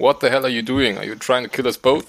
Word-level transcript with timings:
What 0.00 0.22
the 0.22 0.30
hell 0.30 0.44
are 0.46 0.48
you 0.48 0.62
doing? 0.62 0.96
Are 0.96 1.04
you 1.04 1.14
trying 1.14 1.44
to 1.44 1.50
kill 1.50 1.66
us 1.66 1.76
both? 1.76 2.06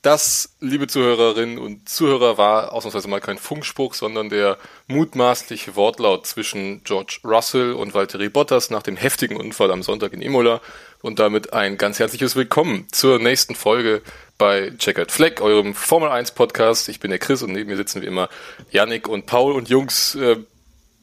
Das, 0.00 0.54
liebe 0.60 0.86
Zuhörerinnen 0.86 1.58
und 1.58 1.86
Zuhörer, 1.90 2.38
war 2.38 2.72
ausnahmsweise 2.72 3.06
mal 3.06 3.20
kein 3.20 3.36
Funkspruch, 3.36 3.92
sondern 3.92 4.30
der 4.30 4.56
mutmaßliche 4.86 5.76
Wortlaut 5.76 6.26
zwischen 6.26 6.82
George 6.82 7.18
Russell 7.22 7.74
und 7.74 7.92
Valtteri 7.92 8.30
Bottas 8.30 8.70
nach 8.70 8.82
dem 8.82 8.96
heftigen 8.96 9.36
Unfall 9.36 9.70
am 9.70 9.82
Sonntag 9.82 10.14
in 10.14 10.22
Imola. 10.22 10.62
Und 11.02 11.18
damit 11.18 11.52
ein 11.52 11.76
ganz 11.76 11.98
herzliches 11.98 12.34
Willkommen 12.34 12.88
zur 12.90 13.18
nächsten 13.18 13.54
Folge 13.54 14.00
bei 14.38 14.72
Checkered 14.78 15.12
Flag, 15.12 15.42
eurem 15.42 15.74
Formel 15.74 16.08
1 16.08 16.30
Podcast. 16.30 16.88
Ich 16.88 16.98
bin 16.98 17.10
der 17.10 17.18
Chris 17.18 17.42
und 17.42 17.52
neben 17.52 17.68
mir 17.68 17.76
sitzen 17.76 18.00
wie 18.00 18.06
immer 18.06 18.30
Yannick 18.70 19.06
und 19.06 19.26
Paul 19.26 19.52
und 19.52 19.68
Jungs. 19.68 20.14
Äh, 20.14 20.38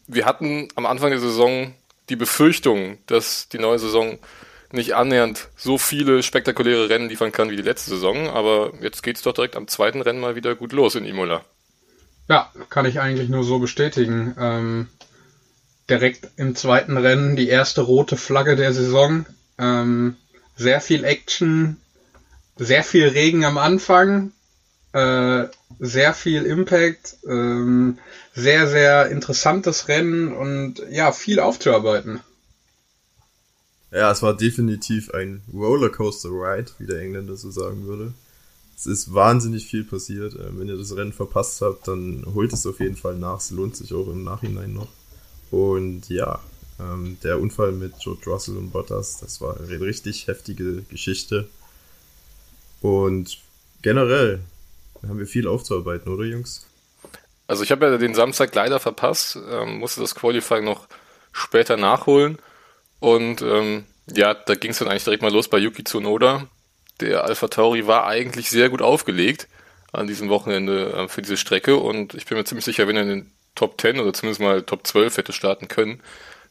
wir 0.07 0.25
hatten 0.25 0.70
am 0.73 0.88
Anfang 0.88 1.12
der 1.12 1.20
Saison 1.20 1.75
die 2.09 2.16
Befürchtung, 2.16 2.98
dass 3.05 3.48
die 3.50 3.59
neue 3.59 3.78
Saison 3.78 4.18
nicht 4.73 4.95
annähernd 4.95 5.49
so 5.55 5.77
viele 5.77 6.23
spektakuläre 6.23 6.89
Rennen 6.89 7.09
liefern 7.09 7.31
kann 7.31 7.49
wie 7.49 7.55
die 7.55 7.62
letzte 7.62 7.91
Saison, 7.91 8.27
aber 8.29 8.73
jetzt 8.81 9.03
geht 9.03 9.17
es 9.17 9.21
doch 9.21 9.34
direkt 9.34 9.55
am 9.55 9.67
zweiten 9.67 10.02
Rennen 10.02 10.20
mal 10.20 10.35
wieder 10.35 10.55
gut 10.55 10.73
los 10.73 10.95
in 10.95 11.05
Imola. 11.05 11.43
Ja, 12.27 12.52
kann 12.70 12.85
ich 12.85 12.99
eigentlich 12.99 13.29
nur 13.29 13.43
so 13.43 13.59
bestätigen. 13.59 14.35
Ähm, 14.39 14.88
direkt 15.89 16.29
im 16.38 16.55
zweiten 16.55 16.98
Rennen 16.98 17.35
die 17.35 17.49
erste 17.49 17.81
rote 17.81 18.15
Flagge 18.15 18.55
der 18.55 18.73
Saison. 18.73 19.26
Ähm, 19.57 20.15
sehr 20.55 20.79
viel 20.81 21.03
Action, 21.03 21.77
sehr 22.57 22.84
viel 22.84 23.07
Regen 23.07 23.43
am 23.43 23.57
Anfang, 23.57 24.31
äh, 24.93 25.45
sehr 25.79 26.13
viel 26.13 26.45
Impact, 26.45 27.17
ähm, 27.27 27.98
sehr, 28.34 28.67
sehr 28.67 29.07
interessantes 29.09 29.88
Rennen 29.88 30.34
und 30.34 30.81
ja, 30.90 31.12
viel 31.12 31.40
aufzuarbeiten. 31.40 32.21
Ja, 33.91 34.12
es 34.12 34.22
war 34.22 34.36
definitiv 34.36 35.12
ein 35.12 35.41
Rollercoaster-Ride, 35.54 36.72
wie 36.80 36.88
der 36.88 37.02
Engländer 37.02 37.36
so 37.36 37.52
sagen 37.52 37.86
würde. 37.86 38.13
Es 38.76 38.85
ist 38.85 39.13
wahnsinnig 39.13 39.68
viel 39.68 39.84
passiert. 39.84 40.34
Ähm, 40.35 40.60
wenn 40.60 40.70
ihr 40.70 40.77
das 40.77 40.96
Rennen 40.96 41.13
verpasst 41.13 41.62
habt, 41.62 41.88
dann 41.88 42.26
holt 42.34 42.54
es 42.54 42.65
auf 42.65 42.80
jeden 42.80 42.96
Fall 42.96 43.15
nach. 43.15 43.40
Es 43.40 43.52
lohnt 43.52 43.76
sich 43.76 43.93
auch 43.93 44.07
im 44.07 44.24
Nachhinein 44.24 44.74
noch. 44.74 44.88
Und 45.52 46.10
ja, 46.10 46.40
ähm, 46.80 47.18
der 47.24 47.40
Unfall 47.40 47.74
mit 47.74 47.99
George 47.99 48.24
Russell 48.27 48.57
und 48.57 48.71
Bottas, 48.71 49.20
das 49.20 49.41
war 49.41 49.60
eine 49.60 49.82
richtig 49.82 50.27
heftige 50.27 50.84
Geschichte. 50.84 51.48
Und 52.82 53.40
generell 53.82 54.40
haben 55.08 55.20
wir 55.20 55.27
viel 55.27 55.48
aufzuarbeiten, 55.48 56.12
oder 56.12 56.24
Jungs? 56.24 56.65
Also 57.48 57.63
ich 57.63 57.71
habe 57.71 57.85
ja 57.85 57.98
den 57.98 58.15
Samstag 58.15 58.55
leider 58.55 58.80
verpasst, 58.80 59.37
ähm, 59.49 59.80
musste 59.80 60.02
das 60.02 60.15
Qualifying 60.15 60.63
noch 60.63 60.87
später 61.34 61.76
nachholen. 61.76 62.37
Und 63.02 63.41
ähm, 63.41 63.85
ja, 64.16 64.34
da 64.35 64.56
ging 64.56 64.72
es 64.72 64.78
dann 64.78 64.88
eigentlich 64.88 65.03
direkt 65.03 65.24
mal 65.24 65.34
los 65.34 65.50
bei 65.50 65.57
Yuki 65.57 65.84
Tsunoda. 65.84 66.47
Der 67.02 67.25
Alpha 67.25 67.47
Tauri 67.47 67.88
war 67.88 68.06
eigentlich 68.06 68.50
sehr 68.52 68.69
gut 68.69 68.81
aufgelegt 68.81 69.47
an 69.91 70.06
diesem 70.06 70.30
Wochenende 70.30 70.94
äh, 70.94 71.08
für 71.08 71.24
diese 71.24 71.35
Strecke 71.35 71.75
und 71.78 72.13
ich 72.13 72.28
bin 72.28 72.38
mir 72.38 72.46
ziemlich 72.46 72.63
sicher, 72.63 72.88
wenn 72.88 72.96
er 72.96 73.02
in 73.02 73.09
den 73.09 73.31
Top 73.56 73.81
10 73.81 74.00
oder 74.00 74.13
zumindest 74.13 74.40
mal 74.40 74.62
Top 74.62 74.85
12 74.85 75.18
hätte 75.18 75.34
starten 75.34 75.68
können, 75.68 76.00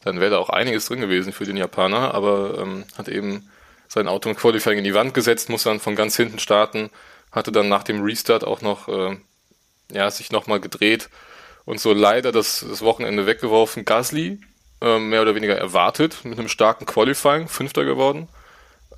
dann 0.03 0.21
wäre 0.21 0.33
da 0.33 0.39
auch 0.39 0.51
einiges 0.51 0.87
drin 0.87 1.01
gewesen 1.01 1.33
für 1.33 1.45
den 1.45 1.57
Japaner, 1.57 2.15
aber 2.15 2.59
ähm, 2.59 2.85
hat 2.99 3.09
eben 3.09 3.49
sein 3.87 4.09
Auto 4.09 4.29
im 4.29 4.37
Qualifying 4.37 4.79
in 4.79 4.85
die 4.85 4.95
Wand 4.95 5.15
gesetzt, 5.15 5.51
musste 5.51 5.69
dann 5.69 5.81
von 5.81 5.95
ganz 5.95 6.17
hinten 6.17 6.41
starten, 6.41 6.91
hatte 7.31 7.53
dann 7.53 7.69
nach 7.69 7.85
dem 7.85 8.03
Restart 8.03 8.45
auch 8.45 8.61
noch, 8.61 8.89
äh, 8.89 9.17
ja, 9.93 10.11
sich 10.11 10.33
nochmal 10.33 10.61
gedreht 10.61 11.11
und 11.65 11.81
so 11.81 11.93
leider 11.93 12.33
das, 12.33 12.67
das 12.69 12.83
Wochenende 12.83 13.27
weggeworfen. 13.27 13.85
Gasly 13.85 14.41
mehr 14.81 15.23
oder 15.23 15.35
weniger 15.35 15.57
erwartet, 15.57 16.25
mit 16.25 16.39
einem 16.39 16.49
starken 16.49 16.87
Qualifying, 16.87 17.49
Fünfter 17.49 17.85
geworden. 17.85 18.29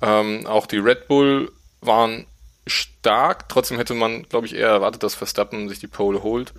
Ähm, 0.01 0.45
auch 0.47 0.65
die 0.65 0.77
Red 0.77 1.07
Bull 1.07 1.51
waren 1.81 2.25
stark, 2.67 3.49
trotzdem 3.49 3.77
hätte 3.77 3.93
man, 3.93 4.23
glaube 4.23 4.47
ich, 4.47 4.55
eher 4.55 4.69
erwartet, 4.69 5.03
dass 5.03 5.15
Verstappen 5.15 5.69
sich 5.69 5.79
die 5.79 5.87
Pole 5.87 6.23
holt. 6.23 6.53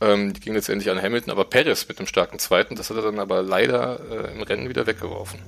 Ähm, 0.00 0.32
die 0.32 0.40
ging 0.40 0.54
letztendlich 0.54 0.90
an 0.90 1.00
Hamilton, 1.00 1.30
aber 1.30 1.44
Perez 1.44 1.88
mit 1.88 1.98
einem 1.98 2.06
starken 2.06 2.38
Zweiten, 2.38 2.76
das 2.76 2.90
hat 2.90 2.96
er 2.96 3.02
dann 3.02 3.18
aber 3.18 3.42
leider 3.42 4.00
äh, 4.10 4.32
im 4.32 4.42
Rennen 4.42 4.68
wieder 4.68 4.86
weggeworfen. 4.86 5.40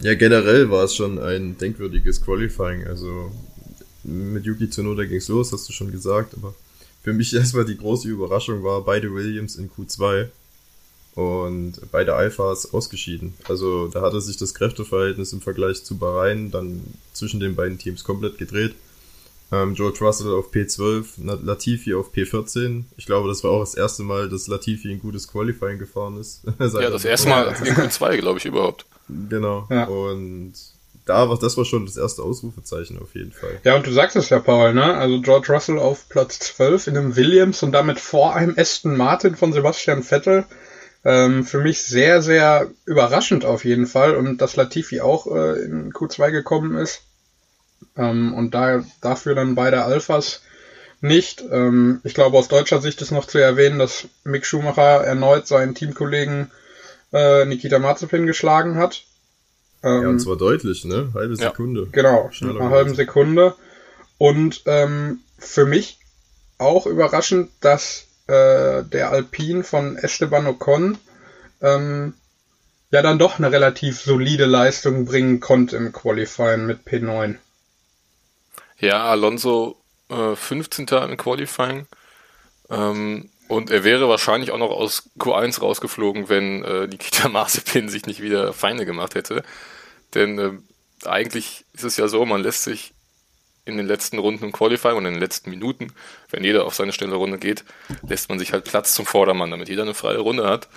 Ja, 0.00 0.14
generell 0.14 0.70
war 0.70 0.84
es 0.84 0.94
schon 0.94 1.18
ein 1.18 1.58
denkwürdiges 1.58 2.24
Qualifying. 2.24 2.86
Also 2.86 3.32
mit 4.04 4.44
Yuki 4.44 4.70
Tsunoda 4.70 5.04
ging 5.04 5.16
es 5.18 5.28
los, 5.28 5.52
hast 5.52 5.68
du 5.68 5.72
schon 5.72 5.90
gesagt, 5.90 6.34
aber 6.34 6.54
für 7.02 7.12
mich 7.12 7.34
erstmal 7.34 7.64
die 7.64 7.76
große 7.76 8.08
Überraschung 8.08 8.62
war 8.62 8.82
beide 8.82 9.12
Williams 9.12 9.56
in 9.56 9.70
Q2 9.70 10.28
und 11.14 11.74
beide 11.90 12.14
Alphas 12.14 12.72
ausgeschieden. 12.72 13.34
Also 13.48 13.88
da 13.88 14.02
hatte 14.02 14.20
sich 14.20 14.36
das 14.36 14.54
Kräfteverhältnis 14.54 15.32
im 15.32 15.40
Vergleich 15.40 15.84
zu 15.84 15.98
Bahrain 15.98 16.50
dann 16.50 16.82
zwischen 17.12 17.40
den 17.40 17.56
beiden 17.56 17.78
Teams 17.78 18.04
komplett 18.04 18.38
gedreht. 18.38 18.74
Ähm, 19.50 19.74
George 19.74 19.98
Russell 20.00 20.34
auf 20.34 20.52
P12, 20.52 21.06
Latifi 21.44 21.94
auf 21.94 22.12
P14. 22.12 22.84
Ich 22.96 23.06
glaube, 23.06 23.28
das 23.28 23.42
war 23.44 23.50
auch 23.50 23.60
das 23.60 23.74
erste 23.74 24.02
Mal, 24.02 24.28
dass 24.28 24.46
Latifi 24.46 24.92
ein 24.92 25.00
gutes 25.00 25.26
Qualifying 25.26 25.78
gefahren 25.78 26.20
ist. 26.20 26.42
ja, 26.58 26.90
das 26.90 27.04
erste 27.04 27.30
Mal 27.30 27.46
in 27.64 27.74
Q2, 27.74 28.18
glaube 28.18 28.38
ich, 28.38 28.44
überhaupt. 28.44 28.84
Genau. 29.08 29.66
Ja. 29.70 29.84
Und 29.84 30.52
da 31.06 31.28
war, 31.30 31.38
das 31.38 31.56
war 31.56 31.64
schon 31.64 31.86
das 31.86 31.96
erste 31.96 32.22
Ausrufezeichen 32.22 32.98
auf 33.00 33.14
jeden 33.14 33.32
Fall. 33.32 33.58
Ja, 33.64 33.76
und 33.76 33.86
du 33.86 33.92
sagst 33.92 34.16
es 34.16 34.28
ja, 34.28 34.38
Paul, 34.38 34.74
ne? 34.74 34.94
Also 34.94 35.20
George 35.22 35.50
Russell 35.50 35.78
auf 35.78 36.08
Platz 36.10 36.38
12 36.40 36.88
in 36.88 36.96
einem 36.98 37.16
Williams 37.16 37.62
und 37.62 37.72
damit 37.72 37.98
vor 37.98 38.34
einem 38.34 38.54
Aston 38.58 38.96
Martin 38.96 39.34
von 39.34 39.54
Sebastian 39.54 40.02
Vettel. 40.02 40.44
Ähm, 41.04 41.44
für 41.44 41.58
mich 41.58 41.82
sehr, 41.82 42.22
sehr 42.22 42.70
überraschend 42.84 43.44
auf 43.44 43.64
jeden 43.64 43.86
Fall 43.86 44.16
und 44.16 44.38
dass 44.38 44.56
Latifi 44.56 45.00
auch 45.00 45.26
äh, 45.26 45.62
in 45.62 45.92
Q2 45.92 46.30
gekommen 46.30 46.76
ist. 46.76 47.02
Ähm, 47.96 48.34
und 48.34 48.54
da, 48.54 48.84
dafür 49.00 49.34
dann 49.34 49.54
beide 49.54 49.84
Alphas 49.84 50.42
nicht. 51.00 51.44
Ähm, 51.50 52.00
ich 52.04 52.14
glaube, 52.14 52.36
aus 52.36 52.48
deutscher 52.48 52.80
Sicht 52.80 53.00
ist 53.00 53.12
noch 53.12 53.26
zu 53.26 53.38
erwähnen, 53.38 53.78
dass 53.78 54.08
Mick 54.24 54.44
Schumacher 54.44 55.04
erneut 55.04 55.46
seinen 55.46 55.74
Teamkollegen 55.74 56.50
äh, 57.12 57.44
Nikita 57.44 57.78
Mazepin 57.78 58.26
geschlagen 58.26 58.76
hat. 58.76 59.04
Ähm, 59.82 60.02
ja, 60.02 60.08
und 60.08 60.18
zwar 60.18 60.36
deutlich, 60.36 60.84
ne? 60.84 61.12
Halbe 61.14 61.36
Sekunde. 61.36 61.82
Ja, 61.82 61.88
genau, 61.92 62.28
Schneller 62.32 62.60
eine 62.60 62.70
halbe 62.70 62.94
Sekunde. 62.94 63.54
Und 64.18 64.62
ähm, 64.66 65.20
für 65.38 65.64
mich 65.64 65.98
auch 66.58 66.86
überraschend, 66.86 67.50
dass 67.60 68.07
äh, 68.28 68.84
der 68.84 69.10
Alpin 69.10 69.64
von 69.64 69.96
Esteban 69.96 70.46
Ocon 70.46 70.98
ähm, 71.60 72.14
ja 72.90 73.02
dann 73.02 73.18
doch 73.18 73.38
eine 73.38 73.50
relativ 73.50 74.00
solide 74.00 74.46
Leistung 74.46 75.04
bringen 75.04 75.40
konnte 75.40 75.76
im 75.76 75.92
Qualifying 75.92 76.66
mit 76.66 76.86
P9. 76.86 77.36
Ja, 78.78 79.04
Alonso 79.04 79.76
äh, 80.08 80.36
15. 80.36 80.86
im 80.86 81.16
Qualifying. 81.16 81.86
Ähm, 82.70 83.30
und 83.48 83.70
er 83.70 83.82
wäre 83.82 84.08
wahrscheinlich 84.08 84.50
auch 84.50 84.58
noch 84.58 84.70
aus 84.70 85.10
Q1 85.18 85.60
rausgeflogen, 85.60 86.28
wenn 86.28 86.62
äh, 86.64 86.86
Nikita 86.86 87.28
Mazepin 87.30 87.88
sich 87.88 88.06
nicht 88.06 88.20
wieder 88.20 88.52
Feinde 88.52 88.86
gemacht 88.86 89.14
hätte. 89.14 89.42
Denn 90.14 90.38
äh, 90.38 90.52
eigentlich 91.06 91.64
ist 91.72 91.84
es 91.84 91.96
ja 91.96 92.08
so, 92.08 92.24
man 92.24 92.42
lässt 92.42 92.64
sich 92.64 92.92
in 93.68 93.76
den 93.76 93.86
letzten 93.86 94.18
Runden 94.18 94.44
im 94.44 94.52
Qualifying 94.52 94.96
und 94.96 95.06
in 95.06 95.14
den 95.14 95.20
letzten 95.20 95.50
Minuten, 95.50 95.92
wenn 96.30 96.44
jeder 96.44 96.64
auf 96.64 96.74
seine 96.74 96.92
schnelle 96.92 97.16
Runde 97.16 97.38
geht, 97.38 97.64
lässt 98.06 98.28
man 98.28 98.38
sich 98.38 98.52
halt 98.52 98.64
Platz 98.64 98.94
zum 98.94 99.06
Vordermann, 99.06 99.50
damit 99.50 99.68
jeder 99.68 99.82
eine 99.82 99.94
freie 99.94 100.18
Runde 100.18 100.46
hat. 100.48 100.68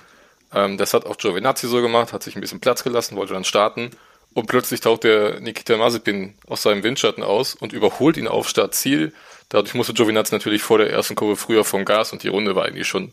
Ähm, 0.54 0.78
das 0.78 0.94
hat 0.94 1.06
auch 1.06 1.16
Giovinazzi 1.16 1.66
so 1.68 1.80
gemacht, 1.80 2.12
hat 2.12 2.22
sich 2.22 2.36
ein 2.36 2.40
bisschen 2.40 2.60
Platz 2.60 2.84
gelassen, 2.84 3.16
wollte 3.16 3.34
dann 3.34 3.44
starten 3.44 3.90
und 4.34 4.46
plötzlich 4.46 4.80
taucht 4.80 5.04
der 5.04 5.40
Nikita 5.40 5.76
Mazepin 5.76 6.34
aus 6.46 6.62
seinem 6.62 6.82
Windschatten 6.82 7.22
aus 7.22 7.54
und 7.54 7.72
überholt 7.72 8.16
ihn 8.16 8.28
auf 8.28 8.48
Startziel. 8.48 9.12
Dadurch 9.48 9.74
musste 9.74 9.94
Giovinazzi 9.94 10.34
natürlich 10.34 10.62
vor 10.62 10.78
der 10.78 10.90
ersten 10.90 11.14
Kurve 11.14 11.36
früher 11.36 11.64
vom 11.64 11.84
Gas 11.84 12.12
und 12.12 12.22
die 12.22 12.28
Runde 12.28 12.54
war 12.54 12.64
eigentlich 12.64 12.86
schon 12.86 13.12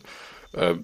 äh, 0.52 0.74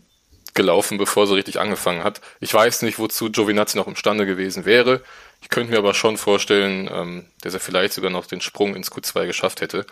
gelaufen, 0.57 0.99
bevor 0.99 1.27
sie 1.27 1.35
richtig 1.35 1.61
angefangen 1.61 2.03
hat. 2.03 2.21
Ich 2.41 2.53
weiß 2.53 2.83
nicht, 2.83 2.99
wozu 2.99 3.31
Giovinazzi 3.31 3.77
noch 3.77 3.87
imstande 3.87 4.27
gewesen 4.27 4.65
wäre. 4.65 5.03
Ich 5.41 5.49
könnte 5.49 5.71
mir 5.71 5.79
aber 5.79 5.95
schon 5.95 6.17
vorstellen, 6.17 6.91
ähm, 6.93 7.27
dass 7.43 7.55
er 7.55 7.61
vielleicht 7.61 7.95
sogar 7.95 8.11
noch 8.11 8.27
den 8.27 8.41
Sprung 8.41 8.75
ins 8.75 8.91
Q2 8.91 9.27
geschafft 9.27 9.61
hätte. 9.61 9.87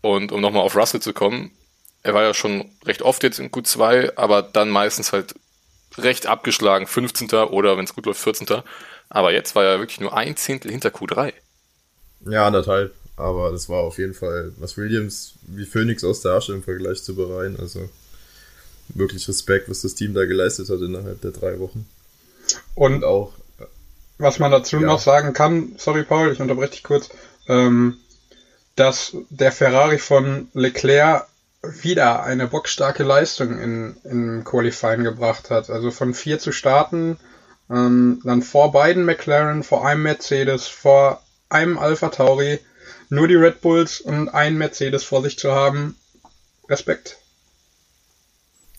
Und 0.00 0.32
um 0.32 0.40
nochmal 0.40 0.62
auf 0.62 0.76
Russell 0.76 1.00
zu 1.00 1.12
kommen, 1.12 1.52
er 2.02 2.14
war 2.14 2.22
ja 2.22 2.34
schon 2.34 2.70
recht 2.84 3.02
oft 3.02 3.22
jetzt 3.22 3.38
in 3.38 3.50
Q2, 3.50 4.16
aber 4.16 4.42
dann 4.42 4.70
meistens 4.70 5.12
halt 5.12 5.34
recht 5.98 6.26
abgeschlagen, 6.26 6.86
15. 6.86 7.30
oder 7.30 7.76
wenn 7.76 7.84
es 7.84 7.94
gut 7.94 8.06
läuft, 8.06 8.20
14. 8.20 8.62
Aber 9.08 9.32
jetzt 9.32 9.54
war 9.54 9.64
er 9.64 9.78
wirklich 9.78 10.00
nur 10.00 10.16
ein 10.16 10.36
Zehntel 10.36 10.70
hinter 10.70 10.90
Q3. 10.90 11.32
Ja, 12.28 12.46
anderthalb. 12.46 12.94
Aber 13.16 13.50
das 13.50 13.68
war 13.68 13.80
auf 13.80 13.98
jeden 13.98 14.14
Fall, 14.14 14.52
was 14.58 14.76
Williams 14.76 15.34
wie 15.42 15.64
Phoenix 15.64 16.04
aus 16.04 16.20
der 16.20 16.32
Asche 16.32 16.52
im 16.52 16.62
Vergleich 16.62 17.02
zu 17.02 17.16
Bahrain. 17.16 17.56
Also 17.58 17.88
wirklich 18.88 19.28
Respekt, 19.28 19.68
was 19.68 19.82
das 19.82 19.94
Team 19.94 20.14
da 20.14 20.24
geleistet 20.24 20.68
hat 20.70 20.80
innerhalb 20.80 21.20
der 21.20 21.32
drei 21.32 21.58
Wochen. 21.58 21.86
Und 22.74 23.04
auch 23.04 23.32
was 24.18 24.38
man 24.38 24.50
dazu 24.50 24.76
ja. 24.76 24.86
noch 24.86 25.00
sagen 25.00 25.32
kann, 25.32 25.74
sorry 25.76 26.02
Paul, 26.02 26.32
ich 26.32 26.40
unterbreche 26.40 26.72
dich 26.72 26.82
kurz, 26.82 27.10
ähm, 27.48 27.98
dass 28.74 29.16
der 29.30 29.52
Ferrari 29.52 29.98
von 29.98 30.48
Leclerc 30.54 31.26
wieder 31.82 32.22
eine 32.22 32.46
bockstarke 32.46 33.02
Leistung 33.02 33.58
in, 33.58 33.96
in 34.04 34.44
Qualifying 34.44 35.04
gebracht 35.04 35.50
hat. 35.50 35.70
Also 35.70 35.90
von 35.90 36.14
vier 36.14 36.38
zu 36.38 36.52
starten, 36.52 37.18
ähm, 37.68 38.20
dann 38.24 38.42
vor 38.42 38.72
beiden 38.72 39.04
McLaren, 39.04 39.62
vor 39.62 39.86
einem 39.86 40.02
Mercedes, 40.02 40.66
vor 40.66 41.22
einem 41.48 41.78
Alpha 41.78 42.08
Tauri 42.08 42.60
nur 43.08 43.28
die 43.28 43.34
Red 43.34 43.60
Bulls 43.60 44.00
und 44.00 44.28
einen 44.28 44.58
Mercedes 44.58 45.04
vor 45.04 45.22
sich 45.22 45.38
zu 45.38 45.52
haben, 45.52 45.96
Respekt. 46.68 47.18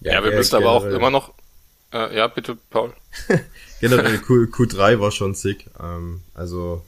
Ja, 0.01 0.13
ja 0.13 0.23
wir 0.23 0.31
müssen 0.31 0.55
aber 0.55 0.71
auch 0.71 0.85
immer 0.85 1.09
noch. 1.09 1.33
Äh, 1.91 2.17
ja, 2.17 2.27
bitte, 2.27 2.57
Paul. 2.69 2.93
generell 3.79 4.19
Q, 4.19 4.45
Q3 4.45 4.99
war 4.99 5.11
schon 5.11 5.35
sick. 5.35 5.67
Ähm, 5.79 6.21
also 6.33 6.81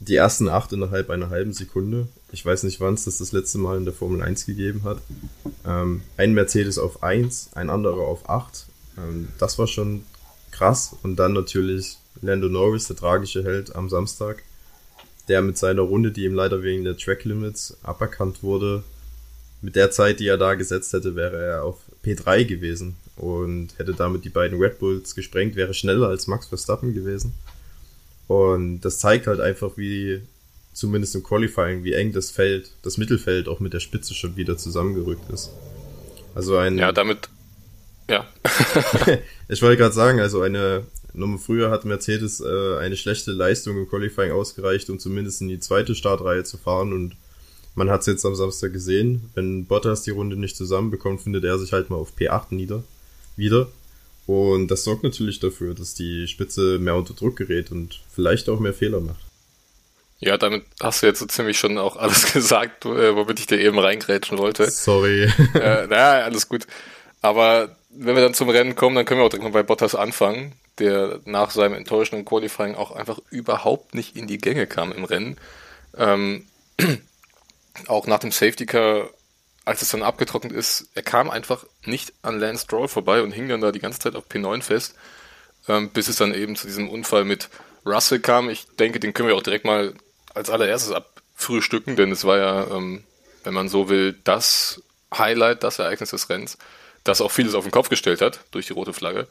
die 0.00 0.16
ersten 0.16 0.48
acht 0.48 0.72
innerhalb 0.72 1.10
einer 1.10 1.30
halben 1.30 1.52
Sekunde. 1.52 2.08
Ich 2.32 2.44
weiß 2.44 2.62
nicht, 2.62 2.80
wann 2.80 2.94
es 2.94 3.04
das 3.04 3.18
das 3.18 3.32
letzte 3.32 3.58
Mal 3.58 3.76
in 3.76 3.84
der 3.84 3.94
Formel 3.94 4.22
1 4.22 4.46
gegeben 4.46 4.84
hat. 4.84 4.98
Ähm, 5.66 6.02
ein 6.16 6.32
Mercedes 6.32 6.78
auf 6.78 7.02
1, 7.02 7.50
ein 7.54 7.68
anderer 7.68 8.06
auf 8.06 8.28
8. 8.28 8.66
Ähm, 8.96 9.28
das 9.38 9.58
war 9.58 9.66
schon 9.66 10.04
krass. 10.50 10.96
Und 11.02 11.16
dann 11.16 11.32
natürlich 11.32 11.98
Lando 12.22 12.48
Norris, 12.48 12.86
der 12.86 12.96
tragische 12.96 13.44
Held 13.44 13.74
am 13.74 13.90
Samstag, 13.90 14.42
der 15.28 15.42
mit 15.42 15.58
seiner 15.58 15.82
Runde, 15.82 16.12
die 16.12 16.24
ihm 16.24 16.34
leider 16.34 16.62
wegen 16.62 16.84
der 16.84 16.96
Track 16.96 17.24
Limits 17.24 17.76
aberkannt 17.82 18.42
wurde, 18.42 18.84
mit 19.62 19.76
der 19.76 19.90
Zeit, 19.90 20.20
die 20.20 20.26
er 20.26 20.38
da 20.38 20.54
gesetzt 20.54 20.92
hätte, 20.92 21.16
wäre 21.16 21.42
er 21.42 21.64
auf 21.64 21.76
P3 22.04 22.44
gewesen 22.44 22.96
und 23.16 23.78
hätte 23.78 23.94
damit 23.94 24.24
die 24.24 24.30
beiden 24.30 24.58
Red 24.58 24.78
Bulls 24.78 25.14
gesprengt, 25.14 25.56
wäre 25.56 25.74
schneller 25.74 26.08
als 26.08 26.26
Max 26.26 26.46
Verstappen 26.46 26.94
gewesen. 26.94 27.34
Und 28.28 28.80
das 28.80 28.98
zeigt 28.98 29.26
halt 29.26 29.40
einfach, 29.40 29.76
wie 29.76 30.22
zumindest 30.72 31.14
im 31.14 31.22
Qualifying, 31.22 31.84
wie 31.84 31.92
eng 31.92 32.12
das 32.12 32.30
Feld, 32.30 32.70
das 32.82 32.96
Mittelfeld 32.96 33.48
auch 33.48 33.60
mit 33.60 33.72
der 33.72 33.80
Spitze 33.80 34.14
schon 34.14 34.36
wieder 34.36 34.56
zusammengerückt 34.56 35.30
ist. 35.30 35.50
Also 36.34 36.56
ein. 36.56 36.78
Ja, 36.78 36.92
damit. 36.92 37.28
Ja. 38.08 38.26
ich 39.48 39.62
wollte 39.62 39.76
gerade 39.76 39.94
sagen, 39.94 40.20
also 40.20 40.42
eine. 40.42 40.84
Nummer 41.12 41.38
früher 41.38 41.72
hat 41.72 41.84
Mercedes 41.84 42.38
äh, 42.38 42.76
eine 42.78 42.96
schlechte 42.96 43.32
Leistung 43.32 43.76
im 43.76 43.88
Qualifying 43.88 44.30
ausgereicht, 44.30 44.88
um 44.90 45.00
zumindest 45.00 45.40
in 45.40 45.48
die 45.48 45.58
zweite 45.58 45.96
Startreihe 45.96 46.44
zu 46.44 46.56
fahren 46.56 46.92
und 46.92 47.16
man 47.74 47.90
hat 47.90 48.00
es 48.00 48.06
jetzt 48.06 48.24
am 48.26 48.34
Samstag 48.34 48.72
gesehen. 48.72 49.30
Wenn 49.34 49.66
Bottas 49.66 50.02
die 50.02 50.10
Runde 50.10 50.36
nicht 50.36 50.56
zusammenbekommt, 50.56 51.22
findet 51.22 51.44
er 51.44 51.58
sich 51.58 51.72
halt 51.72 51.90
mal 51.90 51.96
auf 51.96 52.12
P8 52.18 52.46
nieder. 52.50 52.82
Wieder. 53.36 53.68
Und 54.26 54.68
das 54.68 54.84
sorgt 54.84 55.02
natürlich 55.02 55.40
dafür, 55.40 55.74
dass 55.74 55.94
die 55.94 56.28
Spitze 56.28 56.78
mehr 56.78 56.94
unter 56.94 57.14
Druck 57.14 57.36
gerät 57.36 57.72
und 57.72 58.00
vielleicht 58.12 58.48
auch 58.48 58.60
mehr 58.60 58.74
Fehler 58.74 59.00
macht. 59.00 59.20
Ja, 60.20 60.36
damit 60.36 60.64
hast 60.80 61.02
du 61.02 61.06
jetzt 61.06 61.18
so 61.18 61.26
ziemlich 61.26 61.58
schon 61.58 61.78
auch 61.78 61.96
alles 61.96 62.32
gesagt, 62.32 62.84
äh, 62.84 63.16
womit 63.16 63.40
ich 63.40 63.46
dir 63.46 63.58
eben 63.58 63.78
reingrätschen 63.78 64.38
wollte. 64.38 64.70
Sorry. 64.70 65.24
äh, 65.54 65.86
naja, 65.88 66.24
alles 66.24 66.48
gut. 66.48 66.66
Aber 67.22 67.76
wenn 67.90 68.14
wir 68.14 68.22
dann 68.22 68.34
zum 68.34 68.50
Rennen 68.50 68.76
kommen, 68.76 68.96
dann 68.96 69.04
können 69.04 69.20
wir 69.20 69.24
auch 69.24 69.30
direkt 69.30 69.44
mal 69.44 69.52
bei 69.52 69.62
Bottas 69.62 69.94
anfangen, 69.94 70.52
der 70.78 71.20
nach 71.24 71.50
seinem 71.50 71.74
enttäuschenden 71.74 72.24
Qualifying 72.24 72.74
auch 72.74 72.92
einfach 72.92 73.18
überhaupt 73.30 73.94
nicht 73.94 74.16
in 74.16 74.26
die 74.26 74.38
Gänge 74.38 74.66
kam 74.66 74.92
im 74.92 75.04
Rennen. 75.04 75.36
Ähm, 75.96 76.46
auch 77.88 78.06
nach 78.06 78.18
dem 78.18 78.32
Safety 78.32 78.66
Car 78.66 79.10
als 79.64 79.82
es 79.82 79.90
dann 79.90 80.02
abgetrocknet 80.02 80.52
ist, 80.52 80.88
er 80.94 81.02
kam 81.02 81.30
einfach 81.30 81.64
nicht 81.84 82.12
an 82.22 82.40
Lance 82.40 82.64
Stroll 82.64 82.88
vorbei 82.88 83.22
und 83.22 83.30
hing 83.30 83.48
dann 83.48 83.60
da 83.60 83.72
die 83.72 83.78
ganze 83.78 83.98
Zeit 83.98 84.16
auf 84.16 84.24
P9 84.28 84.62
fest, 84.62 84.94
ähm, 85.68 85.90
bis 85.90 86.08
es 86.08 86.16
dann 86.16 86.34
eben 86.34 86.56
zu 86.56 86.66
diesem 86.66 86.88
Unfall 86.88 87.24
mit 87.24 87.48
Russell 87.84 88.20
kam. 88.20 88.50
Ich 88.50 88.66
denke, 88.78 89.00
den 89.00 89.14
können 89.14 89.28
wir 89.28 89.36
auch 89.36 89.42
direkt 89.42 89.64
mal 89.64 89.94
als 90.34 90.50
allererstes 90.50 90.92
abfrühstücken, 90.92 91.94
denn 91.94 92.10
es 92.10 92.24
war 92.24 92.38
ja, 92.38 92.76
ähm, 92.76 93.04
wenn 93.44 93.54
man 93.54 93.68
so 93.68 93.88
will, 93.88 94.18
das 94.24 94.82
Highlight, 95.16 95.62
das 95.62 95.78
Ereignis 95.78 96.10
des 96.10 96.28
Rennens, 96.28 96.58
das 97.04 97.20
auch 97.20 97.30
vieles 97.30 97.54
auf 97.54 97.64
den 97.64 97.70
Kopf 97.70 97.88
gestellt 97.90 98.22
hat 98.22 98.40
durch 98.50 98.66
die 98.66 98.72
rote 98.72 98.92
Flagge. 98.92 99.28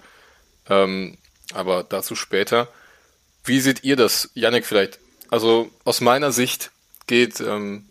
Ähm, 0.70 1.18
aber 1.54 1.84
dazu 1.84 2.16
später. 2.16 2.70
Wie 3.44 3.60
seht 3.60 3.84
ihr 3.84 3.96
das, 3.96 4.30
Yannick, 4.36 4.66
vielleicht? 4.66 5.00
Also 5.30 5.70
aus 5.84 6.02
meiner 6.02 6.32
Sicht 6.32 6.72
geht 7.08 7.40
ähm, 7.40 7.89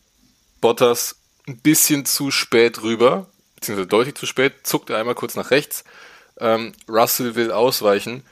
Bottas 0.61 1.17
ein 1.47 1.59
bisschen 1.59 2.05
zu 2.05 2.31
spät 2.31 2.83
rüber, 2.83 3.27
beziehungsweise 3.55 3.89
deutlich 3.89 4.15
zu 4.15 4.27
spät, 4.27 4.67
zuckt 4.67 4.91
er 4.91 4.99
einmal 4.99 5.15
kurz 5.15 5.35
nach 5.35 5.51
rechts. 5.51 5.85
Ähm, 6.39 6.73
Russell 6.89 7.35
will 7.35 7.51
ausweichen. 7.51 8.23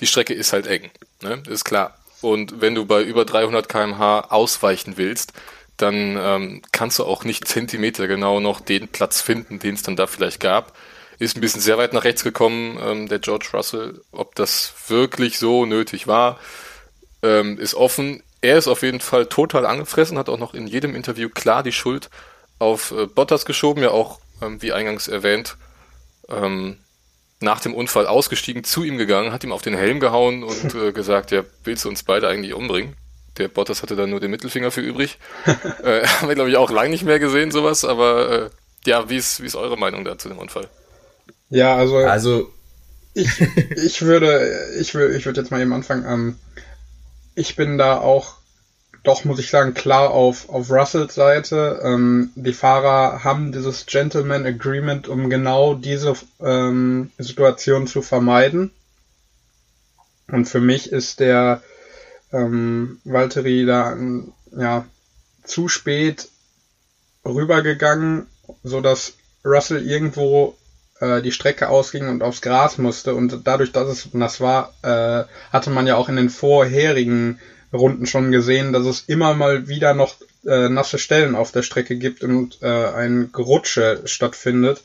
Die 0.00 0.06
Strecke 0.06 0.34
ist 0.34 0.52
halt 0.52 0.66
eng, 0.66 0.90
ne? 1.22 1.42
ist 1.48 1.64
klar. 1.64 1.98
Und 2.20 2.60
wenn 2.60 2.74
du 2.74 2.86
bei 2.86 3.02
über 3.02 3.24
300 3.24 3.68
km/h 3.68 4.20
ausweichen 4.30 4.96
willst, 4.96 5.34
dann 5.76 6.16
ähm, 6.18 6.62
kannst 6.72 6.98
du 6.98 7.04
auch 7.04 7.24
nicht 7.24 7.46
Zentimeter 7.46 8.06
genau 8.06 8.40
noch 8.40 8.60
den 8.60 8.88
Platz 8.88 9.20
finden, 9.20 9.58
den 9.58 9.74
es 9.74 9.82
dann 9.82 9.96
da 9.96 10.06
vielleicht 10.06 10.40
gab. 10.40 10.76
Ist 11.18 11.36
ein 11.36 11.40
bisschen 11.40 11.60
sehr 11.60 11.78
weit 11.78 11.92
nach 11.92 12.04
rechts 12.04 12.24
gekommen, 12.24 12.78
ähm, 12.82 13.08
der 13.08 13.18
George 13.18 13.48
Russell. 13.52 14.00
Ob 14.12 14.34
das 14.34 14.72
wirklich 14.88 15.38
so 15.38 15.66
nötig 15.66 16.06
war, 16.06 16.38
ähm, 17.22 17.58
ist 17.58 17.74
offen. 17.74 18.22
Er 18.44 18.58
ist 18.58 18.68
auf 18.68 18.82
jeden 18.82 19.00
Fall 19.00 19.24
total 19.24 19.64
angefressen, 19.64 20.18
hat 20.18 20.28
auch 20.28 20.38
noch 20.38 20.52
in 20.52 20.66
jedem 20.66 20.94
Interview 20.94 21.30
klar 21.30 21.62
die 21.62 21.72
Schuld 21.72 22.10
auf 22.58 22.90
äh, 22.90 23.06
Bottas 23.06 23.46
geschoben, 23.46 23.82
ja 23.82 23.90
auch, 23.90 24.20
ähm, 24.42 24.60
wie 24.60 24.74
eingangs 24.74 25.08
erwähnt, 25.08 25.56
ähm, 26.28 26.76
nach 27.40 27.60
dem 27.60 27.72
Unfall 27.72 28.06
ausgestiegen, 28.06 28.62
zu 28.62 28.84
ihm 28.84 28.98
gegangen, 28.98 29.32
hat 29.32 29.44
ihm 29.44 29.52
auf 29.52 29.62
den 29.62 29.74
Helm 29.74 29.98
gehauen 29.98 30.44
und 30.44 30.74
äh, 30.74 30.92
gesagt, 30.92 31.30
ja, 31.30 31.42
willst 31.64 31.86
du 31.86 31.88
uns 31.88 32.02
beide 32.02 32.28
eigentlich 32.28 32.52
umbringen? 32.52 32.96
Der 33.38 33.48
Bottas 33.48 33.82
hatte 33.82 33.96
dann 33.96 34.10
nur 34.10 34.20
den 34.20 34.30
Mittelfinger 34.30 34.70
für 34.70 34.82
übrig. 34.82 35.16
äh, 35.82 36.06
haben 36.06 36.28
wir, 36.28 36.34
glaube 36.34 36.50
ich, 36.50 36.58
auch 36.58 36.70
lange 36.70 36.90
nicht 36.90 37.04
mehr 37.04 37.18
gesehen, 37.18 37.50
sowas, 37.50 37.86
aber 37.86 38.30
äh, 38.30 38.50
ja, 38.84 39.08
wie 39.08 39.16
ist, 39.16 39.40
wie 39.40 39.46
ist 39.46 39.56
eure 39.56 39.78
Meinung 39.78 40.04
da 40.04 40.18
zu 40.18 40.28
dem 40.28 40.36
Unfall? 40.36 40.68
Ja, 41.48 41.76
also, 41.76 41.96
also 41.96 42.52
ich, 43.14 43.40
ich 43.82 44.02
würde, 44.02 44.74
ich 44.78 44.94
würde, 44.94 45.16
ich 45.16 45.24
würde 45.24 45.40
jetzt 45.40 45.50
mal 45.50 45.62
eben 45.62 45.72
anfangen. 45.72 46.04
Ähm, 46.06 46.38
ich 47.34 47.56
bin 47.56 47.78
da 47.78 47.98
auch 47.98 48.36
doch, 49.04 49.24
muss 49.24 49.38
ich 49.38 49.50
sagen, 49.50 49.74
klar 49.74 50.10
auf, 50.10 50.48
auf 50.48 50.70
Russells 50.70 51.14
Seite. 51.14 51.80
Ähm, 51.84 52.32
die 52.36 52.54
Fahrer 52.54 53.22
haben 53.22 53.52
dieses 53.52 53.84
Gentleman 53.84 54.46
Agreement, 54.46 55.08
um 55.08 55.28
genau 55.28 55.74
diese 55.74 56.14
ähm, 56.40 57.10
Situation 57.18 57.86
zu 57.86 58.00
vermeiden. 58.00 58.70
Und 60.28 60.46
für 60.46 60.60
mich 60.60 60.90
ist 60.90 61.20
der 61.20 61.62
ähm, 62.32 62.98
Valtteri 63.04 63.66
da 63.66 63.94
ja, 64.56 64.86
zu 65.44 65.68
spät 65.68 66.28
rübergegangen, 67.26 68.26
so 68.62 68.80
dass 68.80 69.14
Russell 69.44 69.86
irgendwo 69.86 70.56
äh, 71.04 71.22
die 71.22 71.32
Strecke 71.32 71.68
ausging 71.68 72.08
und 72.08 72.22
aufs 72.22 72.40
Gras 72.40 72.78
musste. 72.78 73.14
Und 73.14 73.40
dadurch, 73.44 73.72
dass 73.72 73.88
es 73.88 74.14
nass 74.14 74.40
war, 74.40 74.74
äh, 74.82 75.24
hatte 75.52 75.70
man 75.70 75.86
ja 75.86 75.96
auch 75.96 76.08
in 76.08 76.16
den 76.16 76.30
vorherigen 76.30 77.38
Runden 77.72 78.06
schon 78.06 78.30
gesehen, 78.30 78.72
dass 78.72 78.86
es 78.86 79.02
immer 79.02 79.34
mal 79.34 79.68
wieder 79.68 79.94
noch 79.94 80.16
äh, 80.46 80.68
nasse 80.68 80.98
Stellen 80.98 81.34
auf 81.34 81.52
der 81.52 81.62
Strecke 81.62 81.96
gibt 81.96 82.22
und 82.22 82.62
äh, 82.62 82.66
ein 82.66 83.30
Gerutsche 83.32 84.02
stattfindet 84.04 84.82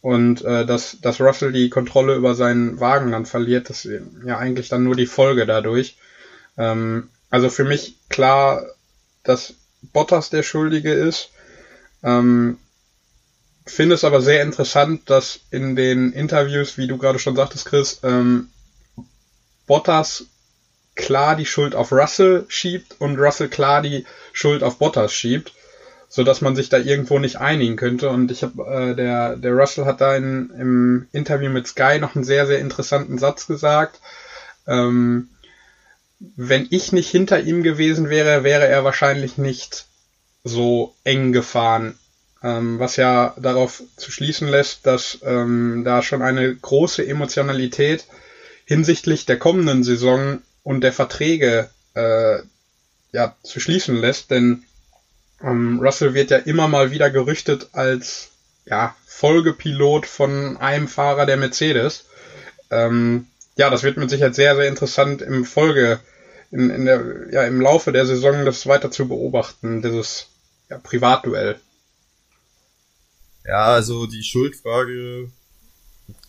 und 0.00 0.42
äh, 0.44 0.64
dass, 0.66 0.98
dass 1.00 1.20
Russell 1.20 1.52
die 1.52 1.70
Kontrolle 1.70 2.16
über 2.16 2.34
seinen 2.34 2.80
Wagen 2.80 3.12
dann 3.12 3.26
verliert, 3.26 3.70
das 3.70 3.84
ist 3.84 4.02
ja 4.24 4.38
eigentlich 4.38 4.68
dann 4.68 4.84
nur 4.84 4.96
die 4.96 5.06
Folge 5.06 5.46
dadurch. 5.46 5.96
Ähm, 6.56 7.10
also 7.30 7.48
für 7.48 7.64
mich 7.64 7.96
klar, 8.08 8.64
dass 9.22 9.54
Bottas 9.92 10.30
der 10.30 10.42
Schuldige 10.42 10.92
ist. 10.92 11.30
Ähm, 12.02 12.58
finde 13.66 13.94
es 13.94 14.04
aber 14.04 14.20
sehr 14.20 14.42
interessant, 14.42 15.08
dass 15.08 15.40
in 15.50 15.76
den 15.76 16.12
Interviews, 16.12 16.78
wie 16.78 16.86
du 16.86 16.98
gerade 16.98 17.18
schon 17.18 17.36
sagtest, 17.36 17.66
Chris, 17.66 18.00
ähm, 18.02 18.48
Bottas 19.66 20.26
klar 20.94 21.36
die 21.36 21.46
Schuld 21.46 21.74
auf 21.74 21.92
Russell 21.92 22.44
schiebt 22.48 22.96
und 23.00 23.18
Russell 23.18 23.48
klar 23.48 23.82
die 23.82 24.04
Schuld 24.32 24.62
auf 24.62 24.78
Bottas 24.78 25.12
schiebt, 25.12 25.52
so 26.08 26.24
dass 26.24 26.40
man 26.40 26.56
sich 26.56 26.68
da 26.68 26.78
irgendwo 26.78 27.18
nicht 27.18 27.36
einigen 27.36 27.76
könnte. 27.76 28.10
Und 28.10 28.30
ich 28.30 28.42
habe 28.42 28.62
äh, 28.64 28.94
der 28.94 29.36
der 29.36 29.52
Russell 29.52 29.86
hat 29.86 30.00
da 30.00 30.14
in, 30.16 30.50
im 30.50 31.08
Interview 31.12 31.50
mit 31.50 31.66
Sky 31.66 31.98
noch 31.98 32.14
einen 32.14 32.24
sehr 32.24 32.46
sehr 32.46 32.58
interessanten 32.58 33.18
Satz 33.18 33.46
gesagt. 33.46 34.00
Ähm, 34.66 35.28
wenn 36.36 36.68
ich 36.70 36.92
nicht 36.92 37.10
hinter 37.10 37.40
ihm 37.40 37.62
gewesen 37.62 38.08
wäre, 38.08 38.44
wäre 38.44 38.66
er 38.66 38.84
wahrscheinlich 38.84 39.38
nicht 39.38 39.86
so 40.44 40.94
eng 41.04 41.32
gefahren. 41.32 41.98
Ähm, 42.42 42.78
was 42.78 42.96
ja 42.96 43.34
darauf 43.38 43.82
zu 43.96 44.10
schließen 44.10 44.48
lässt, 44.48 44.86
dass 44.86 45.18
ähm, 45.22 45.82
da 45.84 46.02
schon 46.02 46.22
eine 46.22 46.54
große 46.54 47.06
Emotionalität 47.06 48.06
hinsichtlich 48.64 49.26
der 49.26 49.38
kommenden 49.38 49.84
Saison 49.84 50.42
und 50.64 50.80
der 50.82 50.92
Verträge 50.92 51.70
äh, 51.94 52.38
ja, 53.12 53.36
zu 53.42 53.60
schließen 53.60 53.96
lässt, 53.96 54.30
denn 54.30 54.64
ähm, 55.42 55.80
Russell 55.80 56.14
wird 56.14 56.30
ja 56.30 56.38
immer 56.38 56.68
mal 56.68 56.90
wieder 56.90 57.10
gerüchtet 57.10 57.68
als 57.72 58.30
ja, 58.64 58.96
Folgepilot 59.06 60.06
von 60.06 60.56
einem 60.56 60.88
Fahrer 60.88 61.26
der 61.26 61.36
Mercedes. 61.36 62.06
Ähm, 62.70 63.26
ja, 63.56 63.70
das 63.70 63.82
wird 63.82 63.98
mit 63.98 64.10
Sicherheit 64.10 64.34
sehr, 64.34 64.56
sehr 64.56 64.68
interessant 64.68 65.20
im 65.20 65.44
Folge, 65.44 66.00
in, 66.50 66.70
in 66.70 66.86
der, 66.86 67.02
ja, 67.30 67.44
im 67.44 67.60
Laufe 67.60 67.92
der 67.92 68.06
Saison 68.06 68.44
das 68.44 68.66
weiter 68.66 68.90
zu 68.90 69.08
beobachten, 69.08 69.82
dieses 69.82 70.28
ja, 70.70 70.78
Privatduell. 70.78 71.60
Ja, 73.44 73.66
also 73.66 74.06
die 74.06 74.22
Schuldfrage 74.22 75.28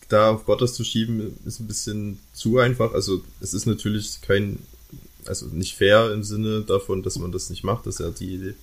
da 0.08 0.30
auf 0.32 0.44
Bottas 0.44 0.74
zu 0.74 0.84
schieben, 0.84 1.38
ist 1.46 1.60
ein 1.60 1.66
bisschen 1.66 2.18
zu 2.32 2.58
einfach. 2.58 2.92
Also 2.92 3.22
es 3.40 3.54
ist 3.54 3.66
natürlich 3.66 4.20
kein 4.20 4.58
also 5.26 5.46
nicht 5.46 5.76
fair 5.76 6.12
im 6.12 6.22
Sinne 6.22 6.62
davon, 6.62 7.02
dass 7.02 7.18
man 7.18 7.32
das 7.32 7.50
nicht 7.50 7.64
macht, 7.64 7.86
dass 7.86 8.00
er 8.00 8.10
die 8.10 8.54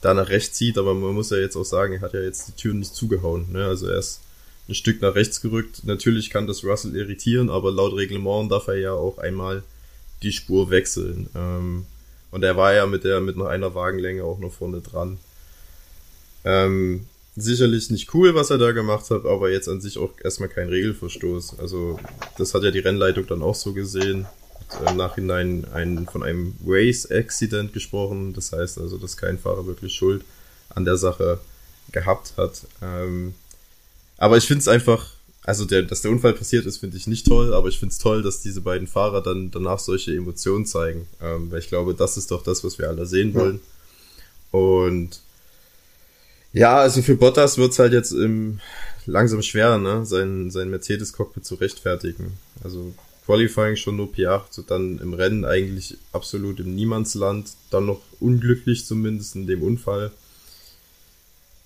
da 0.00 0.14
nach 0.14 0.28
rechts 0.28 0.56
zieht, 0.56 0.78
aber 0.78 0.94
man 0.94 1.14
muss 1.14 1.30
ja 1.30 1.38
jetzt 1.38 1.56
auch 1.56 1.64
sagen, 1.64 1.94
er 1.94 2.00
hat 2.00 2.12
ja 2.12 2.20
jetzt 2.20 2.48
die 2.48 2.52
Türen 2.52 2.80
nicht 2.80 2.94
zugehauen. 2.94 3.50
Ne? 3.50 3.64
Also 3.64 3.88
er 3.88 3.98
ist 3.98 4.20
ein 4.68 4.74
Stück 4.74 5.00
nach 5.00 5.14
rechts 5.14 5.40
gerückt. 5.40 5.84
Natürlich 5.84 6.30
kann 6.30 6.46
das 6.46 6.64
Russell 6.64 6.94
irritieren, 6.94 7.50
aber 7.50 7.72
laut 7.72 7.94
Reglement 7.96 8.50
darf 8.50 8.68
er 8.68 8.76
ja 8.76 8.92
auch 8.92 9.18
einmal 9.18 9.62
die 10.22 10.32
Spur 10.32 10.70
wechseln. 10.70 11.28
Ähm, 11.34 11.86
und 12.30 12.42
er 12.42 12.56
war 12.56 12.74
ja 12.74 12.86
mit 12.86 13.04
der 13.04 13.20
mit 13.20 13.36
noch 13.36 13.46
einer 13.46 13.74
Wagenlänge 13.74 14.24
auch 14.24 14.38
noch 14.38 14.52
vorne 14.52 14.80
dran. 14.80 15.18
Ähm, 16.44 17.06
sicherlich 17.36 17.90
nicht 17.90 18.12
cool, 18.14 18.34
was 18.34 18.50
er 18.50 18.58
da 18.58 18.72
gemacht 18.72 19.10
hat, 19.10 19.26
aber 19.26 19.50
jetzt 19.50 19.68
an 19.68 19.80
sich 19.80 19.98
auch 19.98 20.10
erstmal 20.24 20.48
kein 20.48 20.68
Regelverstoß. 20.68 21.58
Also 21.58 22.00
das 22.38 22.54
hat 22.54 22.62
ja 22.62 22.70
die 22.70 22.78
Rennleitung 22.78 23.26
dann 23.26 23.42
auch 23.42 23.54
so 23.54 23.72
gesehen. 23.74 24.26
Im 24.84 24.96
Nachhinein 24.96 25.64
ein, 25.72 26.08
von 26.10 26.24
einem 26.24 26.56
Race-Accident 26.66 27.72
gesprochen. 27.72 28.32
Das 28.32 28.52
heißt 28.52 28.78
also, 28.78 28.98
dass 28.98 29.16
kein 29.16 29.38
Fahrer 29.38 29.66
wirklich 29.66 29.94
Schuld 29.94 30.24
an 30.70 30.84
der 30.84 30.96
Sache 30.96 31.38
gehabt 31.92 32.32
hat. 32.36 32.62
Ähm, 32.82 33.34
aber 34.18 34.38
ich 34.38 34.46
finde 34.46 34.62
es 34.62 34.68
einfach, 34.68 35.12
also 35.42 35.66
der, 35.66 35.82
dass 35.82 36.02
der 36.02 36.10
Unfall 36.10 36.32
passiert 36.32 36.66
ist, 36.66 36.78
finde 36.78 36.96
ich 36.96 37.06
nicht 37.06 37.26
toll, 37.26 37.54
aber 37.54 37.68
ich 37.68 37.78
finde 37.78 37.92
es 37.92 37.98
toll, 37.98 38.22
dass 38.22 38.40
diese 38.40 38.60
beiden 38.60 38.88
Fahrer 38.88 39.22
dann 39.22 39.52
danach 39.52 39.78
solche 39.78 40.16
Emotionen 40.16 40.66
zeigen. 40.66 41.06
Ähm, 41.22 41.52
weil 41.52 41.60
ich 41.60 41.68
glaube, 41.68 41.94
das 41.94 42.16
ist 42.16 42.32
doch 42.32 42.42
das, 42.42 42.64
was 42.64 42.78
wir 42.78 42.88
alle 42.88 43.06
sehen 43.06 43.34
wollen. 43.34 43.60
Und 44.50 45.20
ja, 46.58 46.76
also 46.78 47.02
für 47.02 47.16
Bottas 47.16 47.58
wird's 47.58 47.78
halt 47.78 47.92
jetzt 47.92 48.12
im, 48.12 48.60
langsam 49.06 49.42
schwer, 49.42 49.78
ne, 49.78 50.04
sein, 50.04 50.50
sein 50.50 50.70
Mercedes-Cockpit 50.70 51.44
zu 51.44 51.56
rechtfertigen. 51.56 52.32
Also 52.62 52.94
Qualifying 53.24 53.76
schon 53.76 53.96
nur 53.96 54.12
P8, 54.12 54.44
so 54.50 54.62
dann 54.62 54.98
im 54.98 55.14
Rennen 55.14 55.44
eigentlich 55.44 55.96
absolut 56.12 56.60
im 56.60 56.74
Niemandsland, 56.74 57.50
dann 57.70 57.86
noch 57.86 58.00
unglücklich 58.20 58.86
zumindest 58.86 59.36
in 59.36 59.46
dem 59.46 59.62
Unfall 59.62 60.12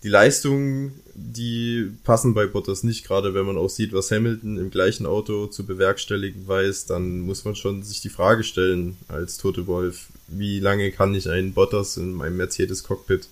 die 0.02 0.08
Leistungen, 0.08 0.92
die 1.14 1.90
passen 2.04 2.32
bei 2.32 2.46
Bottas 2.46 2.84
nicht, 2.84 3.06
gerade 3.06 3.34
wenn 3.34 3.44
man 3.44 3.58
auch 3.58 3.68
sieht, 3.68 3.92
was 3.92 4.10
Hamilton 4.10 4.56
im 4.56 4.70
gleichen 4.70 5.04
Auto 5.04 5.46
zu 5.46 5.66
bewerkstelligen 5.66 6.48
weiß, 6.48 6.86
dann 6.86 7.20
muss 7.20 7.44
man 7.44 7.54
schon 7.54 7.82
sich 7.82 8.00
die 8.00 8.08
Frage 8.08 8.42
stellen 8.42 8.96
als 9.08 9.36
Tote 9.36 9.66
Wolf, 9.66 10.06
wie 10.28 10.58
lange 10.58 10.90
kann 10.90 11.14
ich 11.14 11.28
einen 11.28 11.52
Bottas 11.52 11.98
in 11.98 12.14
meinem 12.14 12.38
Mercedes-Cockpit 12.38 13.28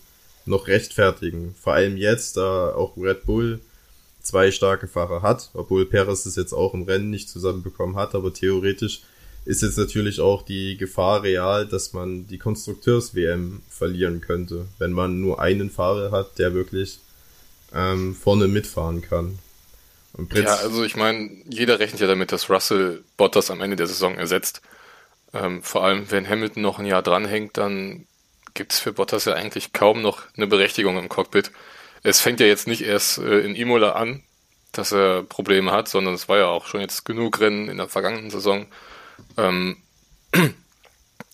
noch 0.49 0.67
rechtfertigen? 0.67 1.55
Vor 1.61 1.75
allem 1.75 1.97
jetzt, 1.97 2.37
da 2.37 2.75
auch 2.75 2.97
Red 2.97 3.25
Bull 3.25 3.61
zwei 4.23 4.51
starke 4.51 4.89
Fahrer 4.89 5.23
hat, 5.23 5.51
obwohl 5.55 5.87
Perez 5.87 6.27
es 6.27 6.37
jetzt 6.37 6.53
auch 6.53 6.75
im 6.75 6.83
Rennen 6.83 7.11
nicht 7.11 7.31
zusammenbekommen 7.31 7.97
hat, 7.97 8.15
aber 8.15 8.33
theoretisch 8.33 9.03
ist 9.45 9.63
jetzt 9.63 9.79
natürlich 9.79 10.21
auch 10.21 10.43
die 10.43 10.77
Gefahr 10.77 11.23
real, 11.23 11.67
dass 11.67 11.95
man 11.95 12.27
die 12.27 12.37
Konstrukteurs-WM 12.37 13.63
verlieren 13.71 14.21
könnte, 14.21 14.67
wenn 14.79 14.93
man 14.93 15.21
nur 15.21 15.41
einen 15.41 15.71
Fahrer 15.71 16.11
hat, 16.11 16.39
der 16.39 16.53
wirklich 16.53 16.99
ähm, 17.75 18.15
vorne 18.15 18.49
mitfahren 18.49 19.01
kann. 19.01 19.39
ja, 20.35 20.57
also 20.57 20.85
ich 20.85 20.97
meine, 20.97 21.31
jeder 21.49 21.79
rechnet 21.79 22.01
ja 22.03 22.07
damit, 22.07 22.33
dass 22.33 22.51
Russell 22.51 23.03
Bottas 23.17 23.51
am 23.51 23.63
Ende 23.63 23.77
der 23.77 23.87
Saison 23.87 24.17
ersetzt. 24.17 24.61
Ähm, 25.33 25.63
vor 25.63 25.85
allem, 25.85 26.11
wenn 26.11 26.29
Hamilton 26.29 26.63
noch 26.63 26.79
ein 26.79 26.87
Jahr 26.87 27.03
dranhängt, 27.03 27.57
dann 27.57 28.07
gibt 28.59 28.73
es 28.73 28.81
für 28.81 28.93
Bottas 28.93 29.25
ja 29.25 29.35
eigentlich 29.35 29.73
kaum 29.73 30.03
noch 30.03 30.25
eine 30.37 30.49
Berechtigung 30.49 30.99
im 30.99 31.09
Cockpit. 31.09 31.53
Es 32.03 32.21
fängt 32.21 32.41
ja 32.41 32.47
jetzt 32.47 32.67
nicht 32.67 32.83
erst 32.83 33.19
äh, 33.19 33.39
in 33.39 33.55
Imola 33.55 33.93
an, 33.93 34.25
dass 34.73 34.93
er 34.93 35.23
Probleme 35.23 35.71
hat, 35.71 35.89
sondern 35.89 36.15
es 36.15 36.29
war 36.29 36.39
ja 36.39 36.47
auch 36.47 36.67
schon 36.67 36.81
jetzt 36.81 37.05
genug 37.05 37.41
Rennen 37.41 37.69
in 37.69 37.79
der 37.79 37.89
vergangenen 37.89 38.31
Saison, 38.31 38.67
ähm, 39.37 39.77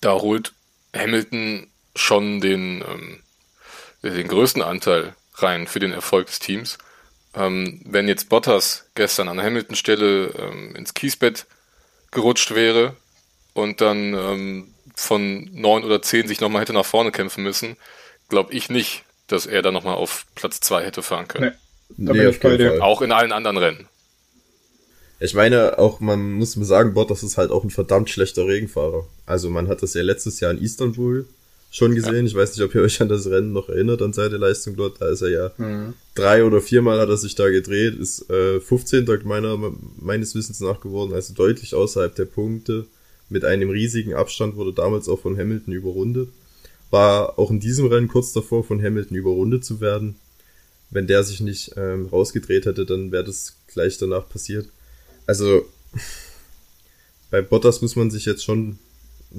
da 0.01 0.13
holt 0.13 0.53
Hamilton 0.95 1.67
schon 1.97 2.43
den, 2.43 2.83
ähm, 2.83 3.23
den 4.03 4.29
größten 4.29 4.63
Anteil 4.63 5.15
rein 5.37 5.67
für 5.67 5.81
den 5.81 5.93
Erfolg 5.93 6.27
des 6.27 6.41
Teams. 6.41 6.77
Ähm, 7.35 7.81
wenn 7.87 8.07
jetzt 8.07 8.29
Bottas 8.29 8.91
gestern 8.95 9.29
an 9.29 9.43
Hamilton 9.43 9.77
Stelle 9.77 10.27
ähm, 10.39 10.77
ins 10.77 10.93
Kiesbett 10.93 11.47
gerutscht 12.11 12.55
wäre 12.55 12.97
und 13.55 13.81
dann 13.81 14.13
ähm, 14.13 14.74
von 14.95 15.51
neun 15.53 15.85
oder 15.85 16.03
zehn 16.03 16.29
sich 16.29 16.41
nochmal 16.41 16.63
hätte 16.63 16.73
nach 16.73 16.87
vorne 16.87 17.11
kämpfen 17.11 17.43
müssen, 17.43 17.77
glaube 18.29 18.53
ich 18.53 18.71
nicht, 18.71 19.05
dass 19.27 19.47
er 19.47 19.63
da 19.63 19.73
nochmal 19.73 19.97
auf 19.97 20.27
Platz 20.35 20.61
zwei 20.61 20.85
hätte 20.85 21.03
fahren 21.03 21.29
können. 21.29 21.53
Nee, 21.97 22.07
da 22.07 22.13
nee, 22.13 22.19
bin 22.21 22.31
ich 22.31 22.41
bei 22.41 22.57
dir. 22.57 22.83
Auch 22.83 23.03
in 23.03 23.13
allen 23.13 23.33
anderen 23.33 23.57
Rennen. 23.57 23.89
Ich 25.21 25.35
meine, 25.35 25.79
auch 25.79 26.01
man 26.01 26.33
muss 26.33 26.57
mir 26.57 26.65
sagen, 26.65 26.95
Bottas 26.95 27.23
ist 27.23 27.39
halt 27.39 27.51
auch 27.51 27.65
ein 27.65 27.71
verdammt 27.71 28.11
schlechter 28.11 28.47
Regenfahrer. 28.47 29.07
Also 29.27 29.49
man 29.49 29.69
hat 29.69 29.83
das 29.83 29.95
ja 29.95 30.03
letztes 30.03 30.41
Jahr 30.41 30.51
in 30.51 30.63
Istanbul 30.63 31.27
schon 31.71 31.95
gesehen. 31.95 32.15
Ja. 32.15 32.23
Ich 32.25 32.35
weiß 32.35 32.57
nicht, 32.57 32.65
ob 32.65 32.75
ihr 32.75 32.83
euch 32.83 33.01
an 33.01 33.09
das 33.09 33.27
Rennen 33.27 33.53
noch 33.53 33.69
erinnert, 33.69 34.03
an 34.03 34.13
seine 34.13 34.37
Leistung 34.37 34.77
dort. 34.77 35.01
Da 35.01 35.09
ist 35.09 35.23
er 35.23 35.31
ja 35.31 35.51
mhm. 35.57 35.95
drei 36.15 36.45
oder 36.45 36.61
viermal 36.61 37.01
hat 37.01 37.09
er 37.09 37.17
sich 37.17 37.35
da 37.35 37.49
gedreht, 37.49 37.95
ist 37.95 38.31
äh, 38.31 38.61
15. 38.61 39.23
meiner, 39.25 39.59
meines 39.99 40.35
Wissens 40.35 40.61
nach 40.61 40.81
geworden, 40.81 41.13
also 41.15 41.35
deutlich 41.35 41.75
außerhalb 41.75 42.15
der 42.15 42.27
Punkte. 42.27 42.87
Mit 43.35 43.45
einem 43.45 43.69
riesigen 43.69 44.15
Abstand 44.15 44.55
wurde 44.55 44.73
damals 44.73 45.09
auch 45.09 45.19
von 45.19 45.37
Hamilton 45.37 45.75
überrundet. 45.75 46.29
War 46.91 47.37
auch 47.37 47.51
in 47.51 47.59
diesem 47.59 47.89
Rennen 47.89 48.07
kurz 48.07 48.33
davor, 48.33 48.63
von 48.63 48.81
Hamilton 48.81 49.17
überrundet 49.17 49.65
zu 49.65 49.81
werden. 49.81 50.15
Wenn 50.91 51.09
der 51.09 51.25
sich 51.25 51.41
nicht 51.41 51.73
ähm, 51.77 52.07
rausgedreht 52.07 52.65
hätte, 52.65 52.87
dann 52.87 53.11
wäre 53.11 53.25
das 53.25 53.57
gleich 53.67 53.99
danach 53.99 54.29
passiert. 54.29 54.69
Also, 55.27 55.67
bei 57.33 57.43
Bottas 57.43 57.83
muss 57.83 57.97
man 57.97 58.13
sich 58.13 58.25
jetzt 58.25 58.45
schon 58.45 58.79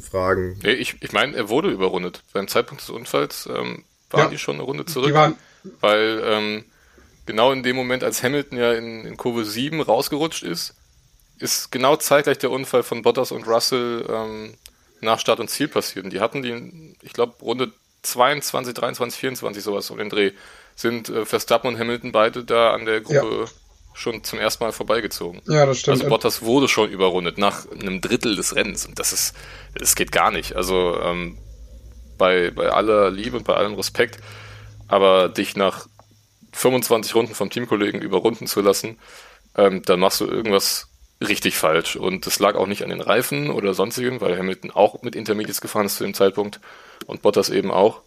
fragen. 0.02 0.60
Nee, 0.62 0.74
ich, 0.74 0.98
ich 1.00 1.14
meine, 1.14 1.34
er 1.34 1.48
wurde 1.48 1.72
überrundet. 1.72 2.22
Beim 2.34 2.50
Zeitpunkt 2.50 2.84
des 2.84 2.90
Unfalls 2.90 3.48
ähm, 3.50 3.86
waren 4.10 4.26
ja, 4.26 4.28
die 4.28 4.38
schon 4.38 4.56
eine 4.56 4.64
Runde 4.64 4.84
zurück. 4.84 5.08
Die 5.08 5.14
waren 5.14 5.38
weil 5.80 6.22
ähm, 6.22 6.66
genau 7.26 7.54
in 7.54 7.64
dem 7.64 7.78
Moment, 7.78 8.04
als 8.04 8.24
Hamilton 8.24 8.58
ja 8.58 8.74
in, 8.74 9.06
in 9.06 9.16
Kurve 9.16 9.46
7 9.46 9.80
rausgerutscht 9.80 10.44
ist, 10.44 10.76
ist 11.40 11.72
genau 11.72 11.96
zeitgleich 11.96 12.38
der 12.38 12.52
Unfall 12.52 12.84
von 12.84 13.02
Bottas 13.02 13.32
und 13.32 13.48
Russell 13.48 14.06
ähm, 14.10 14.54
nach 15.02 15.20
Start 15.20 15.40
und 15.40 15.50
Ziel 15.50 15.68
passiert. 15.68 16.06
Und 16.06 16.12
die 16.12 16.20
hatten 16.20 16.42
die, 16.42 16.96
ich 17.02 17.14
glaube, 17.14 17.36
Runde 17.42 17.72
22, 18.04 18.74
23, 18.74 19.20
24 19.20 19.64
sowas 19.64 19.90
um 19.90 19.98
den 19.98 20.10
Dreh, 20.10 20.32
sind 20.76 21.10
äh, 21.10 21.26
Verstappen 21.26 21.70
und 21.70 21.80
Hamilton 21.80 22.12
beide 22.12 22.44
da 22.44 22.74
an 22.74 22.86
der 22.86 23.02
Gruppe 23.02 23.42
ja 23.42 23.52
schon 23.96 24.24
zum 24.24 24.40
ersten 24.40 24.64
Mal 24.64 24.72
vorbeigezogen. 24.72 25.42
Ja, 25.48 25.66
das 25.66 25.80
stimmt. 25.80 25.98
Also 25.98 26.10
Bottas 26.10 26.42
wurde 26.42 26.68
schon 26.68 26.92
überrundet 26.92 27.38
nach 27.38 27.70
einem 27.72 28.02
Drittel 28.02 28.36
des 28.36 28.56
Rennens 28.56 28.86
und 28.86 29.00
das 29.00 29.14
ist, 29.14 29.34
das 29.74 29.96
geht 29.96 30.12
gar 30.12 30.32
nicht. 30.32 30.56
Also 30.56 31.00
ähm, 31.02 31.38
bei, 32.18 32.52
bei 32.52 32.70
aller 32.70 33.10
Liebe 33.10 33.38
und 33.38 33.46
bei 33.46 33.56
allem 33.56 33.74
Respekt, 33.76 34.20
aber 34.88 35.30
dich 35.30 35.56
nach 35.56 35.88
25 36.52 37.16
Runden 37.16 37.36
vom 37.36 37.50
Teamkollegen 37.50 38.02
überrunden 38.02 38.48
zu 38.48 38.62
lassen, 38.62 39.00
ähm, 39.58 39.82
dann 39.84 40.02
machst 40.02 40.20
du 40.20 40.26
irgendwas 40.26 40.90
richtig 41.22 41.58
falsch. 41.58 41.96
Und 41.96 42.26
das 42.26 42.40
lag 42.40 42.56
auch 42.56 42.68
nicht 42.68 42.84
an 42.84 42.90
den 42.90 43.02
Reifen 43.02 43.50
oder 43.50 43.74
sonstigen, 43.74 44.22
weil 44.22 44.38
Hamilton 44.38 44.72
auch 44.72 45.02
mit 45.02 45.16
Intermediates 45.16 45.62
gefahren 45.62 45.86
ist 45.86 45.98
zu 45.98 46.04
dem 46.04 46.14
Zeitpunkt 46.14 46.60
und 47.06 47.22
Bottas 47.22 47.50
eben 47.50 47.72
auch. 47.72 48.02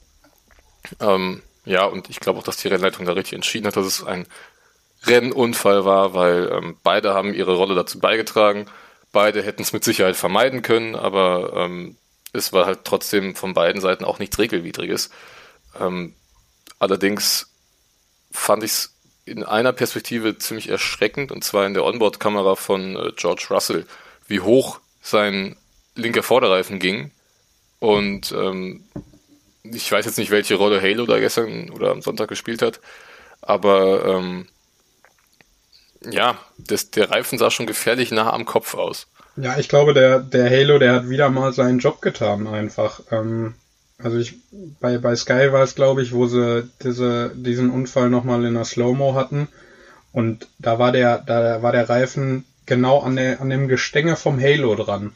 Ähm, 1.01 1.43
ja, 1.65 1.85
und 1.85 2.09
ich 2.11 2.21
glaube 2.21 2.39
auch, 2.39 2.45
dass 2.45 2.57
die 2.57 2.69
Rennleitung 2.69 3.07
da 3.07 3.13
richtig 3.13 3.35
entschieden 3.35 3.67
hat, 3.67 3.77
dass 3.77 3.87
es 3.87 4.05
ein 4.05 4.27
Rennunfall 5.05 5.85
war, 5.85 6.15
weil 6.15 6.51
ähm, 6.53 6.77
beide 6.83 7.15
haben 7.15 7.35
ihre 7.35 7.55
Rolle 7.55 7.75
dazu 7.75 7.99
beigetragen. 7.99 8.67
Beide 9.13 9.43
hätten 9.43 9.63
es 9.63 9.73
mit 9.73 9.85
Sicherheit 9.85 10.17
vermeiden 10.17 10.63
können, 10.63 10.95
aber 10.95 11.53
ähm, 11.55 11.97
es 12.33 12.53
war 12.53 12.67
halt 12.67 12.81
trotzdem 12.85 13.35
von 13.35 13.55
beiden 13.55 13.81
Seiten 13.81 14.05
auch 14.05 14.19
nichts 14.19 14.39
Regelwidriges. 14.39 15.11
Ähm, 15.79 16.15
allerdings 16.79 17.51
fand 18.31 18.65
ich 18.65 18.73
es 18.73 18.98
in 19.29 19.45
einer 19.45 19.73
Perspektive 19.73 20.39
ziemlich 20.39 20.69
erschreckend, 20.69 21.33
und 21.33 21.45
zwar 21.45 21.67
in 21.67 21.75
der 21.75 21.85
Onboard-Kamera 21.85 22.55
von 22.55 22.97
äh, 22.97 23.13
George 23.17 23.47
Russell, 23.51 23.87
wie 24.27 24.41
hoch 24.41 24.81
sein 25.03 25.57
linker 25.95 26.23
Vorderreifen 26.23 26.79
ging. 26.79 27.11
Und 27.79 28.33
ähm, 28.33 28.85
ich 29.63 29.91
weiß 29.91 30.05
jetzt 30.07 30.19
nicht, 30.19 30.31
welche 30.31 30.57
Rolle 30.57 30.81
Halo 30.81 31.07
da 31.07 31.19
gestern 31.19 31.71
oder 31.71 31.91
am 31.91 32.03
Sonntag 32.03 32.29
gespielt 32.29 32.63
hat, 32.63 32.81
aber 33.41 34.05
ähm, 34.05 34.49
ja, 36.11 36.39
das, 36.59 36.91
der 36.91 37.11
Reifen 37.11 37.39
sah 37.39 37.51
schon 37.51 37.67
gefährlich 37.67 38.11
nah 38.11 38.33
am 38.33 38.45
Kopf 38.45 38.75
aus. 38.75 39.07
Ja, 39.37 39.59
ich 39.59 39.69
glaube, 39.69 39.95
der, 39.95 40.21
der 40.21 40.51
Halo, 40.51 40.79
der 40.79 40.95
hat 40.95 41.09
wieder 41.09 41.31
mal 41.31 41.53
seinen 41.53 41.79
Job 41.79 42.03
getan, 42.03 42.47
einfach. 42.47 43.01
Ähm, 43.11 43.55
also 44.03 44.19
ich, 44.19 44.35
bei, 44.81 44.99
bei 44.99 45.15
Sky 45.17 45.53
war 45.53 45.63
es, 45.63 45.75
glaube 45.75 46.03
ich, 46.03 46.13
wo 46.13 46.27
sie 46.27 46.69
diese, 46.83 47.33
diesen 47.35 47.71
Unfall 47.71 48.11
nochmal 48.11 48.45
in 48.45 48.55
der 48.55 48.65
Slow-Mo 48.65 49.15
hatten. 49.15 49.49
Und 50.13 50.49
da 50.59 50.79
war 50.79 50.93
der, 50.93 51.19
da 51.19 51.63
war 51.63 51.73
der 51.73 51.89
Reifen 51.89 52.45
genau 52.67 53.01
an, 53.01 53.17
der, 53.17 53.41
an 53.41 53.51
dem 53.51 53.69
Gestänge 53.69 54.17
vom 54.17 54.41
Halo 54.41 54.75
dran. 54.75 55.13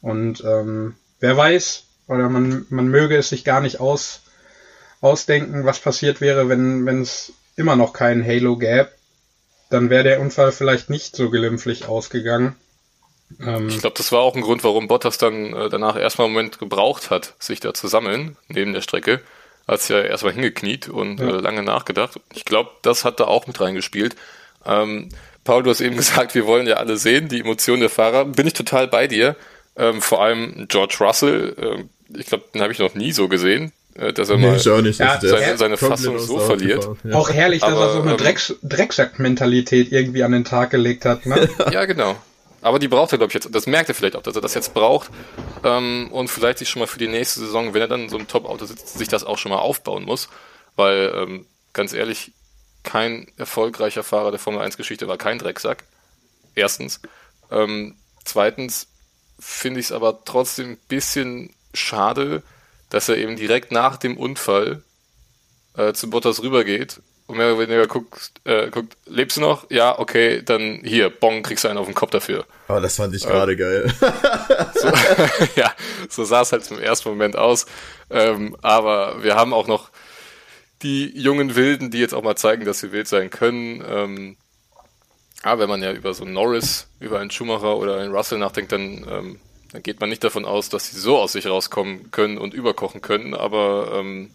Und 0.00 0.44
ähm, 0.44 0.94
wer 1.20 1.36
weiß, 1.36 1.84
oder 2.08 2.28
man, 2.28 2.66
man 2.68 2.88
möge 2.88 3.16
es 3.16 3.28
sich 3.30 3.44
gar 3.44 3.60
nicht 3.60 3.80
aus, 3.80 4.22
ausdenken, 5.00 5.64
was 5.64 5.80
passiert 5.80 6.20
wäre, 6.20 6.48
wenn 6.48 7.02
es 7.02 7.32
immer 7.56 7.76
noch 7.76 7.92
keinen 7.92 8.24
Halo 8.24 8.56
gäbe 8.56 8.90
dann 9.68 9.90
wäre 9.90 10.04
der 10.04 10.20
Unfall 10.20 10.52
vielleicht 10.52 10.90
nicht 10.90 11.16
so 11.16 11.30
glimpflich 11.30 11.86
ausgegangen. 11.86 12.56
Ähm, 13.44 13.68
ich 13.68 13.78
glaube, 13.78 13.96
das 13.96 14.12
war 14.12 14.20
auch 14.20 14.34
ein 14.34 14.42
Grund, 14.42 14.64
warum 14.64 14.88
Bottas 14.88 15.18
dann 15.18 15.52
äh, 15.52 15.68
danach 15.68 15.96
erstmal 15.96 16.26
einen 16.26 16.34
Moment 16.34 16.58
gebraucht 16.58 17.10
hat, 17.10 17.34
sich 17.38 17.60
da 17.60 17.74
zu 17.74 17.88
sammeln, 17.88 18.36
neben 18.48 18.72
der 18.72 18.82
Strecke. 18.82 19.20
Hat 19.66 19.80
sich 19.80 19.90
ja 19.90 20.00
erstmal 20.00 20.32
hingekniet 20.32 20.88
und 20.88 21.18
ja. 21.18 21.28
äh, 21.28 21.40
lange 21.40 21.62
nachgedacht. 21.62 22.20
Ich 22.34 22.44
glaube, 22.44 22.70
das 22.82 23.04
hat 23.04 23.18
da 23.18 23.24
auch 23.24 23.46
mit 23.46 23.60
reingespielt. 23.60 24.14
Ähm, 24.64 25.08
Paul, 25.44 25.62
du 25.62 25.70
hast 25.70 25.80
eben 25.80 25.96
gesagt, 25.96 26.34
wir 26.34 26.46
wollen 26.46 26.66
ja 26.66 26.76
alle 26.76 26.96
sehen, 26.96 27.28
die 27.28 27.40
Emotionen 27.40 27.80
der 27.80 27.90
Fahrer. 27.90 28.24
Bin 28.24 28.46
ich 28.46 28.52
total 28.52 28.86
bei 28.86 29.06
dir. 29.06 29.36
Ähm, 29.76 30.00
vor 30.00 30.22
allem 30.22 30.66
George 30.68 30.96
Russell, 31.00 31.54
äh, 31.58 32.18
ich 32.18 32.26
glaube, 32.26 32.44
den 32.54 32.62
habe 32.62 32.72
ich 32.72 32.78
noch 32.78 32.94
nie 32.94 33.12
so 33.12 33.28
gesehen, 33.28 33.72
äh, 33.94 34.12
dass 34.12 34.30
er 34.30 34.36
nee, 34.36 34.46
mal 34.46 34.82
nicht, 34.82 35.00
ja, 35.00 35.18
seine, 35.20 35.58
seine 35.58 35.76
Fassung 35.76 36.18
so 36.18 36.38
verliert. 36.38 36.88
Ja. 37.04 37.14
Auch 37.14 37.30
herrlich, 37.30 37.60
dass 37.60 37.72
Aber, 37.72 37.86
er 37.86 37.92
so 37.92 38.02
eine 38.02 38.12
ähm, 38.12 38.16
Drecks 38.16 38.54
Drecksack-Mentalität 38.62 39.92
irgendwie 39.92 40.22
an 40.22 40.32
den 40.32 40.44
Tag 40.44 40.70
gelegt 40.70 41.04
hat. 41.04 41.26
Ne? 41.26 41.48
ja, 41.72 41.84
genau. 41.84 42.16
Aber 42.66 42.80
die 42.80 42.88
braucht 42.88 43.12
er, 43.12 43.18
glaube 43.18 43.30
ich, 43.30 43.34
jetzt. 43.34 43.54
Das 43.54 43.68
merkt 43.68 43.88
er 43.88 43.94
vielleicht 43.94 44.16
auch, 44.16 44.22
dass 44.22 44.34
er 44.34 44.42
das 44.42 44.54
jetzt 44.54 44.74
braucht. 44.74 45.08
Ähm, 45.62 46.08
und 46.10 46.26
vielleicht 46.26 46.58
sich 46.58 46.68
schon 46.68 46.80
mal 46.80 46.88
für 46.88 46.98
die 46.98 47.06
nächste 47.06 47.38
Saison, 47.38 47.74
wenn 47.74 47.80
er 47.80 47.86
dann 47.86 48.02
in 48.02 48.08
so 48.08 48.16
einem 48.16 48.26
Top-Auto 48.26 48.66
sitzt, 48.66 48.98
sich 48.98 49.06
das 49.06 49.22
auch 49.22 49.38
schon 49.38 49.50
mal 49.50 49.58
aufbauen 49.58 50.04
muss. 50.04 50.28
Weil, 50.74 51.12
ähm, 51.14 51.46
ganz 51.72 51.92
ehrlich, 51.92 52.32
kein 52.82 53.28
erfolgreicher 53.36 54.02
Fahrer 54.02 54.32
der 54.32 54.40
Formel 54.40 54.60
1-Geschichte 54.62 55.06
war 55.06 55.16
kein 55.16 55.38
Drecksack. 55.38 55.84
Erstens. 56.56 57.00
Ähm, 57.52 57.94
zweitens 58.24 58.88
finde 59.38 59.78
ich 59.78 59.86
es 59.86 59.92
aber 59.92 60.24
trotzdem 60.24 60.70
ein 60.70 60.78
bisschen 60.88 61.54
schade, 61.72 62.42
dass 62.90 63.08
er 63.08 63.16
eben 63.16 63.36
direkt 63.36 63.70
nach 63.70 63.96
dem 63.96 64.16
Unfall 64.16 64.82
äh, 65.76 65.92
zu 65.92 66.10
Bottas 66.10 66.42
rübergeht 66.42 67.00
und 67.26 67.38
mehr 67.38 67.52
oder 67.52 67.58
weniger 67.66 67.86
guckt, 67.86 68.30
äh, 68.44 68.70
guckt, 68.70 68.96
lebst 69.06 69.36
du 69.36 69.40
noch? 69.40 69.68
Ja, 69.70 69.98
okay, 69.98 70.42
dann 70.42 70.80
hier, 70.84 71.10
Bong, 71.10 71.42
kriegst 71.42 71.64
du 71.64 71.68
einen 71.68 71.78
auf 71.78 71.86
den 71.86 71.94
Kopf 71.94 72.10
dafür. 72.10 72.44
Aber 72.68 72.78
oh, 72.78 72.80
das 72.80 72.96
fand 72.96 73.14
ich 73.14 73.24
gerade 73.24 73.52
äh, 73.52 73.56
geil. 73.56 73.94
so, 74.74 74.88
ja, 75.60 75.72
so 76.08 76.24
sah 76.24 76.42
es 76.42 76.52
halt 76.52 76.70
im 76.70 76.78
ersten 76.78 77.08
Moment 77.08 77.36
aus. 77.36 77.66
Ähm, 78.10 78.56
aber 78.62 79.22
wir 79.24 79.34
haben 79.34 79.52
auch 79.52 79.66
noch 79.66 79.90
die 80.82 81.18
jungen 81.18 81.56
Wilden, 81.56 81.90
die 81.90 81.98
jetzt 81.98 82.14
auch 82.14 82.22
mal 82.22 82.36
zeigen, 82.36 82.64
dass 82.64 82.80
sie 82.80 82.92
wild 82.92 83.08
sein 83.08 83.30
können. 83.30 83.84
Ähm, 83.88 84.36
aber 85.42 85.62
wenn 85.62 85.68
man 85.68 85.82
ja 85.82 85.92
über 85.92 86.14
so 86.14 86.24
einen 86.24 86.32
Norris, 86.32 86.88
über 87.00 87.18
einen 87.18 87.30
Schumacher 87.30 87.76
oder 87.76 87.98
einen 87.98 88.12
Russell 88.12 88.38
nachdenkt, 88.38 88.70
dann, 88.70 89.06
ähm, 89.08 89.40
dann 89.72 89.82
geht 89.82 90.00
man 90.00 90.08
nicht 90.08 90.22
davon 90.22 90.44
aus, 90.44 90.68
dass 90.68 90.90
sie 90.90 90.98
so 90.98 91.18
aus 91.18 91.32
sich 91.32 91.46
rauskommen 91.46 92.12
können 92.12 92.38
und 92.38 92.54
überkochen 92.54 93.00
können. 93.00 93.34
Aber 93.34 93.92
ähm, 93.94 94.30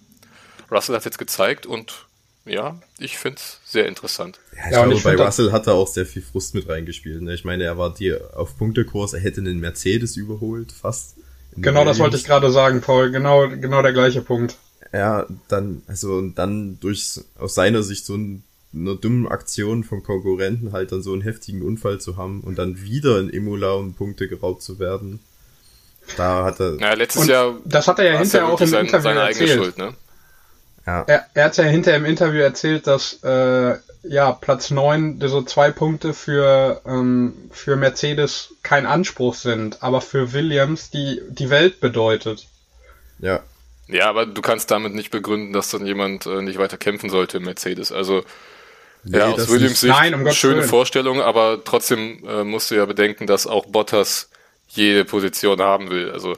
Russell 0.70 0.96
hat 0.96 1.06
jetzt 1.06 1.18
gezeigt 1.20 1.66
und 1.66 2.08
ja, 2.46 2.80
ich 2.98 3.18
finde 3.18 3.38
es 3.38 3.60
sehr 3.66 3.88
interessant. 3.88 4.40
Ja, 4.56 4.66
ich 4.66 4.72
ja, 4.72 4.84
glaube, 4.84 4.94
ich 4.96 5.04
bei 5.04 5.16
Russell 5.16 5.52
hat 5.52 5.68
er 5.68 5.74
auch 5.74 5.88
sehr 5.88 6.06
viel 6.06 6.22
Frust 6.22 6.56
mit 6.56 6.68
reingespielt. 6.68 7.22
Ne? 7.22 7.34
Ich 7.34 7.46
meine, 7.46 7.64
er 7.64 7.78
war 7.78 7.94
die 7.94 8.16
auf 8.16 8.58
Punktekurs, 8.58 9.14
er 9.14 9.20
hätte 9.20 9.42
einen 9.42 9.60
Mercedes 9.60 10.18
überholt, 10.18 10.72
fast. 10.72 11.16
Genau, 11.56 11.86
das 11.86 12.00
wollte 12.00 12.18
ich 12.18 12.24
gerade 12.24 12.52
sagen, 12.52 12.82
Paul. 12.82 13.12
Genau, 13.12 13.50
genau 13.50 13.82
der 13.82 13.94
gleiche 13.94 14.22
Punkt. 14.22 14.56
Ja, 14.94 15.26
dann, 15.48 15.84
also 15.88 16.22
dann 16.22 16.80
durch 16.80 17.20
aus 17.38 17.56
seiner 17.56 17.84
Sicht 17.84 18.06
so 18.06 18.16
ein, 18.16 18.44
eine 18.74 18.96
dumme 18.96 19.30
Aktion 19.30 19.84
vom 19.84 20.02
Konkurrenten 20.02 20.72
halt 20.72 20.92
dann 20.92 21.02
so 21.02 21.14
einen 21.14 21.22
heftigen 21.22 21.62
Unfall 21.62 22.00
zu 22.00 22.18
haben 22.18 22.42
und 22.42 22.58
dann 22.58 22.82
wieder 22.82 23.20
in 23.20 23.30
Imola 23.30 23.74
um 23.74 23.94
Punkte 23.94 24.28
geraubt 24.28 24.64
zu 24.64 24.80
werden. 24.80 25.20
Da 26.18 26.46
hat 26.46 26.60
er. 26.60 26.78
Ja, 26.80 26.94
letztes 26.94 27.28
Jahr. 27.28 27.56
Das 27.66 27.88
hat 27.88 28.00
er 28.00 28.06
ja 28.06 28.20
hinterher 28.20 28.48
auch 28.48 28.60
im 28.60 28.68
sein, 28.68 28.86
Interview 28.86 29.04
seine 29.04 29.20
erzählt. 29.22 29.52
eigene 29.52 29.64
Schuld, 29.64 29.78
ne? 29.78 29.94
Ja. 30.86 31.04
Er, 31.08 31.26
er 31.34 31.46
hat 31.46 31.58
ja 31.58 31.64
hinterher 31.64 32.00
im 32.00 32.06
Interview 32.06 32.42
erzählt, 32.42 32.88
dass 32.88 33.22
äh, 33.24 33.76
ja 34.04 34.32
Platz 34.32 34.72
9 34.72 35.20
so 35.26 35.42
zwei 35.44 35.72
Punkte 35.72 36.14
für, 36.14 36.82
ähm, 36.86 37.34
für 37.52 37.76
Mercedes 37.76 38.54
kein 38.64 38.86
Anspruch 38.86 39.36
sind, 39.36 39.84
aber 39.84 40.02
für 40.02 40.34
Williams 40.34 40.90
die 40.90 41.22
die 41.30 41.50
Welt 41.50 41.80
bedeutet. 41.80 42.48
Ja. 43.20 43.42
Ja, 43.88 44.10
aber 44.10 44.26
du 44.26 44.42
kannst 44.42 44.72
damit 44.72 44.94
nicht 44.94 45.12
begründen, 45.12 45.52
dass 45.52 45.70
dann 45.70 45.86
jemand 45.86 46.26
äh, 46.26 46.42
nicht 46.42 46.58
weiter 46.58 46.78
kämpfen 46.78 47.10
sollte 47.10 47.38
im 47.38 47.44
Mercedes. 47.44 47.92
Also 47.92 48.24
nee, 49.04 49.18
ja, 49.18 49.28
aus 49.28 49.50
Williams 49.50 49.82
Sicht 49.82 49.94
Nein, 49.94 50.14
um 50.14 50.32
schöne 50.32 50.60
Willen. 50.60 50.70
Vorstellung, 50.70 51.22
aber 51.22 51.62
trotzdem 51.64 52.26
äh, 52.26 52.44
musst 52.44 52.72
du 52.72 52.76
ja 52.76 52.86
bedenken, 52.86 53.28
dass 53.28 53.48
auch 53.48 53.66
Bottas 53.66 54.30
jede 54.70 55.04
Position 55.04 55.62
haben 55.62 55.90
will. 55.90 56.10
Also 56.12 56.38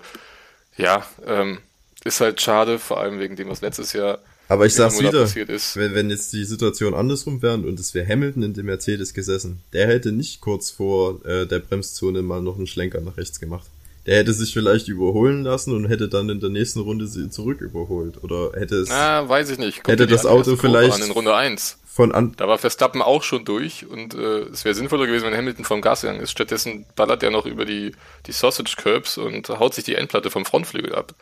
ja, 0.78 1.06
ähm, 1.28 1.60
ist 2.04 2.22
halt 2.22 2.42
schade, 2.42 2.80
vor 2.80 3.00
allem 3.00 3.20
wegen 3.20 3.36
dem, 3.36 3.50
was 3.50 3.62
letztes 3.62 3.94
Jahr 3.94 4.20
aber 4.54 4.66
ich 4.66 4.76
sag's 4.76 5.00
wieder, 5.00 5.28
wenn, 5.34 5.96
wenn 5.96 6.10
jetzt 6.10 6.32
die 6.32 6.46
Situation 6.46 6.94
andersrum 6.94 7.42
wäre 7.42 7.56
und 7.56 7.80
es 7.80 7.94
wäre 7.94 8.08
Hamilton 8.08 8.44
in 8.44 8.54
dem 8.54 8.68
Mercedes 8.68 9.14
gesessen, 9.14 9.62
der 9.74 9.88
hätte 9.88 10.12
nicht 10.12 10.42
kurz 10.42 10.70
vor 10.70 11.26
äh, 11.26 11.46
der 11.46 11.60
Bremszone 11.60 12.22
mal 12.22 12.42
noch 12.42 12.58
einen 12.58 12.68
Schlenker 12.68 13.02
nach 13.02 13.18
rechts 13.18 13.40
gemacht. 13.40 13.66
Der 14.06 14.18
hätte 14.18 14.34
sich 14.34 14.54
vielleicht 14.54 14.90
überholen 14.90 15.44
lassen 15.44 15.74
und 15.74 15.88
hätte 15.88 16.10
dann 16.10 16.30
in 16.30 16.40
der 16.40 16.50
nächsten 16.50 16.82
Runde 16.82 17.08
sie 17.08 17.30
zurück 17.30 17.62
überholt. 17.62 18.22
Oder 18.24 18.52
hätte 18.54 18.76
es. 18.76 18.92
Ah, 18.92 19.28
weiß 19.28 19.50
ich 19.50 19.58
nicht. 19.58 19.84
Kommt 19.84 19.94
hätte 19.94 20.08
das 20.08 20.26
Auto 20.26 20.58
vielleicht. 20.58 20.94
An 20.96 21.02
in 21.02 21.12
Runde 21.12 21.34
1. 21.34 21.78
Von 21.88 22.12
an 22.12 22.34
da 22.38 22.48
war 22.48 22.58
Verstappen 22.58 23.04
auch 23.04 23.22
schon 23.22 23.46
durch 23.46 23.86
und 23.86 24.16
äh, 24.16 24.46
es 24.52 24.66
wäre 24.66 24.74
sinnvoller 24.74 25.06
gewesen, 25.06 25.26
wenn 25.26 25.38
Hamilton 25.38 25.64
vom 25.64 25.82
Gas 25.82 26.02
gegangen 26.02 26.22
ist. 26.22 26.32
Stattdessen 26.32 26.86
ballert 26.96 27.22
er 27.22 27.30
noch 27.30 27.46
über 27.46 27.66
die, 27.66 27.92
die 28.26 28.32
Sausage 28.32 28.76
Curbs 28.76 29.18
und 29.18 29.48
haut 29.50 29.76
sich 29.76 29.84
die 29.84 29.96
Endplatte 29.96 30.32
vom 30.32 30.44
Frontflügel 30.44 30.96
ab. 30.96 31.14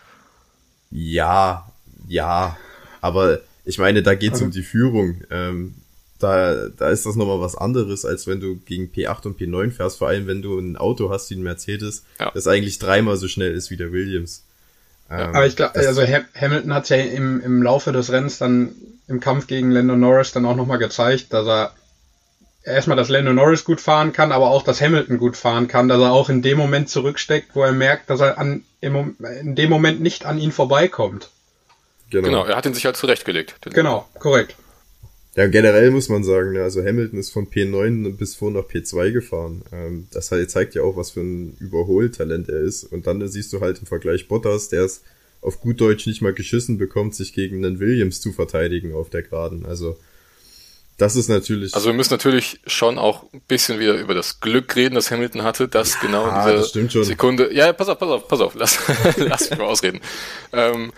Ja, 0.89 1.69
ja. 2.07 2.57
Aber 3.01 3.39
ich 3.65 3.77
meine, 3.77 4.03
da 4.03 4.15
geht's 4.15 4.37
okay. 4.37 4.45
um 4.45 4.51
die 4.51 4.63
Führung. 4.63 5.21
Ähm, 5.29 5.75
da, 6.19 6.67
da 6.69 6.89
ist 6.89 7.05
das 7.05 7.15
nochmal 7.15 7.39
was 7.39 7.55
anderes, 7.55 8.05
als 8.05 8.27
wenn 8.27 8.39
du 8.39 8.57
gegen 8.57 8.91
P8 8.91 9.25
und 9.25 9.39
P9 9.39 9.71
fährst, 9.71 9.97
vor 9.97 10.07
allem 10.07 10.27
wenn 10.27 10.41
du 10.41 10.57
ein 10.59 10.77
Auto 10.77 11.09
hast 11.09 11.29
wie 11.31 11.35
ein 11.35 11.43
Mercedes, 11.43 12.03
ja. 12.19 12.31
das 12.33 12.47
eigentlich 12.47 12.79
dreimal 12.79 13.17
so 13.17 13.27
schnell 13.27 13.53
ist 13.53 13.71
wie 13.71 13.77
der 13.77 13.91
Williams. 13.91 14.43
Ähm, 15.09 15.35
Aber 15.35 15.45
ich 15.45 15.55
glaube, 15.55 15.75
also 15.75 16.03
Hamilton 16.03 16.73
hat 16.73 16.89
ja 16.89 16.97
im, 16.97 17.41
im 17.41 17.63
Laufe 17.63 17.91
des 17.91 18.11
Rennens 18.11 18.37
dann 18.37 18.75
im 19.07 19.19
Kampf 19.19 19.47
gegen 19.47 19.71
Lando 19.71 19.95
Norris 19.97 20.31
dann 20.31 20.45
auch 20.45 20.55
nochmal 20.55 20.77
gezeigt, 20.77 21.33
dass 21.33 21.47
er 21.47 21.73
erstmal, 22.63 22.97
dass 22.97 23.09
Lando 23.09 23.33
Norris 23.33 23.65
gut 23.65 23.81
fahren 23.81 24.13
kann, 24.13 24.31
aber 24.31 24.51
auch, 24.51 24.63
dass 24.63 24.81
Hamilton 24.81 25.17
gut 25.17 25.35
fahren 25.35 25.67
kann, 25.67 25.89
dass 25.89 25.99
er 25.99 26.13
auch 26.13 26.29
in 26.29 26.41
dem 26.41 26.57
Moment 26.57 26.89
zurücksteckt, 26.89 27.55
wo 27.55 27.63
er 27.63 27.73
merkt, 27.73 28.09
dass 28.09 28.21
er 28.21 28.37
an, 28.37 28.63
im, 28.79 29.15
in 29.41 29.55
dem 29.55 29.69
Moment 29.69 30.01
nicht 30.01 30.25
an 30.25 30.37
ihn 30.37 30.51
vorbeikommt. 30.51 31.29
Genau. 32.11 32.27
genau, 32.27 32.45
er 32.45 32.55
hat 32.55 32.65
ihn 32.65 32.73
sich 32.73 32.85
halt 32.85 32.97
zurechtgelegt. 32.97 33.55
Genau, 33.73 34.07
korrekt. 34.19 34.55
Ja, 35.35 35.47
generell 35.47 35.91
muss 35.91 36.09
man 36.09 36.25
sagen, 36.25 36.51
ne, 36.51 36.61
also 36.61 36.83
Hamilton 36.83 37.17
ist 37.17 37.31
von 37.31 37.47
P9 37.47 38.17
bis 38.17 38.35
vor 38.35 38.51
nach 38.51 38.63
P2 38.63 39.11
gefahren. 39.11 39.63
Ähm, 39.71 40.07
das 40.11 40.29
halt 40.31 40.51
zeigt 40.51 40.75
ja 40.75 40.83
auch, 40.83 40.97
was 40.97 41.11
für 41.11 41.21
ein 41.21 41.55
Überholtalent 41.59 42.49
er 42.49 42.59
ist. 42.59 42.83
Und 42.83 43.07
dann 43.07 43.25
siehst 43.29 43.53
du 43.53 43.61
halt 43.61 43.79
im 43.79 43.85
Vergleich 43.85 44.27
Bottas, 44.27 44.67
der 44.67 44.83
es 44.83 45.03
auf 45.39 45.61
gut 45.61 45.79
Deutsch 45.79 46.05
nicht 46.05 46.21
mal 46.21 46.33
geschissen 46.33 46.77
bekommt, 46.77 47.15
sich 47.15 47.33
gegen 47.33 47.65
einen 47.65 47.79
Williams 47.79 48.19
zu 48.19 48.33
verteidigen 48.33 48.93
auf 48.93 49.09
der 49.09 49.23
Geraden. 49.23 49.65
Also 49.65 49.97
das 50.97 51.15
ist 51.15 51.29
natürlich. 51.29 51.73
Also 51.73 51.87
wir 51.87 51.93
müssen 51.93 52.13
natürlich 52.13 52.59
schon 52.67 52.99
auch 52.99 53.23
ein 53.33 53.41
bisschen 53.47 53.79
wieder 53.79 53.95
über 53.95 54.13
das 54.13 54.39
Glück 54.39 54.75
reden, 54.75 54.95
das 54.95 55.09
Hamilton 55.09 55.43
hatte, 55.43 55.67
dass 55.67 55.95
ja, 55.95 56.01
genau 56.01 56.61
diese 56.61 57.03
Sekunde. 57.05 57.51
Ja, 57.53 57.73
pass 57.73 57.87
auf, 57.87 57.97
pass 57.97 58.09
auf, 58.09 58.27
pass 58.27 58.41
auf, 58.41 58.53
lass, 58.53 58.77
lass 59.17 59.49
mich 59.49 59.57
mal 59.57 59.65
ausreden. 59.65 60.01
Ähm, 60.53 60.91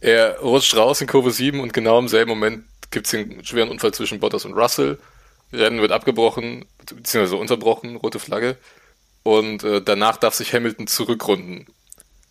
er 0.00 0.38
rutscht 0.40 0.76
raus 0.76 1.00
in 1.00 1.06
Kurve 1.06 1.30
7 1.30 1.60
und 1.60 1.72
genau 1.72 1.98
im 1.98 2.08
selben 2.08 2.30
Moment 2.30 2.64
gibt 2.90 3.06
es 3.06 3.14
einen 3.14 3.44
schweren 3.44 3.70
Unfall 3.70 3.94
zwischen 3.94 4.20
Bottas 4.20 4.44
und 4.44 4.54
Russell. 4.54 4.98
Rennen 5.52 5.80
wird 5.80 5.92
abgebrochen, 5.92 6.64
beziehungsweise 6.78 7.36
unterbrochen, 7.36 7.96
rote 7.96 8.18
Flagge. 8.18 8.56
Und 9.22 9.64
äh, 9.64 9.82
danach 9.82 10.16
darf 10.16 10.34
sich 10.34 10.52
Hamilton 10.54 10.86
zurückrunden. 10.86 11.66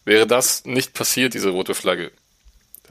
Wäre 0.06 0.28
das 0.28 0.65
nicht 0.65 0.93
passiert, 0.93 1.34
diese 1.34 1.50
rote 1.50 1.76
Flagge, 1.76 2.12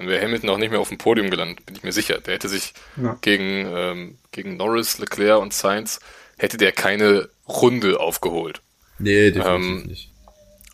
dann 0.01 0.09
wäre 0.09 0.25
Hamilton 0.25 0.49
auch 0.49 0.57
nicht 0.57 0.71
mehr 0.71 0.81
auf 0.81 0.89
dem 0.89 0.97
Podium 0.97 1.29
gelandet, 1.29 1.67
bin 1.67 1.77
ich 1.77 1.83
mir 1.83 1.93
sicher. 1.93 2.19
Der 2.21 2.33
hätte 2.33 2.49
sich 2.49 2.73
ja. 2.97 3.19
gegen, 3.21 3.67
ähm, 3.67 4.19
gegen 4.33 4.57
Norris, 4.57 4.99
Leclerc 4.99 5.41
und 5.41 5.53
Sainz, 5.53 6.01
hätte 6.39 6.57
der 6.57 6.73
keine 6.73 7.29
Runde 7.47 8.01
aufgeholt. 8.01 8.63
Nee, 8.99 9.31
definitiv 9.31 9.67
ähm, 9.67 9.83
nicht. 9.87 10.11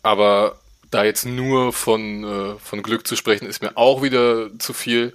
Aber 0.01 0.61
da 0.91 1.03
jetzt 1.03 1.25
nur 1.25 1.73
von, 1.73 2.23
äh, 2.23 2.59
von 2.59 2.83
Glück 2.83 3.07
zu 3.07 3.15
sprechen, 3.15 3.47
ist 3.47 3.61
mir 3.61 3.77
auch 3.77 4.01
wieder 4.01 4.49
zu 4.59 4.73
viel. 4.73 5.13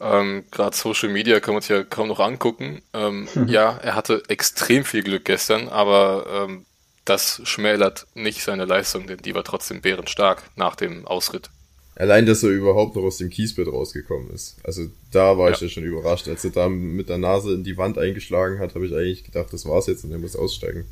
Ähm, 0.00 0.44
Gerade 0.50 0.76
Social 0.76 1.10
Media 1.10 1.40
kann 1.40 1.54
man 1.54 1.62
sich 1.62 1.70
ja 1.70 1.82
kaum 1.84 2.08
noch 2.08 2.20
angucken. 2.20 2.82
Ähm, 2.94 3.28
mhm. 3.34 3.48
Ja, 3.48 3.78
er 3.82 3.94
hatte 3.94 4.22
extrem 4.28 4.84
viel 4.84 5.02
Glück 5.02 5.24
gestern, 5.24 5.68
aber 5.68 6.46
ähm, 6.48 6.64
das 7.04 7.40
schmälert 7.44 8.06
nicht 8.14 8.42
seine 8.42 8.64
Leistung, 8.64 9.06
denn 9.06 9.18
die 9.18 9.34
war 9.34 9.44
trotzdem 9.44 9.80
bärenstark 9.80 10.42
nach 10.56 10.76
dem 10.76 11.06
Ausritt. 11.06 11.50
Allein, 11.96 12.24
dass 12.24 12.42
er 12.42 12.50
überhaupt 12.50 12.96
noch 12.96 13.02
aus 13.02 13.18
dem 13.18 13.28
Kiesbett 13.28 13.68
rausgekommen 13.68 14.30
ist. 14.30 14.56
Also 14.64 14.86
da 15.12 15.36
war 15.36 15.48
ja. 15.48 15.54
ich 15.54 15.60
ja 15.60 15.68
schon 15.68 15.84
überrascht. 15.84 16.28
Als 16.28 16.44
er 16.44 16.50
da 16.50 16.68
mit 16.68 17.10
der 17.10 17.18
Nase 17.18 17.52
in 17.52 17.64
die 17.64 17.76
Wand 17.76 17.98
eingeschlagen 17.98 18.58
hat, 18.58 18.74
habe 18.74 18.86
ich 18.86 18.94
eigentlich 18.94 19.24
gedacht, 19.24 19.52
das 19.52 19.66
war's 19.66 19.86
jetzt 19.86 20.04
und 20.04 20.12
er 20.12 20.18
muss 20.18 20.34
aussteigen. 20.34 20.86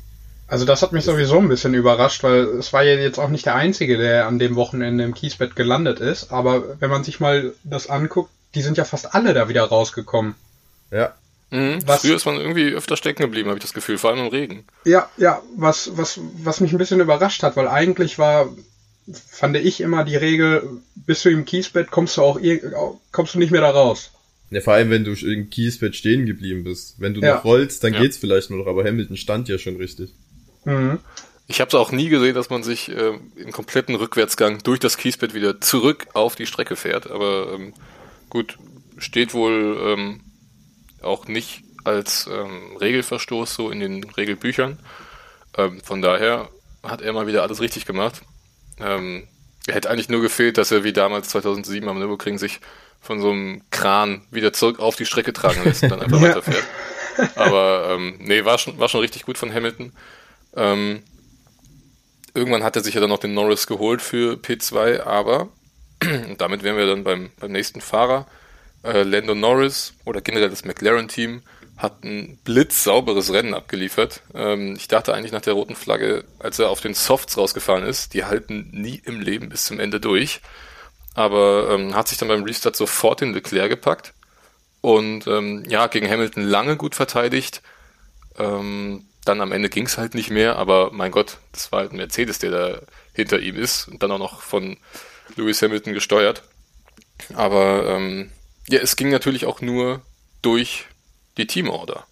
Also 0.49 0.65
das 0.65 0.81
hat 0.81 0.93
mich 0.93 1.05
sowieso 1.05 1.37
ein 1.37 1.47
bisschen 1.47 1.75
überrascht, 1.75 2.23
weil 2.23 2.39
es 2.57 2.73
war 2.73 2.83
ja 2.83 2.95
jetzt 2.95 3.19
auch 3.19 3.29
nicht 3.29 3.45
der 3.45 3.55
Einzige, 3.55 3.97
der 3.97 4.25
an 4.25 4.39
dem 4.39 4.55
Wochenende 4.55 5.03
im 5.03 5.13
Kiesbett 5.13 5.55
gelandet 5.55 5.99
ist. 5.99 6.31
Aber 6.31 6.79
wenn 6.79 6.89
man 6.89 7.03
sich 7.03 7.19
mal 7.19 7.53
das 7.63 7.87
anguckt, 7.87 8.31
die 8.55 8.61
sind 8.61 8.77
ja 8.77 8.83
fast 8.83 9.13
alle 9.13 9.35
da 9.35 9.47
wieder 9.47 9.63
rausgekommen. 9.63 10.33
Ja. 10.91 11.13
Mhm. 11.51 11.79
Was, 11.85 12.01
Früher 12.01 12.15
ist 12.15 12.25
man 12.25 12.37
irgendwie 12.37 12.73
öfter 12.73 12.97
stecken 12.97 13.21
geblieben, 13.21 13.49
habe 13.49 13.59
ich 13.59 13.63
das 13.63 13.73
Gefühl, 13.73 13.99
vor 13.99 14.09
allem 14.09 14.25
im 14.25 14.27
Regen. 14.27 14.65
Ja, 14.85 15.09
ja, 15.17 15.41
was, 15.55 15.91
was, 15.97 16.19
was 16.43 16.61
mich 16.61 16.71
ein 16.71 16.77
bisschen 16.79 16.99
überrascht 16.99 17.43
hat, 17.43 17.55
weil 17.55 17.67
eigentlich 17.67 18.17
war, 18.17 18.49
fand 19.27 19.55
ich 19.57 19.81
immer 19.81 20.03
die 20.03 20.15
Regel, 20.15 20.63
bist 20.95 21.25
du 21.25 21.29
im 21.29 21.45
Kiesbett, 21.45 21.91
kommst 21.91 22.17
du 22.17 22.21
auch, 22.21 22.39
kommst 23.11 23.35
du 23.35 23.39
nicht 23.39 23.51
mehr 23.51 23.61
da 23.61 23.69
raus. 23.69 24.11
Ja, 24.51 24.61
vor 24.61 24.73
allem, 24.73 24.89
wenn 24.89 25.03
du 25.03 25.13
im 25.13 25.49
Kiesbett 25.51 25.95
stehen 25.95 26.25
geblieben 26.25 26.63
bist. 26.63 26.95
Wenn 26.97 27.13
du 27.13 27.21
ja. 27.21 27.35
noch 27.35 27.43
rollst, 27.43 27.83
dann 27.83 27.93
ja. 27.93 28.01
geht's 28.01 28.17
vielleicht 28.17 28.49
nur 28.49 28.59
noch, 28.59 28.67
aber 28.67 28.83
Hamilton 28.83 29.17
stand 29.17 29.47
ja 29.47 29.59
schon 29.59 29.75
richtig. 29.75 30.11
Mhm. 30.65 30.99
Ich 31.47 31.61
habe 31.61 31.69
es 31.69 31.75
auch 31.75 31.91
nie 31.91 32.09
gesehen, 32.09 32.35
dass 32.35 32.49
man 32.51 32.61
sich 32.61 32.89
äh, 32.89 33.17
im 33.35 33.51
kompletten 33.51 33.95
Rückwärtsgang 33.95 34.61
durch 34.61 34.79
das 34.79 34.97
Kiesbett 34.97 35.33
wieder 35.33 35.59
zurück 35.61 36.07
auf 36.13 36.35
die 36.35 36.45
Strecke 36.45 36.75
fährt. 36.75 37.09
Aber 37.09 37.53
ähm, 37.53 37.73
gut, 38.29 38.57
steht 38.99 39.33
wohl 39.33 39.79
ähm, 39.83 40.21
auch 41.01 41.27
nicht 41.27 41.63
als 41.83 42.29
ähm, 42.31 42.77
Regelverstoß 42.77 43.53
so 43.53 43.71
in 43.71 43.79
den 43.79 44.03
Regelbüchern. 44.03 44.77
Ähm, 45.57 45.81
von 45.81 46.01
daher 46.01 46.49
hat 46.83 47.01
er 47.01 47.13
mal 47.13 47.27
wieder 47.27 47.41
alles 47.41 47.61
richtig 47.61 47.85
gemacht. 47.85 48.21
Ähm, 48.79 49.27
er 49.67 49.75
hätte 49.75 49.89
eigentlich 49.89 50.09
nur 50.09 50.21
gefehlt, 50.21 50.57
dass 50.57 50.71
er 50.71 50.83
wie 50.83 50.93
damals 50.93 51.29
2007 51.29 51.87
am 51.89 51.99
Nürburgring 51.99 52.37
sich 52.37 52.59
von 53.01 53.21
so 53.21 53.31
einem 53.31 53.61
Kran 53.71 54.21
wieder 54.31 54.53
zurück 54.53 54.79
auf 54.79 54.95
die 54.95 55.05
Strecke 55.05 55.33
tragen 55.33 55.63
lässt 55.63 55.83
und 55.83 55.89
dann 55.89 56.01
einfach 56.01 56.21
ja. 56.21 56.29
weiterfährt. 56.29 56.65
Aber 57.35 57.89
ähm, 57.91 58.15
nee, 58.19 58.45
war 58.45 58.57
schon, 58.57 58.79
war 58.79 58.89
schon 58.89 59.01
richtig 59.01 59.23
gut 59.23 59.37
von 59.37 59.53
Hamilton. 59.53 59.93
Ähm, 60.55 61.03
irgendwann 62.33 62.63
hat 62.63 62.75
er 62.75 62.83
sich 62.83 62.93
ja 62.93 63.01
dann 63.01 63.09
noch 63.09 63.19
den 63.19 63.33
Norris 63.33 63.67
geholt 63.67 64.01
für 64.01 64.35
P2, 64.35 65.01
aber 65.01 65.49
und 66.01 66.39
damit 66.41 66.63
wären 66.63 66.77
wir 66.77 66.87
dann 66.87 67.03
beim, 67.03 67.31
beim 67.39 67.51
nächsten 67.51 67.81
Fahrer. 67.81 68.25
Äh, 68.83 69.03
Lando 69.03 69.35
Norris 69.35 69.93
oder 70.05 70.21
generell 70.21 70.49
das 70.49 70.63
McLaren-Team 70.63 71.41
hat 71.77 72.03
ein 72.03 72.37
blitzsauberes 72.43 73.31
Rennen 73.31 73.53
abgeliefert. 73.53 74.21
Ähm, 74.33 74.75
ich 74.77 74.87
dachte 74.87 75.13
eigentlich 75.13 75.31
nach 75.31 75.41
der 75.41 75.53
roten 75.53 75.75
Flagge, 75.75 76.25
als 76.39 76.59
er 76.59 76.69
auf 76.69 76.81
den 76.81 76.93
Softs 76.93 77.37
rausgefahren 77.37 77.83
ist, 77.83 78.13
die 78.13 78.25
halten 78.25 78.69
nie 78.71 79.01
im 79.03 79.19
Leben 79.19 79.49
bis 79.49 79.65
zum 79.65 79.79
Ende 79.79 79.99
durch. 79.99 80.41
Aber 81.15 81.69
ähm, 81.71 81.95
hat 81.95 82.07
sich 82.07 82.17
dann 82.17 82.27
beim 82.27 82.43
Restart 82.43 82.75
sofort 82.75 83.21
in 83.21 83.33
Leclerc 83.33 83.69
gepackt 83.69 84.13
und 84.81 85.27
ähm, 85.27 85.65
ja, 85.67 85.87
gegen 85.87 86.09
Hamilton 86.09 86.43
lange 86.43 86.77
gut 86.77 86.95
verteidigt. 86.95 87.61
Ähm, 88.37 89.05
dann 89.29 89.41
am 89.41 89.51
Ende 89.51 89.69
ging 89.69 89.85
es 89.85 89.97
halt 89.97 90.15
nicht 90.15 90.31
mehr, 90.31 90.55
aber 90.57 90.91
mein 90.91 91.11
Gott, 91.11 91.37
das 91.51 91.71
war 91.71 91.81
halt 91.81 91.91
ein 91.91 91.97
Mercedes, 91.97 92.39
der 92.39 92.51
da 92.51 92.81
hinter 93.13 93.39
ihm 93.39 93.55
ist 93.55 93.87
und 93.87 94.01
dann 94.01 94.11
auch 94.11 94.17
noch 94.17 94.41
von 94.41 94.77
Lewis 95.35 95.61
Hamilton 95.61 95.93
gesteuert. 95.93 96.43
Aber 97.35 97.87
ähm, 97.87 98.31
ja, 98.67 98.79
es 98.79 98.95
ging 98.95 99.09
natürlich 99.09 99.45
auch 99.45 99.61
nur 99.61 100.01
durch 100.41 100.85
die 101.37 101.45
Teamorder. 101.45 102.05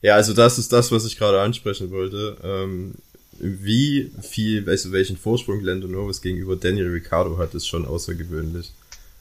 Ja, 0.00 0.14
also 0.14 0.32
das 0.32 0.58
ist 0.58 0.72
das, 0.72 0.90
was 0.90 1.04
ich 1.04 1.18
gerade 1.18 1.40
ansprechen 1.40 1.90
wollte. 1.90 2.38
Ähm, 2.42 2.94
wie 3.38 4.10
viel, 4.22 4.62
du, 4.62 4.92
welchen 4.92 5.16
Vorsprung 5.16 5.60
Lando 5.60 5.86
Norris 5.86 6.22
gegenüber 6.22 6.56
Daniel 6.56 6.90
Ricciardo 6.90 7.36
hat, 7.36 7.54
ist 7.54 7.66
schon 7.66 7.84
außergewöhnlich. 7.84 8.72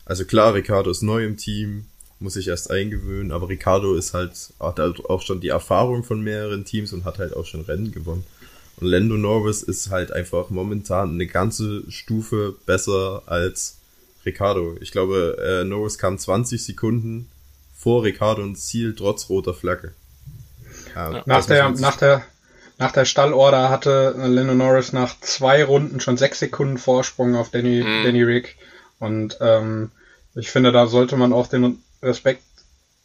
Also 0.05 0.25
klar, 0.25 0.53
Ricciardo 0.53 0.89
ist 0.89 1.01
neu 1.01 1.25
im 1.25 1.37
Team, 1.37 1.85
muss 2.21 2.33
sich 2.33 2.47
erst 2.47 2.71
eingewöhnen, 2.71 3.31
aber 3.31 3.49
Ricciardo 3.49 3.95
ist 3.95 4.13
halt, 4.13 4.31
hat 4.59 4.79
halt 4.79 5.05
auch 5.05 5.21
schon 5.21 5.41
die 5.41 5.49
Erfahrung 5.49 6.03
von 6.03 6.21
mehreren 6.21 6.65
Teams 6.65 6.93
und 6.93 7.05
hat 7.05 7.19
halt 7.19 7.35
auch 7.35 7.45
schon 7.45 7.61
Rennen 7.61 7.91
gewonnen. 7.91 8.25
Und 8.77 8.87
Lando 8.87 9.17
Norris 9.17 9.63
ist 9.63 9.89
halt 9.89 10.11
einfach 10.11 10.49
momentan 10.49 11.11
eine 11.11 11.27
ganze 11.27 11.83
Stufe 11.89 12.55
besser 12.65 13.23
als 13.25 13.77
Ricciardo. 14.25 14.77
Ich 14.81 14.91
glaube, 14.91 15.37
äh, 15.41 15.63
Norris 15.63 15.97
kam 15.97 16.17
20 16.17 16.63
Sekunden 16.63 17.29
vor 17.75 18.03
Ricardo 18.03 18.43
ins 18.43 18.67
Ziel, 18.67 18.95
trotz 18.95 19.29
roter 19.29 19.53
Flagge. 19.53 19.93
Ja, 20.95 21.23
nach, 21.25 21.45
der, 21.45 21.69
nach, 21.71 21.97
der, 21.97 22.23
nach 22.77 22.91
der 22.91 23.05
Stallorder 23.05 23.69
hatte 23.69 24.13
Lando 24.17 24.53
Norris 24.53 24.93
nach 24.93 25.19
zwei 25.21 25.63
Runden 25.63 25.99
schon 25.99 26.17
sechs 26.17 26.39
Sekunden 26.39 26.77
Vorsprung 26.77 27.35
auf 27.35 27.49
Danny, 27.49 27.83
mhm. 27.83 28.03
Danny 28.03 28.21
Rick. 28.21 28.57
Und 28.99 29.37
ähm, 29.41 29.91
ich 30.35 30.51
finde, 30.51 30.71
da 30.71 30.87
sollte 30.87 31.17
man 31.17 31.33
auch 31.33 31.47
den 31.47 31.81
Respekt 32.01 32.43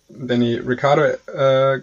Danny 0.09 0.55
Ricardo 0.57 1.03
äh, 1.33 1.81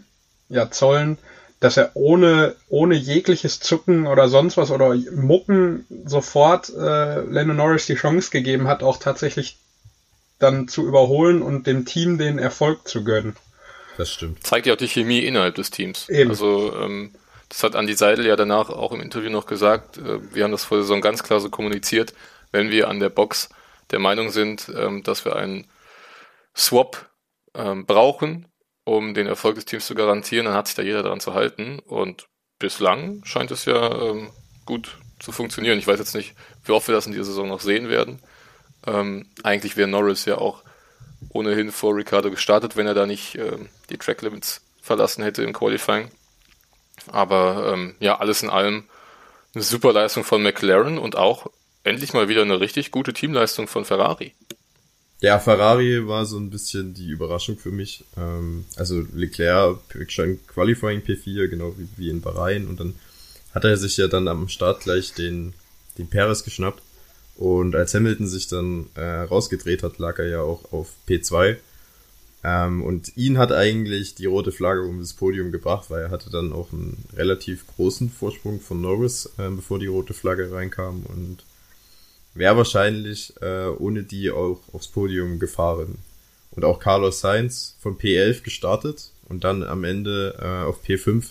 ja, 0.49 0.71
zollen, 0.71 1.17
dass 1.59 1.77
er 1.77 1.91
ohne, 1.93 2.55
ohne 2.69 2.95
jegliches 2.95 3.59
Zucken 3.59 4.07
oder 4.07 4.27
sonst 4.27 4.57
was 4.57 4.71
oder 4.71 4.95
Mucken 5.11 5.85
sofort 6.05 6.69
äh, 6.69 7.21
Lando 7.21 7.53
Norris 7.53 7.85
die 7.85 7.95
Chance 7.95 8.31
gegeben 8.31 8.67
hat, 8.67 8.83
auch 8.83 8.97
tatsächlich 8.97 9.57
dann 10.39 10.67
zu 10.67 10.85
überholen 10.85 11.41
und 11.41 11.67
dem 11.67 11.85
Team 11.85 12.17
den 12.17 12.37
Erfolg 12.37 12.87
zu 12.87 13.03
gönnen. 13.03 13.35
Das 13.97 14.11
stimmt. 14.11 14.45
Zeigt 14.45 14.65
ja 14.65 14.73
auch 14.73 14.77
die 14.77 14.87
Chemie 14.87 15.19
innerhalb 15.19 15.55
des 15.55 15.69
Teams. 15.69 16.09
Eben. 16.09 16.31
Also 16.31 16.75
ähm, 16.75 17.11
das 17.49 17.63
hat 17.63 17.75
Andy 17.75 17.93
Seidel 17.93 18.25
ja 18.25 18.35
danach 18.35 18.69
auch 18.69 18.91
im 18.91 19.01
Interview 19.01 19.29
noch 19.29 19.45
gesagt. 19.45 19.97
Äh, 19.97 20.19
wir 20.33 20.43
haben 20.43 20.51
das 20.51 20.65
vor 20.65 20.77
der 20.77 20.83
Saison 20.83 21.01
ganz 21.01 21.23
klar 21.23 21.39
so 21.39 21.49
kommuniziert, 21.49 22.13
wenn 22.51 22.71
wir 22.71 22.89
an 22.89 22.99
der 22.99 23.09
Box 23.09 23.49
der 23.91 23.99
Meinung 23.99 24.31
sind, 24.31 24.71
ähm, 24.75 25.03
dass 25.03 25.23
wir 25.23 25.35
einen 25.35 25.65
Swap 26.55 27.09
ähm, 27.55 27.85
brauchen, 27.85 28.47
um 28.83 29.13
den 29.13 29.27
Erfolg 29.27 29.55
des 29.55 29.65
Teams 29.65 29.85
zu 29.85 29.95
garantieren, 29.95 30.45
dann 30.45 30.55
hat 30.55 30.67
sich 30.67 30.75
da 30.75 30.81
jeder 30.81 31.03
daran 31.03 31.19
zu 31.19 31.33
halten. 31.33 31.79
Und 31.79 32.27
bislang 32.59 33.23
scheint 33.23 33.51
es 33.51 33.65
ja 33.65 34.09
ähm, 34.09 34.29
gut 34.65 34.97
zu 35.19 35.31
funktionieren. 35.31 35.79
Ich 35.79 35.87
weiß 35.87 35.99
jetzt 35.99 36.15
nicht, 36.15 36.35
wie 36.65 36.71
oft 36.71 36.87
wir 36.87 36.95
das 36.95 37.05
in 37.05 37.13
dieser 37.13 37.25
Saison 37.25 37.47
noch 37.47 37.61
sehen 37.61 37.89
werden. 37.89 38.19
Ähm, 38.85 39.29
eigentlich 39.43 39.77
wäre 39.77 39.87
Norris 39.87 40.25
ja 40.25 40.37
auch 40.37 40.63
ohnehin 41.29 41.71
vor 41.71 41.95
Ricardo 41.95 42.29
gestartet, 42.29 42.75
wenn 42.75 42.87
er 42.87 42.93
da 42.93 43.05
nicht 43.05 43.35
ähm, 43.35 43.69
die 43.89 43.97
Track 43.97 44.21
Limits 44.21 44.61
verlassen 44.81 45.23
hätte 45.23 45.43
im 45.43 45.53
Qualifying. 45.53 46.11
Aber 47.07 47.73
ähm, 47.73 47.95
ja, 47.99 48.19
alles 48.19 48.43
in 48.43 48.49
allem 48.49 48.83
eine 49.55 49.63
super 49.63 49.93
Leistung 49.93 50.23
von 50.23 50.43
McLaren 50.43 50.97
und 50.97 51.15
auch 51.15 51.47
endlich 51.83 52.13
mal 52.13 52.27
wieder 52.27 52.41
eine 52.41 52.59
richtig 52.59 52.91
gute 52.91 53.13
Teamleistung 53.13 53.67
von 53.67 53.85
Ferrari. 53.85 54.33
Ja, 55.23 55.39
Ferrari 55.39 56.05
war 56.05 56.25
so 56.25 56.35
ein 56.37 56.49
bisschen 56.49 56.93
die 56.93 57.07
Überraschung 57.07 57.57
für 57.57 57.71
mich. 57.71 58.03
Ähm, 58.17 58.65
also 58.75 59.05
Leclerc 59.13 59.79
schon 60.09 60.37
Qualifying 60.47 60.99
P4, 60.99 61.47
genau 61.47 61.73
wie, 61.77 61.87
wie 61.95 62.09
in 62.09 62.19
Bahrain. 62.19 62.67
Und 62.67 62.81
dann 62.81 62.95
hat 63.55 63.63
er 63.63 63.77
sich 63.77 63.95
ja 63.95 64.09
dann 64.09 64.27
am 64.27 64.49
Start 64.49 64.81
gleich 64.81 65.13
den, 65.13 65.53
den 65.97 66.09
Perez 66.09 66.43
geschnappt. 66.43 66.83
Und 67.37 67.73
als 67.73 67.93
Hamilton 67.93 68.27
sich 68.27 68.49
dann 68.49 68.87
äh, 68.95 69.21
rausgedreht 69.21 69.81
hat, 69.81 69.97
lag 69.97 70.19
er 70.19 70.27
ja 70.27 70.41
auch 70.41 70.73
auf 70.73 70.89
P2. 71.07 71.55
Ähm, 72.43 72.83
und 72.83 73.15
ihn 73.15 73.37
hat 73.37 73.53
eigentlich 73.53 74.15
die 74.15 74.25
rote 74.25 74.51
Flagge 74.51 74.81
um 74.81 74.99
das 74.99 75.13
Podium 75.13 75.53
gebracht, 75.53 75.89
weil 75.89 76.01
er 76.01 76.11
hatte 76.11 76.31
dann 76.31 76.51
auch 76.51 76.73
einen 76.73 77.01
relativ 77.15 77.65
großen 77.77 78.09
Vorsprung 78.09 78.59
von 78.59 78.81
Norris, 78.81 79.27
äh, 79.37 79.49
bevor 79.49 79.79
die 79.79 79.87
rote 79.87 80.13
Flagge 80.13 80.51
reinkam. 80.51 81.03
Und 81.07 81.45
wäre 82.33 82.57
wahrscheinlich 82.57 83.33
äh, 83.41 83.67
ohne 83.67 84.03
die 84.03 84.31
auch 84.31 84.59
aufs 84.71 84.87
Podium 84.87 85.39
gefahren. 85.39 85.97
Und 86.51 86.65
auch 86.65 86.79
Carlos 86.79 87.19
Sainz 87.19 87.75
von 87.81 87.97
P11 87.97 88.43
gestartet 88.43 89.09
und 89.27 89.43
dann 89.43 89.63
am 89.63 89.83
Ende 89.83 90.35
äh, 90.39 90.67
auf 90.67 90.83
P5 90.83 91.25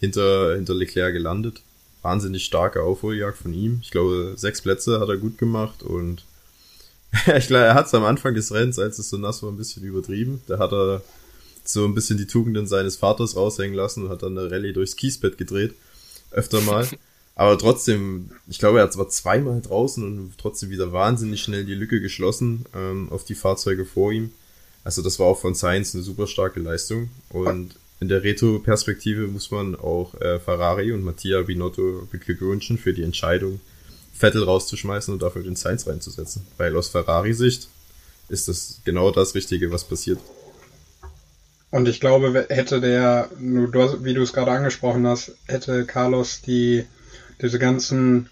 hinter, 0.00 0.54
hinter 0.54 0.74
Leclerc 0.74 1.12
gelandet 1.12 1.62
wahnsinnig 2.06 2.44
starke 2.44 2.82
Aufholjagd 2.82 3.38
von 3.38 3.52
ihm. 3.52 3.80
Ich 3.82 3.90
glaube, 3.90 4.34
sechs 4.36 4.62
Plätze 4.62 5.00
hat 5.00 5.08
er 5.08 5.16
gut 5.16 5.38
gemacht 5.38 5.82
und 5.82 6.24
ich 7.36 7.48
glaube, 7.48 7.64
er 7.64 7.74
hat 7.74 7.86
es 7.86 7.94
am 7.94 8.04
Anfang 8.04 8.34
des 8.34 8.52
Rennens, 8.52 8.78
als 8.78 9.00
es 9.00 9.10
so 9.10 9.16
nass 9.16 9.42
war, 9.42 9.50
ein 9.50 9.56
bisschen 9.56 9.82
übertrieben. 9.82 10.40
Da 10.46 10.58
hat 10.58 10.72
er 10.72 11.02
so 11.64 11.84
ein 11.84 11.94
bisschen 11.94 12.16
die 12.16 12.28
Tugenden 12.28 12.68
seines 12.68 12.96
Vaters 12.96 13.34
raushängen 13.34 13.74
lassen 13.74 14.04
und 14.04 14.10
hat 14.10 14.22
dann 14.22 14.38
eine 14.38 14.48
Rallye 14.48 14.72
durchs 14.72 14.94
Kiesbett 14.94 15.36
gedreht. 15.36 15.74
Öfter 16.30 16.60
mal. 16.60 16.86
Aber 17.36 17.58
trotzdem, 17.58 18.30
ich 18.48 18.58
glaube, 18.58 18.78
er 18.78 18.90
zwar 18.90 19.10
zweimal 19.10 19.60
draußen 19.60 20.02
und 20.02 20.38
trotzdem 20.38 20.70
wieder 20.70 20.92
wahnsinnig 20.92 21.42
schnell 21.42 21.66
die 21.66 21.74
Lücke 21.74 22.00
geschlossen 22.00 22.64
ähm, 22.74 23.08
auf 23.10 23.24
die 23.24 23.34
Fahrzeuge 23.34 23.84
vor 23.84 24.10
ihm. 24.10 24.32
Also 24.84 25.02
das 25.02 25.18
war 25.18 25.26
auch 25.26 25.38
von 25.38 25.54
Science 25.54 25.94
eine 25.94 26.02
super 26.02 26.26
starke 26.26 26.60
Leistung. 26.60 27.10
Und 27.28 27.76
in 28.00 28.08
der 28.08 28.22
Retro-Perspektive 28.22 29.26
muss 29.26 29.50
man 29.50 29.76
auch 29.76 30.14
äh, 30.20 30.40
Ferrari 30.40 30.92
und 30.92 31.04
Mattia 31.04 31.42
Binotto 31.42 32.08
beglückwünschen 32.10 32.78
für 32.78 32.94
die 32.94 33.02
Entscheidung, 33.02 33.60
Vettel 34.14 34.42
rauszuschmeißen 34.44 35.12
und 35.12 35.20
dafür 35.20 35.42
den 35.42 35.56
Sainz 35.56 35.86
reinzusetzen. 35.86 36.46
Weil 36.56 36.74
aus 36.74 36.88
Ferrari-Sicht 36.88 37.68
ist 38.30 38.48
das 38.48 38.80
genau 38.86 39.10
das 39.10 39.34
Richtige, 39.34 39.70
was 39.70 39.84
passiert. 39.84 40.20
Und 41.70 41.86
ich 41.86 42.00
glaube, 42.00 42.46
hätte 42.48 42.80
der, 42.80 43.28
wie 43.38 44.14
du 44.14 44.22
es 44.22 44.32
gerade 44.32 44.52
angesprochen 44.52 45.06
hast, 45.06 45.32
hätte 45.46 45.84
Carlos 45.84 46.40
die, 46.40 46.86
diese 47.40 47.58
ganzen 47.58 48.28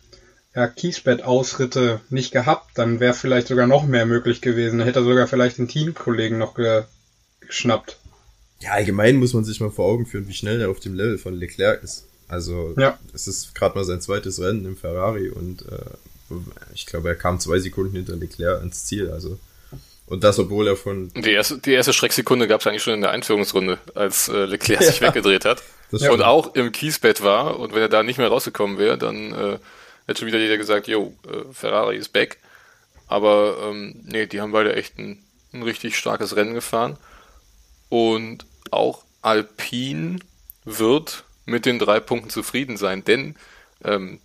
ja, 0.55 0.69
Kiesbett-Ausritte 0.69 2.01
nicht 2.11 2.33
gehabt, 2.33 2.79
dann 2.79 3.01
wäre 3.01 3.15
vielleicht 3.15 3.49
sogar 3.49 3.67
noch 3.67 3.85
mehr 3.87 4.07
möglich 4.07 4.41
gewesen. 4.41 4.79
Dann 4.79 4.87
hätte 4.87 5.01
er 5.01 5.05
sogar 5.05 5.27
vielleicht 5.27 5.59
den 5.59 5.69
Teamkollegen 5.69 6.39
noch 6.39 6.55
ge 6.55 6.85
geschnappt. 7.41 7.99
Ja, 8.61 8.71
allgemein 8.71 9.17
muss 9.17 9.35
man 9.35 9.45
sich 9.45 9.61
mal 9.61 9.71
vor 9.71 9.87
Augen 9.87 10.07
führen, 10.07 10.29
wie 10.29 10.33
schnell 10.33 10.61
er 10.61 10.71
auf 10.71 10.81
dem 10.81 10.95
Level 10.95 11.19
von 11.19 11.35
Leclerc 11.35 11.83
ist. 11.83 12.07
Also, 12.29 12.75
ja. 12.79 12.99
es 13.13 13.29
ist 13.29 13.55
gerade 13.55 13.77
mal 13.77 13.85
sein 13.85 14.01
zweites 14.01 14.41
Rennen 14.41 14.65
im 14.65 14.77
Ferrari 14.79 15.29
und 15.29 15.63
äh, 15.71 16.35
ich 16.75 16.87
glaube, 16.87 17.09
er 17.09 17.17
kam 17.17 17.39
zwei 17.39 17.59
Sekunden 17.59 17.95
hinter 17.95 18.17
Leclerc 18.17 18.63
ins 18.63 18.87
Ziel. 18.87 19.11
Also, 19.11 19.39
Und 20.07 20.25
das, 20.25 20.39
obwohl 20.39 20.69
er 20.69 20.77
von. 20.77 21.11
Die 21.15 21.33
erste, 21.33 21.59
die 21.59 21.73
erste 21.73 21.93
Schrecksekunde 21.93 22.49
gab 22.49 22.61
es 22.61 22.67
eigentlich 22.67 22.83
schon 22.83 22.95
in 22.95 23.03
der 23.03 23.11
Einführungsrunde, 23.11 23.79
als 23.95 24.29
äh, 24.29 24.47
Leclerc 24.47 24.83
sich 24.85 25.01
weggedreht 25.03 25.45
hat. 25.45 25.63
Und 26.03 26.23
auch 26.23 26.55
im 26.55 26.73
Kiesbett 26.73 27.23
war. 27.23 27.59
Und 27.59 27.75
wenn 27.75 27.83
er 27.83 27.89
da 27.89 28.03
nicht 28.03 28.19
mehr 28.19 28.29
rausgekommen 28.29 28.79
wäre, 28.79 28.99
dann 28.99 29.33
äh, 29.33 29.59
hätte 30.07 30.21
schon 30.21 30.29
wieder 30.29 30.39
jeder 30.39 30.57
gesagt, 30.57 30.89
yo, 30.89 31.15
äh, 31.27 31.53
Ferrari 31.53 31.97
ist 31.97 32.13
back. 32.13 32.39
Aber 33.07 33.59
ähm, 33.63 34.01
nee, 34.05 34.27
die 34.27 34.41
haben 34.41 34.53
beide 34.53 34.75
echt 34.75 34.99
ein, 34.99 35.23
ein 35.53 35.63
richtig 35.63 35.97
starkes 35.97 36.37
Rennen 36.37 36.55
gefahren. 36.55 36.97
Und 37.89 38.47
auch 38.71 39.05
Alpine 39.23 40.19
wird 40.65 41.25
mit 41.47 41.67
den 41.67 41.79
drei 41.79 42.01
Punkten 42.01 42.31
zufrieden 42.31 42.77
sein, 42.77 43.05
denn 43.05 43.37
ähm, 43.85 44.21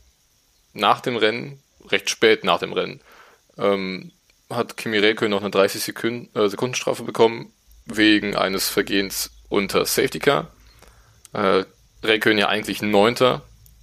nach 0.73 1.01
dem 1.01 1.17
Rennen, 1.17 1.61
recht 1.87 2.09
spät 2.09 2.43
nach 2.43 2.59
dem 2.59 2.73
Rennen, 2.73 3.01
ähm, 3.57 4.11
hat 4.49 4.77
Kimi 4.77 4.97
Räikkönen 4.97 5.31
noch 5.31 5.41
eine 5.41 5.51
30 5.51 5.83
Sekunden, 5.83 6.35
äh, 6.37 6.47
Sekundenstrafe 6.47 7.03
bekommen 7.03 7.51
wegen 7.85 8.35
eines 8.35 8.69
Vergehens 8.69 9.31
unter 9.49 9.85
Safety 9.85 10.19
Car. 10.19 10.51
Äh, 11.33 11.63
Räikkönen 12.03 12.37
ja 12.37 12.47
eigentlich 12.47 12.81
Neunter, 12.81 13.41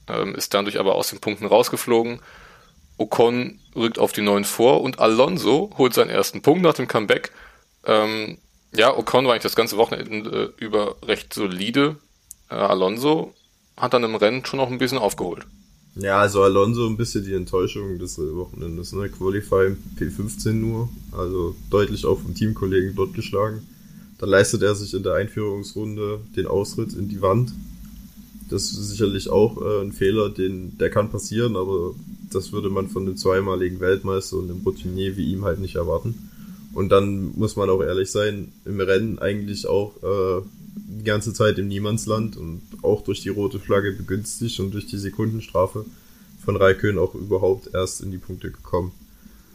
ähm, 0.09 0.35
ist 0.35 0.55
dadurch 0.55 0.79
aber 0.79 0.95
aus 0.95 1.11
den 1.11 1.21
Punkten 1.21 1.47
rausgeflogen. 1.47 2.21
Ocon 2.97 3.59
rückt 3.75 3.99
auf 3.99 4.13
die 4.13 4.23
Neun 4.23 4.45
vor 4.45 4.81
und 4.83 4.99
Alonso 4.99 5.71
holt 5.77 5.93
seinen 5.95 6.11
ersten 6.11 6.43
Punkt 6.43 6.63
nach 6.63 6.75
dem 6.75 6.89
Comeback. 6.89 7.31
Ähm, 7.85 8.39
ja, 8.75 8.97
Ocon 8.97 9.27
war 9.27 9.33
eigentlich 9.33 9.43
das 9.43 9.57
ganze 9.57 9.77
Wochenende 9.77 10.55
äh, 10.59 10.65
über 10.65 10.97
recht 11.03 11.33
solide. 11.33 11.97
Äh, 12.51 12.55
Alonso 12.55 13.35
hat 13.77 13.93
dann 13.93 14.05
im 14.05 14.15
Rennen 14.15 14.45
schon 14.45 14.59
noch 14.59 14.71
ein 14.71 14.79
bisschen 14.79 14.99
aufgeholt. 14.99 15.47
Ja, 15.97 16.19
also 16.21 16.43
Alonso 16.43 16.87
ein 16.87 16.97
bisschen 16.97 17.25
die 17.25 17.33
Enttäuschung 17.33 17.99
des 17.99 18.19
Wochenendes, 18.19 18.93
ne? 18.93 19.09
Qualify 19.09 19.75
P15 19.99 20.53
nur, 20.53 20.91
also 21.13 21.57
deutlich 21.71 22.05
auch 22.05 22.21
vom 22.21 22.35
Teamkollegen 22.35 22.95
dort 22.95 23.15
geschlagen. 23.15 23.67
Dann 24.19 24.31
leistet 24.31 24.63
er 24.63 24.75
sich 24.75 24.95
in 24.95 25.03
der 25.03 25.15
Einführungsrunde 25.15 26.21
den 26.37 26.47
Ausritt 26.47 26.95
in 26.95 27.09
die 27.09 27.21
Wand. 27.21 27.53
Das 28.49 28.65
ist 28.65 28.91
sicherlich 28.91 29.29
auch 29.29 29.61
äh, 29.61 29.83
ein 29.83 29.93
Fehler, 29.93 30.31
den, 30.31 30.79
der 30.79 30.91
kann 30.91 31.11
passieren, 31.11 31.57
aber 31.57 31.95
das 32.31 32.53
würde 32.53 32.71
man 32.71 32.89
von 32.89 33.03
einem 33.03 33.17
zweimaligen 33.17 33.81
Weltmeister 33.81 34.37
und 34.37 34.51
einem 34.51 34.63
Routinier 34.65 35.17
wie 35.17 35.33
ihm 35.33 35.45
halt 35.45 35.59
nicht 35.59 35.77
erwarten. 35.77 36.31
Und 36.73 36.91
dann 36.91 37.33
muss 37.37 37.57
man 37.57 37.71
auch 37.71 37.83
ehrlich 37.83 38.11
sein, 38.11 38.53
im 38.65 38.81
Rennen 38.81 39.19
eigentlich 39.19 39.67
auch 39.67 39.95
äh, 40.03 40.43
die 40.75 41.05
ganze 41.05 41.33
Zeit 41.33 41.59
im 41.59 41.69
Niemandsland 41.69 42.37
und 42.37 42.61
auch 42.83 43.03
durch 43.03 43.23
die 43.23 43.31
rote 43.31 43.59
Flagge 43.59 43.93
begünstigt 43.93 44.61
und 44.61 44.73
durch 44.73 44.87
die 44.87 44.99
Sekundenstrafe 44.99 45.85
von 46.45 46.57
Raikön 46.57 46.99
auch 46.99 47.15
überhaupt 47.15 47.71
erst 47.73 48.03
in 48.03 48.11
die 48.11 48.19
Punkte 48.19 48.51
gekommen. 48.51 48.93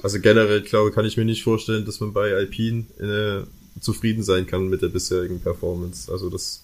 Also 0.01 0.19
generell, 0.19 0.61
glaube 0.61 0.91
kann 0.91 1.05
ich 1.05 1.15
mir 1.15 1.25
nicht 1.25 1.43
vorstellen, 1.43 1.85
dass 1.85 1.99
man 1.99 2.11
bei 2.11 2.33
Alpine 2.33 2.85
äh, 2.99 3.45
zufrieden 3.79 4.23
sein 4.23 4.45
kann 4.47 4.67
mit 4.67 4.81
der 4.81 4.89
bisherigen 4.89 5.39
Performance. 5.39 6.11
Also 6.11 6.29
das 6.29 6.63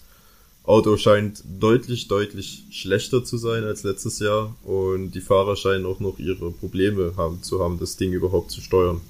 Auto 0.64 0.96
scheint 0.98 1.42
deutlich, 1.58 2.08
deutlich 2.08 2.64
schlechter 2.70 3.24
zu 3.24 3.38
sein 3.38 3.64
als 3.64 3.84
letztes 3.84 4.18
Jahr 4.18 4.54
und 4.64 5.12
die 5.12 5.22
Fahrer 5.22 5.56
scheinen 5.56 5.86
auch 5.86 5.98
noch 5.98 6.18
ihre 6.18 6.50
Probleme 6.50 7.14
haben 7.16 7.42
zu 7.42 7.62
haben, 7.62 7.78
das 7.80 7.96
Ding 7.96 8.12
überhaupt 8.12 8.50
zu 8.50 8.60
steuern. 8.60 9.00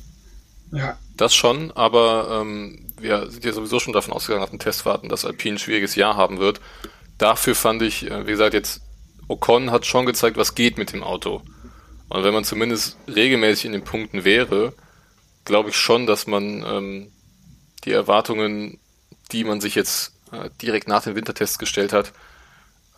Ja. 0.70 0.98
Das 1.16 1.34
schon, 1.34 1.72
aber 1.72 2.40
ähm, 2.40 2.86
wir 3.00 3.28
sind 3.30 3.44
ja 3.44 3.52
sowieso 3.52 3.80
schon 3.80 3.92
davon 3.92 4.14
ausgegangen 4.14 4.44
nach 4.44 4.50
den 4.50 4.60
Testfahrten, 4.60 5.08
dass 5.08 5.24
Alpine 5.24 5.56
ein 5.56 5.58
schwieriges 5.58 5.96
Jahr 5.96 6.16
haben 6.16 6.38
wird. 6.38 6.60
Dafür 7.16 7.56
fand 7.56 7.82
ich, 7.82 8.08
äh, 8.08 8.26
wie 8.26 8.32
gesagt, 8.32 8.54
jetzt 8.54 8.82
Ocon 9.26 9.72
hat 9.72 9.84
schon 9.84 10.06
gezeigt, 10.06 10.36
was 10.36 10.54
geht 10.54 10.78
mit 10.78 10.92
dem 10.92 11.02
Auto. 11.02 11.42
Und 12.08 12.22
wenn 12.22 12.34
man 12.34 12.44
zumindest 12.44 12.96
regelmäßig 13.08 13.66
in 13.66 13.72
den 13.72 13.84
Punkten 13.84 14.24
wäre, 14.24 14.72
glaube 15.44 15.70
ich 15.70 15.76
schon, 15.76 16.06
dass 16.06 16.26
man 16.26 16.64
ähm, 16.64 17.10
die 17.88 17.94
Erwartungen, 17.94 18.78
die 19.32 19.44
man 19.44 19.60
sich 19.60 19.74
jetzt 19.74 20.12
äh, 20.32 20.50
direkt 20.60 20.88
nach 20.88 21.02
den 21.02 21.16
Wintertests 21.16 21.58
gestellt 21.58 21.92
hat, 21.92 22.12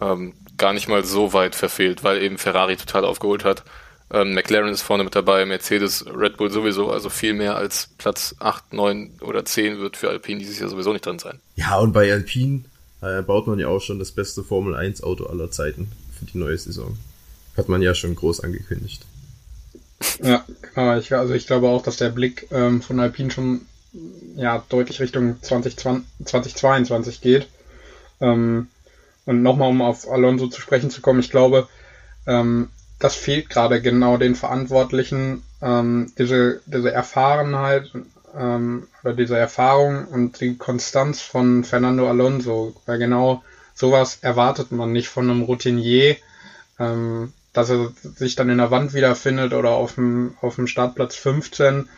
ähm, 0.01 0.35
gar 0.59 0.73
nicht 0.73 0.89
mal 0.89 1.05
so 1.05 1.33
weit 1.33 1.55
verfehlt, 1.55 2.03
weil 2.03 2.23
eben 2.23 2.39
Ferrari 2.39 2.77
total 2.77 3.05
aufgeholt 3.05 3.45
hat. 3.45 3.63
Ähm, 4.13 4.35
McLaren 4.35 4.73
ist 4.73 4.83
vorne 4.83 5.05
mit 5.05 5.15
dabei, 5.15 5.47
Mercedes, 5.47 6.05
Red 6.07 6.37
Bull 6.37 6.51
sowieso, 6.51 6.91
also 6.91 7.09
viel 7.09 7.35
mehr 7.35 7.55
als 7.57 7.91
Platz 7.99 8.35
8, 8.41 8.73
9 8.73 9.19
oder 9.21 9.45
10 9.45 9.79
wird 9.79 9.97
für 9.97 10.09
Alpine 10.09 10.41
dieses 10.41 10.59
Jahr 10.59 10.69
sowieso 10.69 10.93
nicht 10.93 11.07
drin 11.07 11.21
sein. 11.21 11.39
Ja, 11.55 11.79
und 11.79 11.93
bei 11.93 12.13
Alpine 12.13 12.65
äh, 13.03 13.23
baut 13.23 13.47
man 13.47 13.61
ja 13.61 13.69
auch 13.69 13.81
schon 13.81 14.01
das 14.01 14.11
beste 14.11 14.43
Formel 14.43 14.75
1 14.75 15.05
Auto 15.05 15.27
aller 15.27 15.53
Zeiten 15.53 15.93
für 16.19 16.25
die 16.25 16.39
neue 16.39 16.59
Saison. 16.59 16.99
Hat 17.57 17.69
man 17.69 17.83
ja 17.83 17.95
schon 17.95 18.17
groß 18.17 18.41
angekündigt. 18.41 19.05
Ja, 20.23 20.45
genau. 20.75 20.99
Ich, 20.99 21.13
also 21.13 21.35
ich 21.35 21.47
glaube 21.47 21.69
auch, 21.69 21.83
dass 21.83 21.99
der 21.99 22.09
Blick 22.09 22.49
ähm, 22.51 22.83
von 22.83 22.99
Alpine 22.99 23.31
schon 23.31 23.61
ja, 24.37 24.65
deutlich 24.69 25.01
Richtung 25.01 25.43
2020, 25.43 26.07
2022 26.25 27.21
geht. 27.21 27.49
Ähm, 28.21 28.69
und 29.27 29.43
nochmal, 29.43 29.69
um 29.69 29.83
auf 29.83 30.11
Alonso 30.11 30.49
zu 30.49 30.61
sprechen 30.61 30.91
zu 30.91 31.01
kommen, 31.01 31.21
ich 31.21 31.31
glaube, 31.31 31.69
ähm, 32.27 32.71
das 32.99 33.15
fehlt 33.15 33.49
gerade 33.49 33.81
genau 33.81 34.17
den 34.17 34.35
Verantwortlichen, 34.35 35.43
ähm, 35.63 36.13
diese, 36.19 36.61
diese 36.67 36.93
Erfahrenheit 36.93 37.91
ähm, 38.37 38.87
oder 39.03 39.15
diese 39.15 39.37
Erfahrung 39.37 40.07
und 40.07 40.41
die 40.41 40.57
Konstanz 40.57 41.21
von 41.21 41.65
Fernando 41.65 42.09
Alonso, 42.09 42.75
weil 42.87 42.99
genau 42.99 43.43
sowas 43.75 44.19
erwartet 44.21 44.73
man 44.73 44.93
nicht 44.93 45.09
von 45.09 45.31
einem 45.31 45.43
Routinier, 45.43 46.17
ähm, 46.79 47.33
dass 47.53 47.71
er 47.71 47.93
sich 48.03 48.37
dann 48.37 48.51
in 48.51 48.59
der 48.59 48.71
Wand 48.71 48.95
wiederfindet 48.95 49.55
oder 49.55 49.71
auf 49.71 49.95
dem, 49.95 50.37
auf 50.41 50.57
dem 50.57 50.67
Startplatz 50.67 51.17
15 51.17 51.89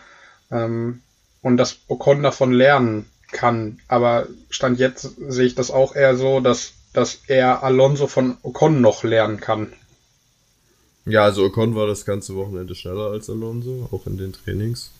ähm, 0.50 1.02
und 1.42 1.56
dass 1.56 1.78
Ocon 1.88 2.22
davon 2.22 2.52
lernen 2.52 3.06
kann. 3.32 3.80
Aber 3.88 4.28
Stand 4.50 4.78
jetzt 4.78 5.16
sehe 5.28 5.46
ich 5.46 5.54
das 5.54 5.70
auch 5.70 5.94
eher 5.94 6.16
so, 6.16 6.40
dass, 6.40 6.72
dass 6.92 7.20
er 7.26 7.62
Alonso 7.62 8.06
von 8.06 8.36
Ocon 8.42 8.80
noch 8.80 9.04
lernen 9.04 9.40
kann. 9.40 9.72
Ja, 11.04 11.24
also 11.24 11.44
Ocon 11.44 11.74
war 11.74 11.86
das 11.86 12.04
ganze 12.04 12.36
Wochenende 12.36 12.74
schneller 12.74 13.10
als 13.10 13.28
Alonso, 13.28 13.88
auch 13.90 14.06
in 14.06 14.18
den 14.18 14.32
Trainings. 14.32 14.92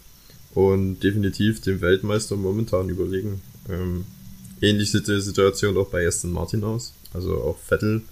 Und 0.54 1.00
definitiv 1.00 1.60
dem 1.62 1.80
Weltmeister 1.80 2.36
momentan 2.36 2.88
überlegen. 2.88 3.40
Ähm, 3.70 4.04
ähnlich 4.60 4.90
sieht 4.90 5.08
die 5.08 5.20
Situation 5.20 5.78
auch 5.78 5.88
bei 5.88 6.06
Aston 6.06 6.32
Martin 6.32 6.64
aus. 6.64 6.92
Also 7.14 7.40
auch 7.40 7.56
Vettel 7.58 8.02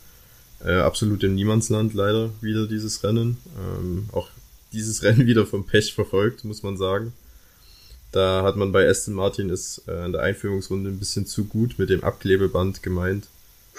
äh, 0.65 0.79
absolut 0.81 1.23
im 1.25 1.35
Niemandsland 1.35 1.95
leider 1.95 2.31
wieder 2.41 2.67
dieses 2.67 3.03
Rennen. 3.03 3.39
Ähm, 3.59 4.09
auch 4.13 4.29
dieses 4.73 5.03
Rennen 5.03 5.27
wieder 5.27 5.47
vom 5.47 5.67
Pech 5.67 5.93
verfolgt, 5.93 6.45
muss 6.45 6.63
man 6.63 6.77
sagen. 6.77 7.13
Da 8.13 8.43
hat 8.43 8.57
man 8.57 8.73
bei 8.73 8.89
Aston 8.89 9.15
Martin 9.15 9.51
ist 9.51 9.83
äh, 9.87 10.05
in 10.05 10.13
der 10.13 10.23
Einführungsrunde 10.23 10.91
ein 10.91 10.99
bisschen 10.99 11.27
zu 11.27 11.45
gut 11.45 11.79
mit 11.79 11.91
dem 11.91 12.03
Abklebeband 12.03 12.83
gemeint 12.83 13.29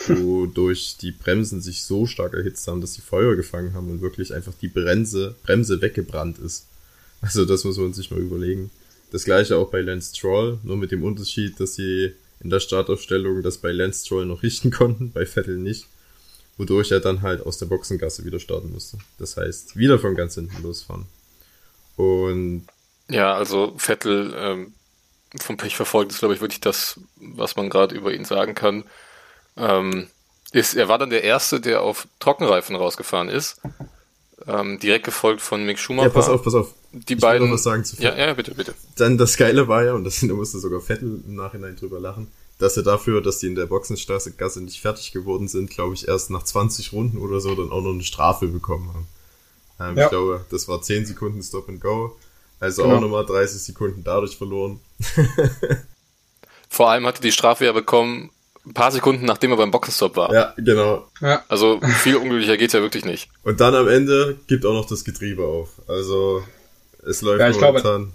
wodurch 0.08 0.98
die 0.98 1.12
Bremsen 1.12 1.62
sich 1.62 1.84
so 1.84 2.06
stark 2.06 2.34
erhitzt 2.34 2.68
haben, 2.68 2.82
dass 2.82 2.94
sie 2.94 3.02
Feuer 3.02 3.36
gefangen 3.36 3.74
haben 3.74 3.90
und 3.90 4.02
wirklich 4.02 4.34
einfach 4.34 4.54
die 4.62 4.68
Bremse, 4.68 5.36
Bremse 5.44 5.82
weggebrannt 5.82 6.40
ist. 6.40 6.66
Also 7.22 7.46
das 7.46 7.64
muss 7.64 7.78
man 7.78 7.94
sich 7.94 8.12
mal 8.12 8.20
überlegen. 8.20 8.72
Das 9.12 9.26
gleiche 9.26 9.58
auch 9.58 9.70
bei 9.70 9.82
Lance 9.82 10.16
Stroll, 10.16 10.58
nur 10.64 10.78
mit 10.78 10.92
dem 10.92 11.04
Unterschied, 11.04 11.60
dass 11.60 11.76
sie 11.76 12.14
in 12.40 12.50
der 12.50 12.60
Startaufstellung 12.60 13.44
das 13.44 13.58
bei 13.58 13.72
Lance 13.72 14.06
Stroll 14.06 14.26
noch 14.26 14.44
richten 14.44 14.72
konnten, 14.72 15.12
bei 15.12 15.26
Vettel 15.26 15.58
nicht. 15.58 15.88
Wodurch 16.58 16.92
er 16.92 17.00
dann 17.00 17.22
halt 17.22 17.46
aus 17.46 17.58
der 17.58 17.66
Boxengasse 17.68 18.26
wieder 18.26 18.40
starten 18.40 18.72
musste. 18.72 18.98
Das 19.18 19.38
heißt, 19.38 19.78
wieder 19.78 20.00
von 20.00 20.16
ganz 20.16 20.36
hinten 20.36 20.62
losfahren. 20.64 21.06
Und 21.96 22.64
ja, 23.12 23.34
also 23.34 23.74
Vettel 23.78 24.34
ähm, 24.38 24.74
vom 25.40 25.58
Pech 25.58 25.76
verfolgt 25.76 26.12
ist, 26.12 26.20
glaube 26.20 26.34
ich, 26.34 26.42
wirklich 26.42 26.62
das, 26.62 27.00
was 27.16 27.56
man 27.56 27.70
gerade 27.70 27.96
über 27.96 28.14
ihn 28.14 28.26
sagen 28.26 28.56
kann. 28.56 28.84
Ähm, 29.58 30.08
ist, 30.52 30.76
er 30.76 30.88
war 30.90 30.98
dann 30.98 31.10
der 31.10 31.24
Erste, 31.24 31.62
der 31.62 31.82
auf 31.82 32.08
Trockenreifen 32.20 32.76
rausgefahren 32.76 33.30
ist. 33.30 33.62
Ähm, 34.48 34.80
direkt 34.80 35.06
gefolgt 35.06 35.42
von 35.42 35.66
Mick 35.66 35.78
Schumacher. 35.80 36.08
Ja, 36.08 36.14
pass 36.14 36.28
auf, 36.28 36.44
pass 36.44 36.56
auf. 36.56 36.74
Die 36.92 37.14
ich 37.14 37.20
beiden. 37.20 37.48
Noch 37.48 37.56
was 37.56 37.64
sagen 37.64 37.86
zu 37.86 38.02
ja, 38.02 38.16
ja, 38.18 38.34
bitte, 38.34 38.56
bitte. 38.56 38.74
Dann 38.98 39.18
das 39.18 39.38
Geile 39.38 39.68
war 39.68 39.84
ja, 39.84 39.94
und 39.94 40.04
das, 40.04 40.20
da 40.22 40.34
musste 40.34 40.60
sogar 40.60 40.82
Vettel 40.82 41.22
im 41.26 41.36
Nachhinein 41.36 41.76
drüber 41.76 42.00
lachen, 42.00 42.28
dass 42.58 42.76
er 42.76 42.84
dafür, 42.84 43.22
dass 43.22 43.38
die 43.38 43.48
in 43.48 43.56
der 43.56 43.68
Boxenstraße 43.68 44.34
Gasse 44.34 44.62
nicht 44.62 44.82
fertig 44.82 45.12
geworden 45.12 45.48
sind, 45.48 45.70
glaube 45.70 45.94
ich, 45.94 46.08
erst 46.08 46.32
nach 46.32 46.44
20 46.44 46.92
Runden 46.92 47.18
oder 47.18 47.40
so 47.40 47.56
dann 47.56 47.72
auch 47.72 47.82
noch 47.82 47.94
eine 47.94 48.04
Strafe 48.04 48.48
bekommen 48.48 48.90
haben. 48.90 49.08
Ähm, 49.80 49.98
ja. 49.98 50.06
Ich 50.06 50.10
glaube, 50.10 50.46
das 50.50 50.68
war 50.68 50.82
10 50.82 51.06
Sekunden 51.06 51.42
Stop 51.44 51.70
and 51.70 51.80
Go. 51.80 52.16
Also 52.62 52.84
genau. 52.84 52.96
auch 52.96 53.02
nochmal 53.02 53.26
30 53.26 53.62
Sekunden 53.62 54.04
dadurch 54.04 54.38
verloren. 54.38 54.80
Vor 56.70 56.90
allem 56.90 57.06
hatte 57.06 57.22
die 57.22 57.32
Strafe 57.32 57.66
ja 57.66 57.74
bekommen, 57.74 58.30
ein 58.66 58.74
paar 58.74 58.92
Sekunden 58.92 59.26
nachdem 59.26 59.52
er 59.52 59.58
beim 59.58 59.72
Boxenstopp 59.72 60.16
war. 60.16 60.32
Ja, 60.32 60.54
genau. 60.58 61.08
Ja. 61.20 61.44
Also 61.50 61.82
viel 61.82 62.16
unglücklicher 62.16 62.58
geht's 62.58 62.74
ja 62.74 62.82
wirklich 62.82 63.04
nicht. 63.04 63.30
Und 63.44 63.60
dann 63.60 63.74
am 63.74 63.88
Ende 63.88 64.38
gibt 64.48 64.66
auch 64.66 64.74
noch 64.74 64.86
das 64.86 65.04
Getriebe 65.04 65.44
auf. 65.44 65.70
Also 65.88 66.44
es 67.06 67.24
läuft 67.24 67.42
ja, 67.42 67.50
ich 67.50 67.60
momentan. 67.60 67.82
Glaube, 67.82 68.12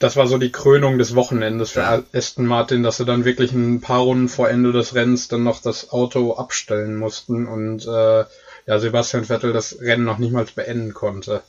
das 0.00 0.16
war 0.16 0.26
so 0.26 0.36
die 0.36 0.52
Krönung 0.52 0.98
des 0.98 1.14
Wochenendes 1.14 1.70
für 1.70 1.80
ja. 1.80 2.02
Aston 2.12 2.44
Martin, 2.44 2.82
dass 2.82 2.96
sie 2.96 3.04
dann 3.04 3.24
wirklich 3.24 3.52
ein 3.52 3.80
paar 3.80 4.00
Runden 4.00 4.28
vor 4.28 4.50
Ende 4.50 4.72
des 4.72 4.94
Rennens 4.94 5.28
dann 5.28 5.44
noch 5.44 5.62
das 5.62 5.90
Auto 5.90 6.34
abstellen 6.34 6.96
mussten 6.96 7.46
und 7.46 7.86
äh, 7.86 8.24
ja, 8.66 8.78
Sebastian 8.78 9.24
Vettel 9.24 9.52
das 9.52 9.78
Rennen 9.80 10.04
noch 10.04 10.18
nicht 10.18 10.32
mal 10.32 10.44
beenden 10.54 10.92
konnte. 10.92 11.42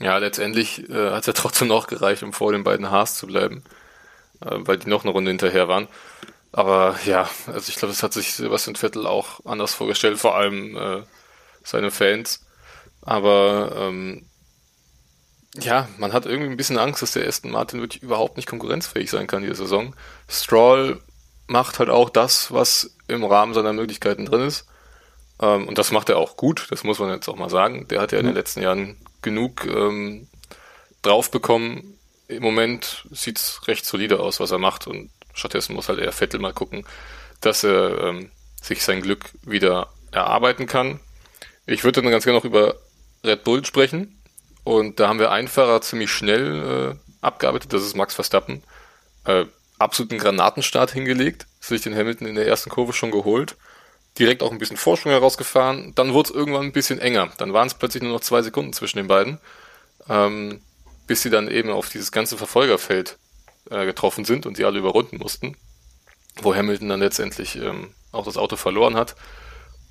Ja, 0.00 0.16
letztendlich 0.18 0.88
äh, 0.88 1.10
hat 1.10 1.20
es 1.20 1.26
ja 1.26 1.32
trotzdem 1.34 1.68
noch 1.68 1.86
gereicht, 1.86 2.22
um 2.22 2.32
vor 2.32 2.52
den 2.52 2.64
beiden 2.64 2.90
Haas 2.90 3.16
zu 3.16 3.26
bleiben, 3.26 3.62
äh, 4.40 4.56
weil 4.58 4.78
die 4.78 4.88
noch 4.88 5.04
eine 5.04 5.12
Runde 5.12 5.30
hinterher 5.30 5.68
waren. 5.68 5.88
Aber 6.52 6.98
ja, 7.06 7.28
also 7.46 7.68
ich 7.68 7.76
glaube, 7.76 7.92
das 7.92 8.02
hat 8.02 8.12
sich 8.12 8.32
Sebastian 8.34 8.76
Vettel 8.76 9.06
auch 9.06 9.44
anders 9.44 9.74
vorgestellt, 9.74 10.18
vor 10.18 10.36
allem 10.36 10.76
äh, 10.76 11.02
seine 11.62 11.90
Fans. 11.90 12.44
Aber 13.02 13.72
ähm, 13.76 14.26
ja, 15.54 15.88
man 15.98 16.12
hat 16.12 16.26
irgendwie 16.26 16.50
ein 16.50 16.56
bisschen 16.56 16.78
Angst, 16.78 17.02
dass 17.02 17.12
der 17.12 17.26
Aston 17.26 17.50
Martin 17.50 17.80
wirklich 17.80 18.02
überhaupt 18.02 18.36
nicht 18.36 18.48
konkurrenzfähig 18.48 19.10
sein 19.10 19.26
kann 19.26 19.42
diese 19.42 19.54
Saison. 19.56 19.94
Stroll 20.28 21.00
macht 21.46 21.78
halt 21.78 21.90
auch 21.90 22.10
das, 22.10 22.52
was 22.52 22.96
im 23.08 23.24
Rahmen 23.24 23.54
seiner 23.54 23.72
Möglichkeiten 23.72 24.26
drin 24.26 24.42
ist. 24.42 24.66
Ähm, 25.40 25.68
und 25.68 25.78
das 25.78 25.90
macht 25.90 26.08
er 26.08 26.18
auch 26.18 26.36
gut, 26.36 26.66
das 26.70 26.84
muss 26.84 26.98
man 26.98 27.10
jetzt 27.10 27.28
auch 27.28 27.36
mal 27.36 27.50
sagen. 27.50 27.88
Der 27.88 28.00
hat 28.00 28.12
ja 28.12 28.18
in 28.18 28.26
den 28.26 28.34
letzten 28.34 28.62
Jahren 28.62 28.96
genug 29.22 29.66
ähm, 29.66 30.28
drauf 31.02 31.30
bekommen. 31.30 31.98
Im 32.28 32.42
Moment 32.42 33.06
sieht's 33.10 33.66
recht 33.66 33.84
solide 33.84 34.20
aus, 34.20 34.40
was 34.40 34.50
er 34.50 34.58
macht. 34.58 34.86
Und 34.86 35.10
stattdessen 35.34 35.74
muss 35.74 35.88
halt 35.88 35.98
eher 35.98 36.12
Vettel 36.12 36.40
mal 36.40 36.52
gucken, 36.52 36.86
dass 37.40 37.64
er 37.64 38.04
ähm, 38.04 38.30
sich 38.60 38.84
sein 38.84 39.02
Glück 39.02 39.30
wieder 39.42 39.88
erarbeiten 40.12 40.66
kann. 40.66 41.00
Ich 41.66 41.84
würde 41.84 42.02
dann 42.02 42.10
ganz 42.10 42.24
gerne 42.24 42.38
noch 42.38 42.44
über 42.44 42.76
Red 43.24 43.44
Bull 43.44 43.64
sprechen. 43.64 44.20
Und 44.64 45.00
da 45.00 45.08
haben 45.08 45.18
wir 45.18 45.30
einen 45.30 45.48
Fahrer 45.48 45.80
ziemlich 45.80 46.10
schnell 46.10 46.92
äh, 46.92 47.24
abgearbeitet, 47.24 47.72
das 47.72 47.82
ist 47.82 47.96
Max 47.96 48.14
Verstappen. 48.14 48.62
Äh, 49.24 49.46
absoluten 49.78 50.18
Granatenstart 50.18 50.90
hingelegt, 50.90 51.46
sich 51.60 51.80
den 51.80 51.96
Hamilton 51.96 52.26
in 52.26 52.34
der 52.34 52.46
ersten 52.46 52.70
Kurve 52.70 52.92
schon 52.92 53.10
geholt, 53.10 53.56
direkt 54.18 54.42
auch 54.42 54.50
ein 54.50 54.58
bisschen 54.58 54.76
Vorsprung 54.76 55.12
herausgefahren, 55.12 55.92
dann 55.94 56.12
wurde 56.12 56.30
es 56.30 56.34
irgendwann 56.34 56.62
ein 56.62 56.72
bisschen 56.72 56.98
enger, 56.98 57.30
dann 57.38 57.52
waren 57.52 57.68
es 57.68 57.74
plötzlich 57.74 58.02
nur 58.02 58.12
noch 58.12 58.20
zwei 58.20 58.42
Sekunden 58.42 58.72
zwischen 58.72 58.98
den 58.98 59.06
beiden, 59.06 59.38
ähm, 60.08 60.60
bis 61.06 61.22
sie 61.22 61.30
dann 61.30 61.48
eben 61.48 61.70
auf 61.70 61.88
dieses 61.88 62.12
ganze 62.12 62.36
Verfolgerfeld 62.36 63.18
äh, 63.70 63.86
getroffen 63.86 64.24
sind 64.24 64.46
und 64.46 64.56
sie 64.56 64.64
alle 64.64 64.78
überrunden 64.78 65.18
mussten, 65.18 65.56
wo 66.42 66.54
Hamilton 66.54 66.88
dann 66.88 67.00
letztendlich 67.00 67.56
ähm, 67.56 67.94
auch 68.12 68.24
das 68.24 68.36
Auto 68.36 68.56
verloren 68.56 68.96
hat. 68.96 69.16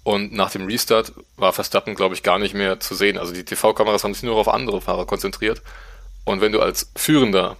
Und 0.03 0.33
nach 0.33 0.51
dem 0.51 0.65
Restart 0.65 1.13
war 1.35 1.53
Verstappen, 1.53 1.93
glaube 1.93 2.15
ich, 2.15 2.23
gar 2.23 2.39
nicht 2.39 2.53
mehr 2.53 2.79
zu 2.79 2.95
sehen. 2.95 3.17
Also 3.17 3.33
die 3.33 3.43
TV-Kameras 3.43 4.03
haben 4.03 4.13
sich 4.13 4.23
nur 4.23 4.37
auf 4.37 4.47
andere 4.47 4.81
Fahrer 4.81 5.05
konzentriert. 5.05 5.61
Und 6.23 6.41
wenn 6.41 6.51
du 6.51 6.61
als 6.61 6.91
Führender 6.95 7.57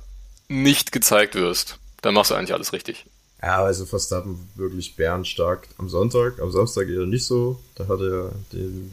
nicht 0.47 0.91
gezeigt 0.91 1.35
wirst, 1.35 1.79
dann 2.01 2.13
machst 2.13 2.31
du 2.31 2.35
eigentlich 2.35 2.53
alles 2.53 2.73
richtig. 2.73 3.05
Ja, 3.41 3.63
also 3.63 3.85
Verstappen 3.85 4.37
wirklich 4.55 4.95
bärenstark 4.95 5.69
am 5.77 5.87
Sonntag. 5.87 6.39
Am 6.39 6.51
Samstag 6.51 6.89
eher 6.89 7.05
nicht 7.05 7.25
so. 7.25 7.59
Da 7.75 7.87
hat 7.87 8.01
er 8.01 8.31
den 8.51 8.91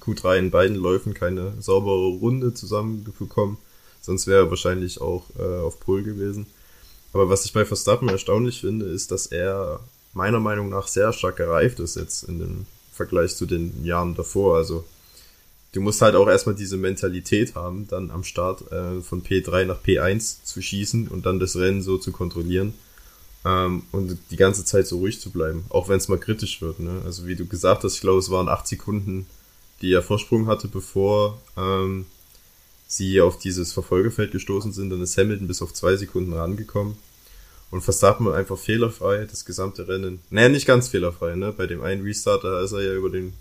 Q3 0.00 0.38
in 0.38 0.50
beiden 0.50 0.76
Läufen 0.76 1.14
keine 1.14 1.52
saubere 1.60 2.08
Runde 2.18 2.54
zusammenbekommen. 2.54 3.56
Sonst 4.00 4.26
wäre 4.26 4.46
er 4.46 4.50
wahrscheinlich 4.50 5.00
auch 5.00 5.24
äh, 5.38 5.60
auf 5.60 5.78
Pol 5.78 6.02
gewesen. 6.02 6.46
Aber 7.12 7.30
was 7.30 7.44
ich 7.44 7.52
bei 7.52 7.64
Verstappen 7.64 8.08
erstaunlich 8.08 8.60
finde, 8.60 8.86
ist, 8.86 9.12
dass 9.12 9.26
er 9.26 9.78
meiner 10.12 10.40
Meinung 10.40 10.68
nach 10.68 10.88
sehr 10.88 11.12
stark 11.12 11.36
gereift 11.36 11.78
ist 11.78 11.94
jetzt 11.96 12.24
in 12.24 12.40
dem 12.40 12.66
Vergleich 12.92 13.36
zu 13.36 13.46
den 13.46 13.84
Jahren 13.84 14.16
davor. 14.16 14.56
Also 14.56 14.84
du 15.72 15.80
musst 15.80 16.02
halt 16.02 16.16
auch 16.16 16.26
erstmal 16.26 16.56
diese 16.56 16.76
Mentalität 16.76 17.54
haben, 17.54 17.86
dann 17.88 18.10
am 18.10 18.24
Start 18.24 18.70
äh, 18.72 19.00
von 19.02 19.22
P3 19.22 19.64
nach 19.66 19.82
P1 19.82 20.42
zu 20.42 20.60
schießen 20.60 21.06
und 21.06 21.26
dann 21.26 21.38
das 21.38 21.56
Rennen 21.56 21.82
so 21.82 21.98
zu 21.98 22.10
kontrollieren 22.10 22.74
ähm, 23.44 23.82
und 23.92 24.18
die 24.30 24.36
ganze 24.36 24.64
Zeit 24.64 24.86
so 24.86 24.98
ruhig 24.98 25.20
zu 25.20 25.30
bleiben, 25.30 25.64
auch 25.68 25.88
wenn 25.88 25.98
es 25.98 26.08
mal 26.08 26.18
kritisch 26.18 26.62
wird. 26.62 26.80
Ne? 26.80 27.02
Also 27.04 27.26
wie 27.26 27.36
du 27.36 27.46
gesagt 27.46 27.84
hast, 27.84 27.94
ich 27.94 28.00
glaube, 28.00 28.18
es 28.18 28.30
waren 28.30 28.48
acht 28.48 28.66
Sekunden, 28.66 29.26
die 29.82 29.92
er 29.92 30.02
Vorsprung 30.02 30.46
hatte, 30.46 30.68
bevor 30.68 31.40
ähm, 31.56 32.06
sie 32.86 33.20
auf 33.20 33.38
dieses 33.38 33.72
Verfolgefeld 33.72 34.32
gestoßen 34.32 34.72
sind. 34.72 34.90
Dann 34.90 35.02
ist 35.02 35.18
Hamilton 35.18 35.48
bis 35.48 35.62
auf 35.62 35.74
zwei 35.74 35.96
Sekunden 35.96 36.32
rangekommen. 36.32 36.96
Und 37.70 37.82
Verstappen 37.82 38.28
einfach 38.28 38.56
fehlerfrei, 38.56 39.26
das 39.28 39.44
gesamte 39.44 39.88
Rennen. 39.88 40.20
Naja, 40.30 40.48
nicht 40.48 40.66
ganz 40.66 40.88
fehlerfrei, 40.88 41.34
ne? 41.34 41.52
Bei 41.52 41.66
dem 41.66 41.82
einen 41.82 42.04
Restart, 42.04 42.44
da 42.44 42.62
ist 42.62 42.70
er 42.70 42.82
ja 42.82 42.94
über 42.94 43.10
den 43.10 43.32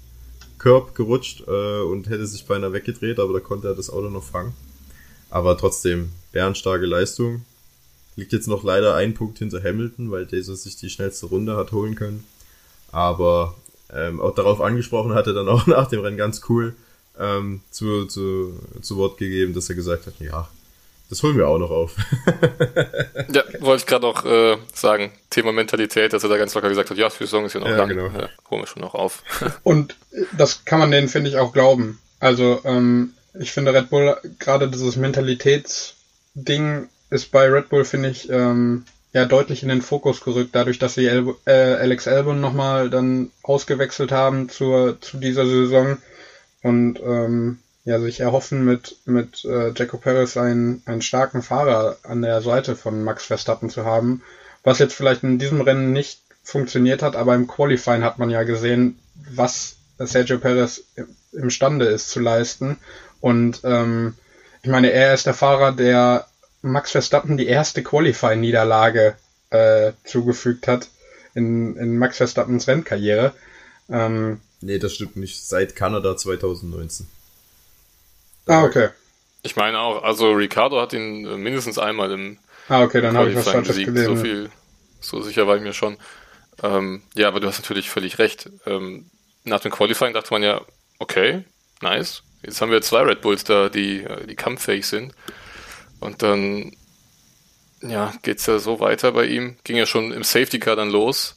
Curb 0.58 0.96
gerutscht 0.96 1.44
äh, 1.48 1.82
und 1.82 2.10
hätte 2.10 2.26
sich 2.26 2.46
beinahe 2.46 2.74
weggedreht, 2.74 3.20
aber 3.20 3.34
da 3.34 3.40
konnte 3.40 3.68
er 3.68 3.76
das 3.76 3.92
Auto 3.92 4.10
noch 4.10 4.24
fangen. 4.24 4.54
Aber 5.30 5.56
trotzdem, 5.58 6.10
bärenstarke 6.32 6.86
Leistung. 6.86 7.46
Liegt 8.16 8.34
jetzt 8.34 8.48
noch 8.48 8.64
leider 8.64 8.96
ein 8.96 9.14
Punkt 9.14 9.40
hinter 9.40 9.64
Hamilton, 9.64 10.12
weil 10.12 10.26
dieser 10.26 10.56
sich 10.56 10.76
die 10.76 10.90
schnellste 10.90 11.28
Runde 11.28 11.56
hat 11.56 11.72
holen 11.72 11.96
können. 11.96 12.24
Aber 12.92 13.56
ähm, 13.92 14.22
auch 14.22 14.36
darauf 14.36 14.62
angesprochen 14.62 15.14
hatte 15.14 15.34
dann 15.34 15.48
auch 15.48 15.68
nach 15.68 15.88
dem 15.88 16.02
Rennen 16.02 16.18
ganz 16.18 16.42
cool 16.50 16.76
ähm, 17.20 17.62
zu, 17.72 18.06
zu, 18.06 18.54
zu 18.82 18.98
Wort 18.98 19.18
gegeben, 19.18 19.54
dass 19.54 19.70
er 19.70 19.76
gesagt 19.76 20.08
hat, 20.08 20.20
ja, 20.20 20.48
das 21.10 21.22
holen 21.22 21.38
wir 21.38 21.48
auch 21.48 21.60
noch 21.60 21.70
auf. 21.70 21.96
ja, 23.32 23.44
wollte 23.60 23.82
ich 23.82 23.86
gerade 23.86 24.08
auch 24.08 24.26
äh, 24.26 24.58
sagen. 24.74 25.12
Thema 25.30 25.52
Mentalität, 25.52 26.12
dass 26.14 26.24
er 26.24 26.30
da 26.30 26.38
ganz 26.38 26.56
locker 26.56 26.70
gesagt 26.70 26.90
hat, 26.90 26.98
ja, 26.98 27.10
für 27.10 27.26
Saison 27.26 27.46
ist 27.46 27.54
ja 27.54 27.60
noch 27.60 27.68
ja, 27.68 27.78
lang. 27.78 27.90
Genau. 27.90 28.06
Ja, 28.08 28.30
holen 28.50 28.62
wir 28.62 28.68
schon 28.68 28.82
noch 28.82 28.96
auf. 28.96 29.22
Und 29.64 29.96
das 30.36 30.66
kann 30.66 30.80
man 30.80 30.90
denen, 30.90 31.10
finde 31.10 31.30
ich, 31.30 31.38
auch 31.38 31.54
glauben. 31.54 32.00
Also, 32.20 32.62
ähm, 32.64 33.14
ich 33.40 33.52
finde 33.52 33.74
Red 33.74 33.90
Bull, 33.90 34.16
gerade 34.40 34.70
dieses 34.70 34.96
Mentalitätsding 34.96 36.90
ist 37.14 37.32
bei 37.32 37.48
Red 37.48 37.70
Bull, 37.70 37.86
finde 37.86 38.10
ich, 38.10 38.28
ähm, 38.30 38.86
ja, 39.14 39.26
deutlich 39.26 39.62
in 39.62 39.70
den 39.70 39.84
Fokus 39.84 40.22
gerückt, 40.22 40.56
dadurch, 40.56 40.80
dass 40.80 40.96
sie 40.96 41.06
El 41.06 41.36
äh, 41.46 41.76
Alex 41.76 42.08
Albon 42.08 42.42
nochmal 42.42 42.90
dann 42.90 43.30
ausgewechselt 43.44 44.12
haben 44.12 44.50
zur, 44.50 45.00
zu 45.00 45.18
dieser 45.18 45.46
Saison. 45.46 45.98
Und 46.64 47.00
ähm, 47.02 47.60
ja, 47.86 48.00
sich 48.00 48.22
erhoffen, 48.22 48.66
mit, 48.66 48.98
mit 49.06 49.46
äh, 49.46 49.72
Jaco 49.76 49.98
Perez 49.98 50.38
einen, 50.38 50.82
einen 50.86 51.02
starken 51.04 51.44
Fahrer 51.44 51.98
an 52.04 52.22
der 52.22 52.42
Seite 52.42 52.76
von 52.76 53.04
Max 53.04 53.26
Verstappen 53.26 53.70
zu 53.70 53.86
haben, 53.86 54.24
was 54.64 54.80
jetzt 54.80 54.96
vielleicht 54.96 55.24
in 55.24 55.38
diesem 55.38 55.62
Rennen 55.62 55.92
nicht 55.92 56.22
funktioniert 56.44 57.04
hat, 57.04 57.16
aber 57.16 57.36
im 57.36 57.48
Qualifying 57.48 58.04
hat 58.04 58.18
man 58.18 58.30
ja 58.30 58.44
gesehen, 58.44 58.98
was 59.36 59.76
Sergio 60.00 60.40
Perez 60.40 60.84
imstande 61.34 61.86
ist 61.86 62.10
zu 62.10 62.22
leisten. 62.22 62.78
Und 63.20 63.62
ähm, 63.64 64.16
ich 64.64 64.70
meine, 64.70 64.92
er 64.92 65.14
ist 65.14 65.26
der 65.26 65.34
Fahrer, 65.34 65.74
der 65.74 66.26
Max 66.64 66.92
Verstappen 66.92 67.38
die 67.38 67.48
erste 67.48 67.84
Qualifying-Niederlage 67.84 69.16
äh, 69.52 69.92
zugefügt 70.04 70.68
hat 70.68 70.90
in, 71.36 71.76
in 71.76 71.98
Max 71.98 72.18
Verstappens 72.18 72.68
Rennkarriere. 72.68 73.34
Ähm, 73.90 74.42
nee, 74.62 74.80
das 74.80 74.96
stimmt 74.96 75.18
nicht. 75.18 75.46
Seit 75.46 75.76
Kanada 75.76 76.18
2019. 76.18 77.08
Ah, 78.48 78.64
okay. 78.64 78.90
Ich 79.44 79.56
meine 79.56 79.80
auch, 79.80 80.04
also 80.04 80.32
Ricardo 80.32 80.82
hat 80.82 80.94
ihn 80.94 81.26
äh, 81.26 81.38
mindestens 81.38 81.78
einmal 81.78 82.12
im 82.12 82.40
Ah, 82.70 82.84
okay, 82.84 83.02
dann 83.02 83.18
habe 83.18 83.30
ich 83.30 83.36
was 83.36 83.50
falsches 83.50 83.76
gelesen. 83.76 84.16
So 84.16 84.24
viel, 84.24 84.50
so 85.02 85.22
sicher 85.22 85.48
war 85.48 85.58
ich 85.58 85.62
mir 85.62 85.74
schon. 85.74 85.98
Ähm, 86.62 87.02
ja, 87.14 87.28
aber 87.28 87.40
du 87.40 87.48
hast 87.48 87.60
natürlich 87.60 87.90
völlig 87.90 88.20
recht. 88.20 88.50
Ähm, 88.66 89.10
nach 89.44 89.60
dem 89.60 89.72
Qualifying 89.72 90.14
dachte 90.14 90.34
man 90.34 90.44
ja, 90.44 90.62
okay, 91.00 91.44
nice. 91.82 92.24
Jetzt 92.42 92.62
haben 92.62 92.72
wir 92.72 92.82
zwei 92.82 93.02
Red 93.02 93.22
Bulls 93.22 93.44
da, 93.44 93.70
die, 93.70 94.04
äh, 94.04 94.28
die 94.28 94.36
kampffähig 94.36 94.88
sind. 94.88 95.14
Und 96.04 96.22
dann, 96.22 96.76
ja, 97.82 98.14
geht's 98.22 98.46
ja 98.46 98.60
so 98.60 98.80
weiter 98.80 99.12
bei 99.12 99.26
ihm. 99.26 99.58
Ging 99.64 99.78
ja 99.78 99.86
schon 99.86 100.12
im 100.12 100.24
Safety 100.24 100.60
Car 100.60 100.76
dann 100.76 100.90
los. 100.90 101.36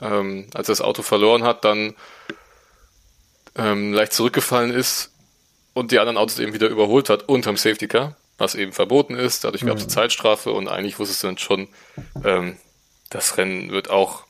Ähm, 0.00 0.46
als 0.54 0.68
er 0.68 0.72
das 0.72 0.80
Auto 0.80 1.02
verloren 1.02 1.42
hat, 1.42 1.64
dann 1.64 1.94
ähm, 3.56 3.92
leicht 3.92 4.12
zurückgefallen 4.12 4.70
ist, 4.70 5.10
und 5.78 5.92
die 5.92 6.00
anderen 6.00 6.18
Autos 6.18 6.40
eben 6.40 6.52
wieder 6.52 6.68
überholt 6.68 7.08
hat 7.08 7.28
unterm 7.28 7.56
Safety 7.56 7.86
Car, 7.86 8.16
was 8.36 8.56
eben 8.56 8.72
verboten 8.72 9.14
ist. 9.14 9.44
Dadurch 9.44 9.64
gab 9.64 9.76
es 9.76 9.84
mhm. 9.84 9.90
Zeitstrafe 9.90 10.50
und 10.50 10.66
eigentlich 10.66 10.98
wusste 10.98 11.12
es 11.12 11.20
dann 11.20 11.38
schon, 11.38 11.68
ähm, 12.24 12.56
das 13.10 13.38
Rennen 13.38 13.70
wird 13.70 13.88
auch 13.88 14.24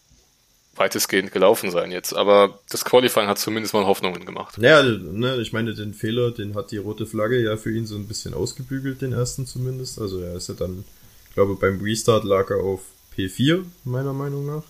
weitestgehend 0.78 1.32
gelaufen 1.32 1.70
sein 1.70 1.90
jetzt. 1.90 2.14
Aber 2.14 2.58
das 2.70 2.84
Qualifying 2.84 3.28
hat 3.28 3.38
zumindest 3.38 3.74
mal 3.74 3.86
Hoffnungen 3.86 4.24
gemacht. 4.24 4.58
Naja, 4.58 4.82
ne, 4.82 5.36
ich 5.36 5.52
meine, 5.52 5.74
den 5.74 5.94
Fehler, 5.94 6.30
den 6.30 6.54
hat 6.54 6.70
die 6.70 6.78
rote 6.78 7.06
Flagge 7.06 7.42
ja 7.42 7.56
für 7.56 7.74
ihn 7.74 7.86
so 7.86 7.96
ein 7.96 8.06
bisschen 8.06 8.34
ausgebügelt, 8.34 9.02
den 9.02 9.12
ersten 9.12 9.46
zumindest. 9.46 10.00
Also 10.00 10.20
er 10.20 10.34
ist 10.34 10.48
ja 10.48 10.54
dann, 10.54 10.84
ich 11.28 11.34
glaube, 11.34 11.56
beim 11.56 11.80
Restart 11.80 12.24
lag 12.24 12.50
er 12.50 12.58
auf 12.58 12.80
P4, 13.16 13.64
meiner 13.84 14.12
Meinung 14.12 14.46
nach. 14.46 14.62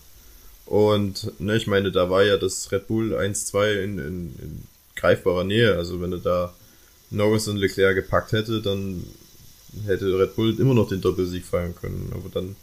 Und 0.66 1.33
ne, 1.40 1.57
ich 1.57 1.66
meine, 1.66 1.90
da 1.90 2.11
war 2.11 2.25
ja 2.25 2.37
das 2.37 2.71
Red 2.73 2.88
Bull 2.88 3.16
1-2 3.16 3.83
in, 3.83 3.99
in, 3.99 4.07
in 4.41 4.62
greifbarer 4.97 5.45
Nähe. 5.45 5.76
Also 5.76 6.01
wenn 6.01 6.12
er 6.12 6.18
da 6.18 6.55
Norris 7.11 7.49
und 7.49 7.57
Leclerc 7.57 7.95
gepackt 7.95 8.33
hätte, 8.33 8.61
dann 8.61 9.05
hätte 9.87 10.18
Red 10.18 10.37
Bull 10.37 10.59
immer 10.61 10.74
noch 10.74 10.89
den 10.89 11.01
Doppelsieg 11.01 11.45
feiern 11.45 11.74
können. 11.74 12.12
Aber 12.14 12.28
dann 12.28 12.57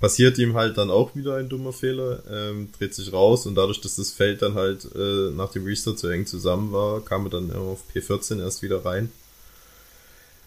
passiert 0.00 0.38
ihm 0.38 0.54
halt 0.54 0.78
dann 0.78 0.90
auch 0.90 1.14
wieder 1.14 1.36
ein 1.36 1.48
dummer 1.48 1.72
Fehler, 1.72 2.22
ähm, 2.28 2.70
dreht 2.76 2.94
sich 2.94 3.12
raus 3.12 3.46
und 3.46 3.54
dadurch, 3.54 3.80
dass 3.80 3.96
das 3.96 4.10
Feld 4.10 4.42
dann 4.42 4.54
halt 4.54 4.88
äh, 4.96 5.30
nach 5.30 5.52
dem 5.52 5.64
Restart 5.64 5.98
so 5.98 6.08
eng 6.08 6.26
zusammen 6.26 6.72
war, 6.72 7.04
kam 7.04 7.26
er 7.26 7.30
dann 7.30 7.52
auf 7.52 7.80
P14 7.94 8.40
erst 8.40 8.62
wieder 8.62 8.84
rein. 8.84 9.12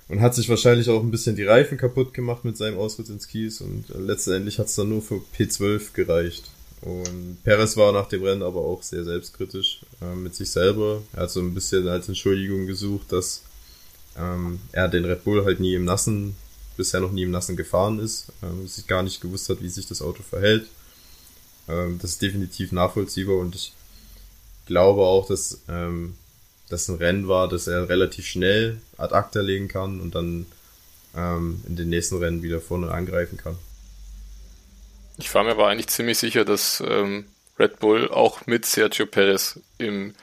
Und 0.09 0.21
hat 0.21 0.35
sich 0.35 0.49
wahrscheinlich 0.49 0.89
auch 0.89 1.01
ein 1.01 1.11
bisschen 1.11 1.35
die 1.35 1.45
Reifen 1.45 1.77
kaputt 1.77 2.13
gemacht 2.13 2.43
mit 2.43 2.57
seinem 2.57 2.77
Ausritt 2.77 3.09
ins 3.09 3.27
Kies 3.27 3.61
und 3.61 3.85
letztendlich 3.89 4.59
hat 4.59 4.67
es 4.67 4.75
dann 4.75 4.89
nur 4.89 5.01
für 5.01 5.21
P12 5.37 5.93
gereicht. 5.93 6.51
Und 6.81 7.41
Perez 7.43 7.77
war 7.77 7.93
nach 7.93 8.09
dem 8.09 8.23
Rennen 8.23 8.43
aber 8.43 8.59
auch 8.59 8.83
sehr 8.83 9.05
selbstkritisch 9.05 9.81
äh, 10.01 10.15
mit 10.15 10.35
sich 10.35 10.49
selber. 10.49 11.01
Er 11.13 11.23
hat 11.23 11.31
so 11.31 11.39
ein 11.39 11.53
bisschen 11.53 11.87
als 11.87 12.09
Entschuldigung 12.09 12.67
gesucht, 12.67 13.11
dass 13.13 13.43
ähm, 14.17 14.59
er 14.73 14.89
den 14.89 15.05
Red 15.05 15.23
Bull 15.23 15.45
halt 15.45 15.61
nie 15.61 15.75
im 15.75 15.85
Nassen, 15.85 16.35
bisher 16.77 16.99
noch 16.99 17.11
nie 17.11 17.23
im 17.23 17.31
Nassen 17.31 17.55
gefahren 17.55 17.99
ist, 17.99 18.27
ähm, 18.41 18.67
sich 18.67 18.87
gar 18.87 19.03
nicht 19.03 19.21
gewusst 19.21 19.49
hat, 19.49 19.61
wie 19.61 19.69
sich 19.69 19.87
das 19.87 20.01
Auto 20.01 20.23
verhält. 20.23 20.67
Ähm, 21.67 21.99
das 22.01 22.11
ist 22.11 22.21
definitiv 22.21 22.71
nachvollziehbar 22.71 23.37
und 23.37 23.55
ich 23.55 23.73
glaube 24.65 25.01
auch, 25.01 25.27
dass 25.27 25.59
ähm, 25.69 26.15
das 26.69 26.87
ein 26.89 26.95
Rennen 26.95 27.27
war, 27.27 27.47
dass 27.47 27.67
er 27.67 27.89
relativ 27.89 28.25
schnell 28.25 28.81
ad 28.97 29.13
acta 29.13 29.41
legen 29.41 29.67
kann 29.67 29.99
und 29.99 30.15
dann 30.15 30.45
ähm, 31.15 31.61
in 31.67 31.75
den 31.75 31.89
nächsten 31.89 32.17
Rennen 32.17 32.43
wieder 32.43 32.59
vorne 32.59 32.91
angreifen 32.91 33.37
kann. 33.37 33.57
Ich 35.17 35.33
war 35.33 35.43
mir 35.43 35.51
aber 35.51 35.67
eigentlich 35.67 35.87
ziemlich 35.87 36.17
sicher, 36.17 36.43
dass 36.43 36.81
ähm, 36.85 37.25
Red 37.59 37.79
Bull 37.79 38.09
auch 38.09 38.45
mit 38.47 38.65
Sergio 38.65 39.05
Perez 39.05 39.59
im 39.77 40.15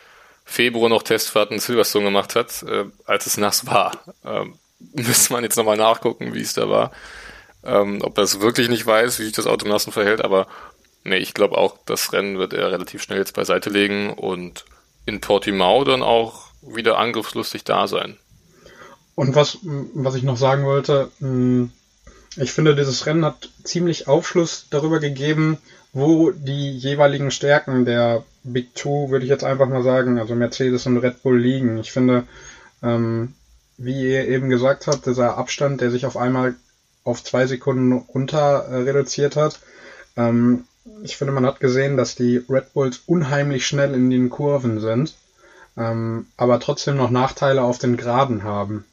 Februar 0.45 0.89
noch 0.89 1.05
Testfahrten 1.05 1.55
in 1.55 1.61
Silverstone 1.61 2.07
gemacht 2.07 2.35
hat, 2.35 2.65
äh, 2.65 2.87
als 3.05 3.27
es 3.27 3.37
nass 3.37 3.67
war. 3.67 4.05
Ähm, 4.25 4.55
müsste 4.93 5.33
man 5.33 5.45
jetzt 5.45 5.57
nochmal 5.57 5.77
nachgucken, 5.77 6.35
wie 6.35 6.41
es 6.41 6.55
da 6.55 6.69
war. 6.69 6.93
Ähm, 7.63 8.01
ob 8.03 8.17
er 8.17 8.25
es 8.25 8.41
wirklich 8.41 8.69
nicht 8.69 8.87
weiß, 8.87 9.19
wie 9.19 9.25
sich 9.25 9.35
das 9.35 9.47
Auto 9.47 9.67
im 9.67 9.73
Nassen 9.73 9.93
verhält, 9.93 10.25
aber 10.25 10.47
nee, 11.05 11.19
ich 11.19 11.35
glaube 11.35 11.59
auch, 11.59 11.77
das 11.85 12.13
Rennen 12.13 12.39
wird 12.39 12.55
er 12.55 12.73
relativ 12.73 13.03
schnell 13.03 13.19
jetzt 13.19 13.35
beiseite 13.35 13.69
legen 13.71 14.13
und 14.15 14.65
in 15.05 15.21
Portimao 15.21 15.85
dann 15.85 16.03
auch 16.03 16.49
wieder 16.63 16.99
angriffslustig 16.99 17.65
da 17.65 17.87
sein. 17.87 18.17
Und 19.15 19.35
was, 19.35 19.59
was 19.63 20.15
ich 20.15 20.23
noch 20.23 20.37
sagen 20.39 20.65
wollte, 20.65 21.11
hm, 21.19 21.71
ich 22.37 22.53
finde, 22.53 22.77
dieses 22.77 23.07
Rennen 23.07 23.25
hat 23.25 23.51
ziemlich 23.65 24.09
Aufschluss 24.09 24.67
darüber 24.71 25.01
gegeben, 25.01 25.59
wo 25.93 26.31
die 26.31 26.71
jeweiligen 26.71 27.31
Stärken 27.31 27.85
der 27.85 28.25
Big 28.45 28.75
Two, 28.75 29.11
würde 29.11 29.25
ich 29.25 29.31
jetzt 29.31 29.45
einfach 29.45 29.69
mal 29.69 29.83
sagen, 29.83 30.19
also 30.19 30.35
Mercedes 30.35 30.87
und 30.87 30.99
Red 30.99 31.23
Bull 31.23 31.39
liegen. 31.39 31.79
Ich 31.79 31.93
finde, 31.93 32.25
ähm, 32.83 33.35
wie 33.81 34.13
ihr 34.13 34.29
eben 34.29 34.51
gesagt 34.51 34.87
habt, 34.87 35.07
dieser 35.07 35.39
Abstand, 35.39 35.81
der 35.81 35.91
sich 35.91 36.05
auf 36.05 36.17
einmal 36.17 36.55
auf 37.03 37.25
zwei 37.25 37.47
Sekunden 37.47 37.93
runter 37.93 38.67
äh, 38.69 38.77
reduziert 38.83 39.37
hat, 39.37 39.61
ähm, 40.17 40.65
ich 41.03 41.17
finde, 41.17 41.33
man 41.33 41.47
hat 41.47 41.61
gesehen, 41.61 41.97
dass 41.97 42.15
die 42.15 42.45
Red 42.49 42.75
Bulls 42.75 43.03
unheimlich 43.07 43.67
schnell 43.67 43.95
in 43.95 44.11
den 44.11 44.29
Kurven 44.29 44.81
sind, 44.81 45.15
ähm, 45.77 46.27
aber 46.37 46.61
trotzdem 46.61 46.97
noch 46.97 47.11
Nachteile 47.11 47.63
auf 47.63 47.79
den 47.79 47.97
Geraden 47.97 48.43
haben. 48.43 48.85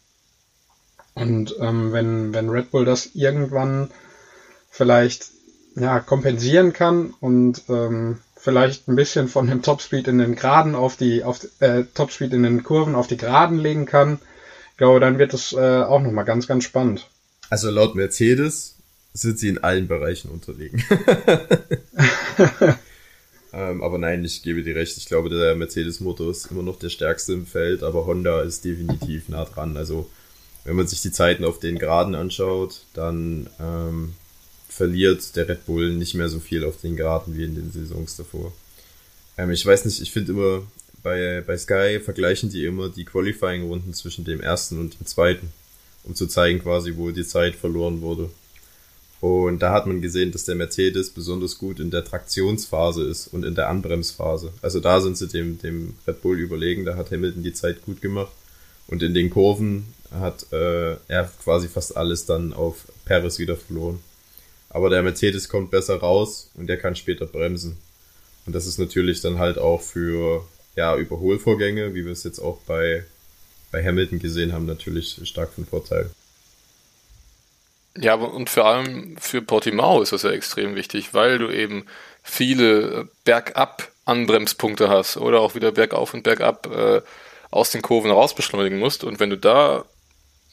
Und 1.16 1.56
ähm, 1.60 1.92
wenn, 1.92 2.34
wenn 2.34 2.50
Red 2.50 2.72
Bull 2.72 2.86
das 2.86 3.10
irgendwann 3.14 3.90
vielleicht 4.70 5.32
ja, 5.76 6.00
kompensieren 6.00 6.72
kann 6.72 7.14
und 7.20 7.64
ähm, 7.68 8.20
vielleicht 8.36 8.88
ein 8.88 8.96
bisschen 8.96 9.28
von 9.28 9.48
dem 9.48 9.62
Topspeed 9.62 10.08
in 10.08 10.20
den 10.20 10.36
Geraden 10.36 10.76
auf 10.76 10.96
die, 10.96 11.24
auf 11.24 11.46
äh, 11.60 11.84
Topspeed 11.94 12.34
in 12.34 12.44
den 12.44 12.64
Kurven 12.64 12.96
auf 12.96 13.08
die 13.08 13.18
Geraden 13.18 13.58
legen 13.58 13.86
kann, 13.86 14.20
glaube, 14.78 15.00
dann 15.00 15.20
wird 15.20 15.34
es 15.34 15.54
äh, 15.54 15.82
auch 15.82 16.02
nochmal 16.02 16.26
ganz, 16.26 16.48
ganz 16.48 16.64
spannend. 16.64 17.08
Also 17.50 17.70
laut 17.70 17.96
Mercedes 17.96 18.76
sind 19.14 19.40
sie 19.40 19.50
in 19.50 19.58
allen 19.58 19.88
Bereichen 19.88 20.30
unterlegen. 20.30 20.84
ähm, 23.54 23.82
aber 23.82 23.98
nein, 23.98 24.24
ich 24.24 24.44
gebe 24.44 24.64
dir 24.64 24.76
recht. 24.76 24.98
Ich 24.98 25.08
glaube, 25.08 25.30
der 25.30 25.56
Mercedes-Motor 25.56 26.32
ist 26.32 26.52
immer 26.52 26.64
noch 26.64 26.78
der 26.78 26.90
stärkste 26.90 27.34
im 27.34 27.46
Feld, 27.48 27.84
aber 27.84 28.06
Honda 28.06 28.42
ist 28.42 28.64
definitiv 28.64 29.30
nah 29.30 29.46
dran. 29.46 29.76
Also 29.78 30.10
wenn 30.66 30.76
man 30.76 30.88
sich 30.88 31.02
die 31.02 31.12
Zeiten 31.12 31.46
auf 31.46 31.60
den 31.60 31.80
Geraden 31.80 32.14
anschaut, 32.14 32.82
dann 32.94 33.50
ähm, 33.60 34.14
verliert 34.70 35.36
der 35.36 35.50
Red 35.50 35.66
Bull 35.66 35.94
nicht 35.94 36.14
mehr 36.14 36.30
so 36.30 36.40
viel 36.40 36.64
auf 36.66 36.82
den 36.82 36.96
Geraden 36.96 37.38
wie 37.38 37.46
in 37.46 37.56
den 37.56 37.72
Saisons 37.72 38.18
davor. 38.18 38.54
Ähm, 39.38 39.50
ich 39.52 39.66
weiß 39.66 39.86
nicht, 39.86 40.02
ich 40.02 40.12
finde 40.12 40.34
immer, 40.34 40.62
bei, 41.08 41.42
bei 41.46 41.58
Sky 41.58 42.02
vergleichen 42.04 42.50
die 42.50 42.66
immer 42.66 42.90
die 42.90 43.06
Qualifying-Runden 43.06 43.94
zwischen 43.94 44.26
dem 44.26 44.42
ersten 44.42 44.78
und 44.78 45.00
dem 45.00 45.06
zweiten, 45.06 45.54
um 46.04 46.16
zu 46.16 46.28
zeigen 46.28 46.62
quasi, 46.62 46.98
wo 46.98 47.12
die 47.12 47.26
Zeit 47.26 47.56
verloren 47.56 48.02
wurde. 48.02 48.30
Und 49.22 49.60
da 49.60 49.72
hat 49.72 49.88
man 49.88 50.02
gesehen, 50.02 50.32
dass 50.34 50.44
der 50.44 50.56
Mercedes 50.56 51.10
besonders 51.10 51.58
gut 51.58 51.80
in 51.80 51.92
der 51.92 52.04
Traktionsphase 52.04 53.04
ist 53.04 53.28
und 53.28 53.46
in 53.46 53.56
der 53.56 53.70
Anbremsphase. 53.70 54.52
Also 54.62 54.82
da 54.82 55.00
sind 55.00 55.18
sie 55.18 55.28
dem, 55.28 55.58
dem 55.60 55.94
Red 56.06 56.22
Bull 56.22 56.40
überlegen, 56.40 56.84
da 56.84 56.98
hat 56.98 57.10
Hamilton 57.12 57.42
die 57.42 57.54
Zeit 57.54 57.86
gut 57.86 58.02
gemacht. 58.02 58.34
Und 58.88 59.02
in 59.02 59.14
den 59.14 59.30
Kurven 59.30 59.86
hat 60.12 60.52
äh, 60.52 60.98
er 61.08 61.32
quasi 61.44 61.70
fast 61.70 61.96
alles 61.96 62.26
dann 62.26 62.52
auf 62.52 62.86
Paris 63.06 63.40
wieder 63.40 63.56
verloren. 63.56 64.00
Aber 64.70 64.90
der 64.90 65.04
Mercedes 65.04 65.48
kommt 65.48 65.72
besser 65.72 65.96
raus 65.96 66.52
und 66.56 66.68
der 66.68 66.78
kann 66.78 66.98
später 66.98 67.26
bremsen. 67.26 67.78
Und 68.46 68.54
das 68.54 68.68
ist 68.68 68.78
natürlich 68.78 69.22
dann 69.22 69.40
halt 69.40 69.58
auch 69.58 69.82
für 69.82 70.46
ja, 70.78 70.96
Überholvorgänge, 70.96 71.96
wie 71.96 72.06
wir 72.06 72.12
es 72.12 72.24
jetzt 72.24 72.40
auch 72.40 72.60
bei, 72.68 73.04
bei 73.72 73.84
Hamilton 73.84 74.20
gesehen 74.20 74.54
haben, 74.54 74.66
natürlich 74.66 75.20
stark 75.28 75.52
von 75.54 75.66
Vorteil. 75.66 76.12
Ja, 77.98 78.14
und 78.14 78.50
vor 78.50 78.66
allem 78.66 79.18
für 79.18 79.42
Portimao 79.42 80.04
ist 80.04 80.12
das 80.12 80.22
ja 80.22 80.30
extrem 80.30 80.76
wichtig, 80.76 81.16
weil 81.16 81.40
du 81.40 81.50
eben 81.50 81.88
viele 82.22 83.10
bergab 83.26 83.92
Anbremspunkte 84.06 84.88
hast 84.88 85.18
oder 85.18 85.42
auch 85.42 85.56
wieder 85.56 85.72
bergauf 85.72 86.14
und 86.14 86.22
bergab 86.22 86.68
äh, 86.68 87.02
aus 87.50 87.72
den 87.72 87.82
Kurven 87.82 88.12
raus 88.12 88.36
beschleunigen 88.36 88.78
musst. 88.78 89.04
Und 89.04 89.20
wenn 89.20 89.32
du 89.32 89.38
da 89.38 89.84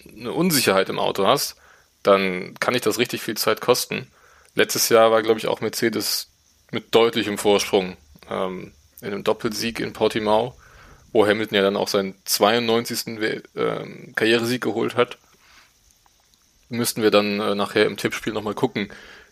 eine 0.08 0.32
Unsicherheit 0.32 0.88
im 0.88 0.98
Auto 0.98 1.26
hast, 1.26 1.56
dann 2.02 2.54
kann 2.60 2.74
ich 2.74 2.80
das 2.80 2.98
richtig 2.98 3.20
viel 3.20 3.36
Zeit 3.36 3.60
kosten. 3.60 4.10
Letztes 4.54 4.88
Jahr 4.88 5.10
war, 5.10 5.22
glaube 5.22 5.38
ich, 5.38 5.48
auch 5.48 5.60
Mercedes 5.60 6.28
mit 6.70 6.94
deutlichem 6.94 7.36
Vorsprung 7.36 7.98
ähm, 8.30 8.72
in 9.04 9.12
einem 9.12 9.24
Doppelsieg 9.24 9.80
in 9.80 9.92
Portimao, 9.92 10.54
wo 11.12 11.26
Hamilton 11.26 11.56
ja 11.56 11.62
dann 11.62 11.76
auch 11.76 11.88
seinen 11.88 12.14
92. 12.24 13.18
äh, 13.18 13.40
Karrieresieg 14.14 14.62
geholt 14.62 14.96
hat. 14.96 15.18
Müssten 16.68 17.02
wir 17.02 17.10
dann 17.10 17.40
äh, 17.40 17.54
nachher 17.54 17.86
im 17.86 17.96
Tippspiel 17.96 18.32
nochmal 18.32 18.54
gucken, 18.54 18.88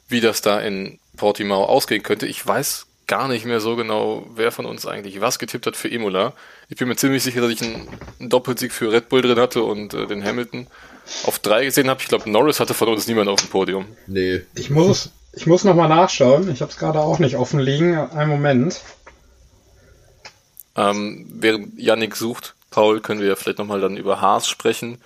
wie 0.08 0.20
das 0.20 0.42
da 0.42 0.60
in 0.60 0.98
Portimao 1.16 1.64
ausgehen 1.64 2.02
könnte. 2.02 2.26
Ich 2.26 2.46
weiß 2.46 2.86
gar 3.06 3.28
nicht 3.28 3.44
mehr 3.44 3.60
so 3.60 3.76
genau, 3.76 4.26
wer 4.34 4.52
von 4.52 4.64
uns 4.64 4.86
eigentlich 4.86 5.20
was 5.20 5.38
getippt 5.38 5.66
hat 5.66 5.76
für 5.76 5.88
Imola. 5.88 6.32
Ich 6.68 6.78
bin 6.78 6.88
mir 6.88 6.96
ziemlich 6.96 7.22
sicher, 7.22 7.40
dass 7.40 7.50
ich 7.50 7.62
einen, 7.62 7.88
einen 8.20 8.30
Doppelsieg 8.30 8.72
für 8.72 8.92
Red 8.92 9.08
Bull 9.08 9.22
drin 9.22 9.38
hatte 9.38 9.62
und 9.62 9.92
äh, 9.94 10.06
den 10.06 10.24
Hamilton 10.24 10.66
auf 11.24 11.38
drei 11.38 11.64
gesehen 11.64 11.90
habe. 11.90 12.00
Ich 12.00 12.08
glaube, 12.08 12.30
Norris 12.30 12.60
hatte 12.60 12.74
von 12.74 12.88
uns 12.88 13.06
niemand 13.06 13.28
auf 13.28 13.40
dem 13.40 13.50
Podium. 13.50 13.86
Nee. 14.06 14.42
Ich 14.54 14.70
muss, 14.70 15.10
ich 15.32 15.46
muss 15.46 15.64
nochmal 15.64 15.88
nachschauen. 15.88 16.50
Ich 16.50 16.60
habe 16.62 16.70
es 16.70 16.78
gerade 16.78 17.00
auch 17.00 17.18
nicht 17.18 17.36
offen 17.36 17.60
liegen. 17.60 17.96
Einen 17.96 18.30
Moment. 18.30 18.80
Ähm, 20.76 21.26
während 21.28 21.78
Yannick 21.78 22.16
sucht, 22.16 22.54
Paul, 22.70 23.00
können 23.00 23.20
wir 23.20 23.28
ja 23.28 23.36
vielleicht 23.36 23.58
nochmal 23.58 23.80
dann 23.80 23.96
über 23.96 24.20
Haas 24.20 24.48
sprechen. 24.48 24.98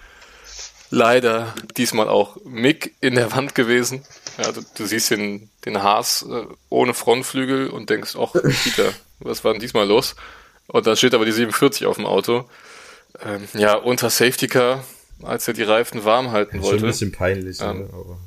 Leider 0.90 1.52
diesmal 1.76 2.08
auch 2.08 2.36
Mick 2.44 2.94
in 3.00 3.16
der 3.16 3.32
Wand 3.32 3.54
gewesen. 3.54 4.04
Ja, 4.38 4.52
du, 4.52 4.60
du 4.76 4.86
siehst 4.86 5.10
den, 5.10 5.50
den 5.64 5.82
Haas 5.82 6.24
äh, 6.30 6.44
ohne 6.68 6.94
Frontflügel 6.94 7.68
und 7.68 7.90
denkst, 7.90 8.14
ach, 8.16 8.32
Peter, 8.32 8.92
was 9.18 9.42
war 9.42 9.52
denn 9.52 9.60
diesmal 9.60 9.86
los? 9.86 10.14
Und 10.68 10.86
dann 10.86 10.96
steht 10.96 11.14
aber 11.14 11.24
die 11.24 11.32
47 11.32 11.86
auf 11.86 11.96
dem 11.96 12.06
Auto. 12.06 12.48
Ähm, 13.24 13.48
ja, 13.54 13.74
unter 13.74 14.10
Safety 14.10 14.46
Car, 14.46 14.84
als 15.22 15.48
er 15.48 15.54
die 15.54 15.62
Reifen 15.62 16.04
warm 16.04 16.32
halten 16.32 16.62
wollte. 16.62 16.78
Schon 16.78 16.88
ein 16.88 16.92
bisschen 16.92 17.12
peinlich, 17.12 17.60
ähm, 17.60 17.80
ne? 17.80 17.88
aber. 17.92 18.18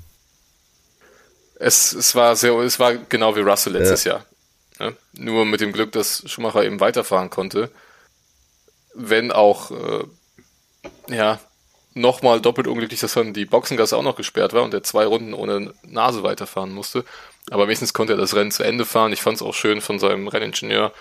Es, 1.61 1.91
es 1.93 2.15
war 2.15 2.35
sehr, 2.35 2.53
es 2.59 2.79
war 2.79 2.95
genau 2.95 3.35
wie 3.35 3.41
Russell 3.41 3.73
letztes 3.73 4.05
ja. 4.05 4.13
Jahr. 4.13 4.25
Ne? 4.79 4.95
Nur 5.13 5.45
mit 5.45 5.61
dem 5.61 5.71
Glück, 5.71 5.91
dass 5.91 6.23
Schumacher 6.25 6.63
eben 6.63 6.79
weiterfahren 6.79 7.29
konnte. 7.29 7.69
Wenn 8.93 9.31
auch, 9.31 9.71
äh, 9.71 10.03
ja, 11.09 11.39
nochmal 11.93 12.41
doppelt 12.41 12.67
unglücklich, 12.67 12.99
dass 12.99 13.13
dann 13.13 13.33
die 13.33 13.45
Boxengasse 13.45 13.97
auch 13.97 14.03
noch 14.03 14.15
gesperrt 14.15 14.53
war 14.53 14.63
und 14.63 14.73
er 14.73 14.83
zwei 14.83 15.05
Runden 15.05 15.33
ohne 15.33 15.73
Nase 15.83 16.23
weiterfahren 16.23 16.71
musste. 16.71 17.03
Aber 17.49 17.67
wenigstens 17.67 17.93
konnte 17.93 18.13
er 18.13 18.17
das 18.17 18.35
Rennen 18.35 18.51
zu 18.51 18.63
Ende 18.63 18.85
fahren. 18.85 19.11
Ich 19.11 19.21
fand 19.21 19.37
es 19.37 19.41
auch 19.41 19.53
schön 19.53 19.81
von 19.81 19.99
seinem 19.99 20.27
Renningenieur, 20.27 20.93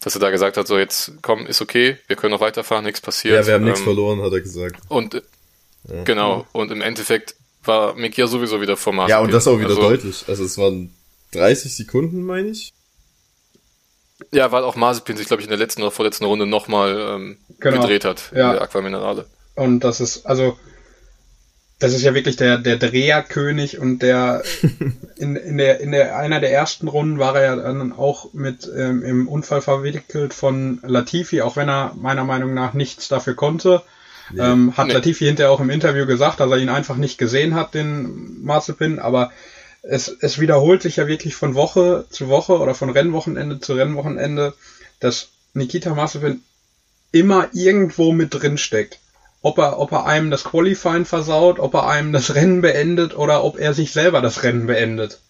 dass 0.00 0.14
er 0.14 0.20
da 0.20 0.30
gesagt 0.30 0.56
hat, 0.56 0.66
so 0.66 0.78
jetzt 0.78 1.12
komm, 1.22 1.46
ist 1.46 1.60
okay, 1.60 1.98
wir 2.06 2.16
können 2.16 2.32
noch 2.32 2.40
weiterfahren, 2.40 2.84
nichts 2.84 3.00
passiert. 3.00 3.34
Ja, 3.34 3.46
wir 3.46 3.54
haben 3.54 3.62
ähm, 3.62 3.68
nichts 3.68 3.80
verloren, 3.80 4.22
hat 4.22 4.32
er 4.32 4.40
gesagt. 4.40 4.80
Und 4.88 5.14
ja. 5.14 6.04
genau, 6.04 6.46
und 6.52 6.70
im 6.70 6.80
Endeffekt 6.80 7.34
war 7.64 7.94
Mick 7.94 8.16
ja 8.16 8.26
sowieso 8.26 8.60
wieder 8.60 8.76
vor 8.76 8.92
Maß. 8.92 9.10
Ja, 9.10 9.20
und 9.20 9.32
das 9.32 9.48
auch 9.48 9.58
wieder 9.58 9.70
also, 9.70 9.82
deutlich. 9.82 10.24
Also 10.28 10.44
es 10.44 10.56
waren 10.58 10.94
30 11.32 11.74
Sekunden, 11.74 12.24
meine 12.24 12.48
ich. 12.48 12.72
Ja, 14.32 14.50
weil 14.50 14.64
auch 14.64 14.76
Mazepin 14.76 15.16
sich, 15.16 15.26
glaube 15.26 15.42
ich, 15.42 15.46
in 15.46 15.50
der 15.50 15.58
letzten 15.58 15.82
oder 15.82 15.90
vorletzten 15.90 16.24
Runde 16.24 16.46
nochmal 16.46 16.98
ähm, 16.98 17.38
genau. 17.60 17.80
gedreht 17.80 18.04
hat 18.04 18.30
ja. 18.34 18.48
in 18.48 18.52
der 18.54 18.62
Aquaminerale. 18.62 19.26
Und 19.54 19.80
das 19.80 20.00
ist, 20.00 20.26
also, 20.26 20.58
das 21.78 21.92
ist 21.92 22.02
ja 22.02 22.14
wirklich 22.14 22.36
der, 22.36 22.58
der 22.58 22.76
Dreherkönig 22.76 23.78
und 23.78 24.00
der 24.00 24.42
in, 25.16 25.36
in 25.36 25.58
der 25.58 25.80
in 25.80 25.92
der 25.92 26.16
einer 26.16 26.40
der 26.40 26.52
ersten 26.52 26.88
Runden 26.88 27.18
war 27.18 27.36
er 27.36 27.44
ja 27.44 27.56
dann 27.56 27.92
auch 27.92 28.32
mit 28.32 28.70
ähm, 28.74 29.02
im 29.02 29.28
Unfall 29.28 29.60
verwickelt 29.60 30.32
von 30.32 30.80
Latifi, 30.82 31.42
auch 31.42 31.56
wenn 31.56 31.68
er 31.68 31.92
meiner 31.96 32.24
Meinung 32.24 32.54
nach 32.54 32.72
nichts 32.72 33.08
dafür 33.08 33.34
konnte. 33.34 33.82
Nee. 34.32 34.40
Ähm, 34.40 34.76
hat 34.76 34.88
nee. 34.88 34.94
Latifi 34.94 35.26
hinterher 35.26 35.52
auch 35.52 35.60
im 35.60 35.70
Interview 35.70 36.06
gesagt, 36.06 36.40
dass 36.40 36.50
er 36.50 36.56
ihn 36.56 36.70
einfach 36.70 36.96
nicht 36.96 37.18
gesehen 37.18 37.54
hat, 37.54 37.74
den 37.74 38.42
Mazepin, 38.42 38.98
aber 38.98 39.30
es, 39.88 40.08
es 40.08 40.40
wiederholt 40.40 40.82
sich 40.82 40.96
ja 40.96 41.06
wirklich 41.06 41.34
von 41.34 41.54
Woche 41.54 42.06
zu 42.10 42.28
Woche 42.28 42.58
oder 42.58 42.74
von 42.74 42.90
Rennwochenende 42.90 43.60
zu 43.60 43.74
Rennwochenende, 43.74 44.54
dass 45.00 45.28
Nikita 45.54 45.94
Mazepin 45.94 46.42
immer 47.12 47.48
irgendwo 47.52 48.12
mit 48.12 48.34
drin 48.34 48.58
steckt. 48.58 48.98
ob 49.46 49.58
er, 49.58 49.78
ob 49.78 49.92
er 49.92 50.06
einem 50.06 50.32
das 50.32 50.42
Qualifying 50.42 51.04
versaut, 51.04 51.60
ob 51.60 51.74
er 51.74 51.86
einem 51.86 52.12
das 52.12 52.34
Rennen 52.34 52.62
beendet 52.62 53.16
oder 53.16 53.44
ob 53.44 53.58
er 53.60 53.74
sich 53.74 53.92
selber 53.92 54.20
das 54.20 54.42
Rennen 54.42 54.66
beendet. 54.66 55.20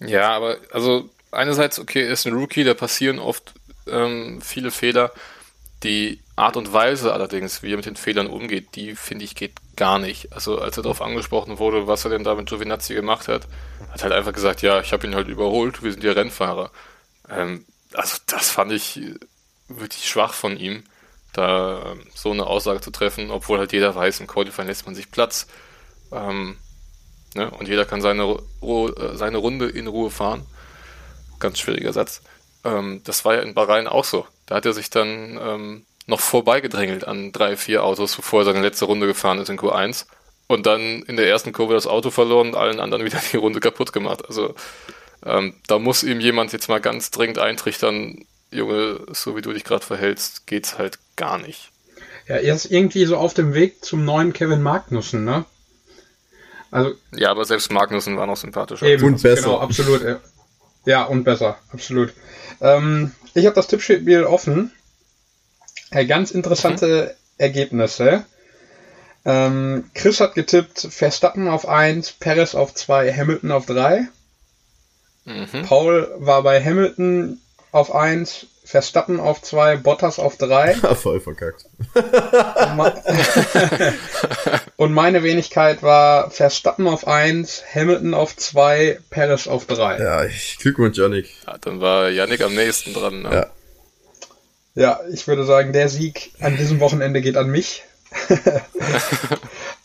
Ja, 0.00 0.30
aber 0.30 0.56
also 0.72 1.08
einerseits, 1.30 1.78
okay, 1.78 2.02
er 2.02 2.10
ist 2.10 2.26
ein 2.26 2.34
Rookie, 2.34 2.64
da 2.64 2.74
passieren 2.74 3.20
oft 3.20 3.54
ähm, 3.86 4.40
viele 4.42 4.72
Fehler. 4.72 5.12
Die 5.84 6.18
Art 6.34 6.56
und 6.56 6.72
Weise 6.72 7.12
allerdings, 7.12 7.62
wie 7.62 7.72
er 7.72 7.76
mit 7.76 7.86
den 7.86 7.94
Fehlern 7.94 8.26
umgeht, 8.26 8.74
die 8.74 8.96
finde 8.96 9.24
ich 9.24 9.36
geht 9.36 9.52
gar 9.80 9.98
nicht. 9.98 10.30
Also 10.34 10.60
als 10.60 10.76
er 10.76 10.82
darauf 10.82 11.00
angesprochen 11.00 11.58
wurde, 11.58 11.86
was 11.86 12.04
er 12.04 12.10
denn 12.10 12.22
da 12.22 12.34
mit 12.34 12.50
Giovinazzi 12.50 12.92
gemacht 12.92 13.28
hat, 13.28 13.48
hat 13.90 14.02
halt 14.02 14.12
einfach 14.12 14.34
gesagt, 14.34 14.60
ja, 14.60 14.78
ich 14.80 14.92
habe 14.92 15.06
ihn 15.06 15.14
halt 15.14 15.28
überholt, 15.28 15.82
wir 15.82 15.90
sind 15.90 16.04
ja 16.04 16.12
Rennfahrer. 16.12 16.70
Ähm, 17.30 17.64
also 17.94 18.18
das 18.26 18.50
fand 18.50 18.72
ich 18.72 19.00
wirklich 19.68 20.06
schwach 20.06 20.34
von 20.34 20.58
ihm, 20.58 20.84
da 21.32 21.92
ähm, 21.92 22.02
so 22.14 22.30
eine 22.30 22.46
Aussage 22.46 22.82
zu 22.82 22.90
treffen, 22.90 23.30
obwohl 23.30 23.58
halt 23.58 23.72
jeder 23.72 23.94
weiß, 23.94 24.20
im 24.20 24.26
Qualifying 24.26 24.68
lässt 24.68 24.84
man 24.84 24.94
sich 24.94 25.10
Platz. 25.10 25.46
Ähm, 26.12 26.58
ne? 27.34 27.50
Und 27.50 27.66
jeder 27.66 27.86
kann 27.86 28.02
seine, 28.02 28.38
äh, 28.60 29.16
seine 29.16 29.38
Runde 29.38 29.70
in 29.70 29.86
Ruhe 29.86 30.10
fahren. 30.10 30.44
Ganz 31.38 31.58
schwieriger 31.58 31.94
Satz. 31.94 32.20
Ähm, 32.64 33.00
das 33.04 33.24
war 33.24 33.34
ja 33.34 33.40
in 33.40 33.54
Bahrain 33.54 33.86
auch 33.86 34.04
so. 34.04 34.26
Da 34.44 34.56
hat 34.56 34.66
er 34.66 34.74
sich 34.74 34.90
dann 34.90 35.38
ähm, 35.40 35.86
noch 36.10 36.20
vorbeigedrängelt 36.20 37.06
an 37.06 37.32
drei, 37.32 37.56
vier 37.56 37.84
Autos, 37.84 38.16
bevor 38.16 38.42
er 38.42 38.44
seine 38.46 38.60
letzte 38.60 38.84
Runde 38.84 39.06
gefahren 39.06 39.38
ist 39.38 39.48
in 39.48 39.58
Q1. 39.58 40.06
Und 40.46 40.66
dann 40.66 41.02
in 41.02 41.16
der 41.16 41.28
ersten 41.28 41.52
Kurve 41.52 41.74
das 41.74 41.86
Auto 41.86 42.10
verloren 42.10 42.48
und 42.48 42.56
allen 42.56 42.80
anderen 42.80 43.04
wieder 43.06 43.20
die 43.32 43.36
Runde 43.36 43.60
kaputt 43.60 43.92
gemacht. 43.92 44.26
Also 44.26 44.54
ähm, 45.24 45.54
da 45.66 45.78
muss 45.78 46.02
ihm 46.02 46.20
jemand 46.20 46.52
jetzt 46.52 46.68
mal 46.68 46.80
ganz 46.80 47.10
dringend 47.10 47.38
eintrichtern, 47.38 48.24
Junge, 48.50 49.00
so 49.12 49.36
wie 49.36 49.42
du 49.42 49.52
dich 49.52 49.64
gerade 49.64 49.84
verhältst, 49.84 50.46
geht's 50.46 50.76
halt 50.76 50.98
gar 51.16 51.38
nicht. 51.38 51.70
Ja, 52.26 52.36
er 52.36 52.54
ist 52.54 52.66
irgendwie 52.66 53.04
so 53.04 53.16
auf 53.16 53.34
dem 53.34 53.54
Weg 53.54 53.84
zum 53.84 54.04
neuen 54.04 54.32
Kevin 54.32 54.62
Magnussen, 54.62 55.24
ne? 55.24 55.44
Also, 56.70 56.94
ja, 57.14 57.30
aber 57.30 57.44
selbst 57.44 57.72
Magnussen 57.72 58.16
war 58.16 58.26
noch 58.26 58.36
sympathischer. 58.36 58.86
Eben, 58.86 59.04
und 59.04 59.22
besser. 59.22 59.42
Genau, 59.42 59.58
absolut. 59.58 60.20
Ja, 60.84 61.04
und 61.04 61.24
besser, 61.24 61.58
absolut. 61.72 62.12
Ähm, 62.60 63.12
ich 63.34 63.46
habe 63.46 63.54
das 63.54 63.68
Tippspiel 63.68 64.24
offen. 64.24 64.72
Äh, 65.90 66.06
ganz 66.06 66.30
interessante 66.30 67.14
mhm. 67.14 67.34
Ergebnisse. 67.38 68.24
Ähm, 69.24 69.90
Chris 69.94 70.20
hat 70.20 70.34
getippt 70.34 70.88
Verstappen 70.90 71.48
auf 71.48 71.68
1, 71.68 72.12
Perez 72.12 72.54
auf 72.54 72.74
2, 72.74 73.12
Hamilton 73.12 73.52
auf 73.52 73.66
3. 73.66 74.08
Mhm. 75.24 75.62
Paul 75.66 76.08
war 76.16 76.42
bei 76.42 76.62
Hamilton 76.62 77.38
auf 77.72 77.94
1, 77.94 78.46
Verstappen 78.64 79.20
auf 79.20 79.42
2, 79.42 79.78
Bottas 79.78 80.18
auf 80.18 80.36
3. 80.36 80.74
Voll 80.94 81.20
verkackt. 81.20 81.66
Und 84.76 84.92
meine 84.92 85.22
Wenigkeit 85.22 85.82
war 85.82 86.30
Verstappen 86.30 86.86
auf 86.86 87.06
1, 87.06 87.64
Hamilton 87.74 88.14
auf 88.14 88.36
2, 88.36 89.00
Perez 89.10 89.48
auf 89.48 89.66
3. 89.66 89.98
Ja, 89.98 90.24
ich 90.24 90.58
Glückwunsch, 90.58 90.96
Janik. 90.96 91.30
Ja, 91.46 91.58
dann 91.60 91.80
war 91.80 92.10
Janik 92.10 92.42
am 92.42 92.54
nächsten 92.54 92.94
dran. 92.94 93.22
Ne? 93.22 93.30
Ja. 93.32 93.46
Ja, 94.74 95.00
ich 95.12 95.26
würde 95.26 95.44
sagen, 95.44 95.72
der 95.72 95.88
Sieg 95.88 96.32
an 96.40 96.56
diesem 96.56 96.80
Wochenende 96.80 97.20
geht 97.20 97.36
an 97.36 97.48
mich. 97.48 97.82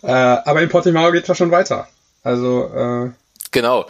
äh, 0.02 0.12
aber 0.12 0.62
in 0.62 0.70
Portimao 0.70 1.12
geht 1.12 1.28
es 1.28 1.38
schon 1.38 1.52
weiter. 1.52 1.88
Also, 2.24 2.72
äh, 2.74 3.12
Genau. 3.56 3.86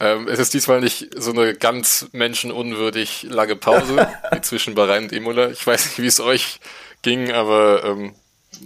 Ähm, 0.00 0.26
es 0.28 0.40
ist 0.40 0.52
diesmal 0.52 0.80
nicht 0.80 1.10
so 1.16 1.30
eine 1.30 1.54
ganz 1.54 2.08
menschenunwürdig 2.10 3.26
lange 3.28 3.54
Pause 3.54 4.08
wie 4.32 4.40
zwischen 4.40 4.74
Bahrain 4.74 5.04
und 5.04 5.12
Imola. 5.12 5.50
Ich 5.50 5.64
weiß 5.64 5.84
nicht, 5.84 5.98
wie 6.00 6.06
es 6.06 6.18
euch 6.18 6.58
ging, 7.02 7.30
aber 7.30 7.84
ähm, 7.84 8.14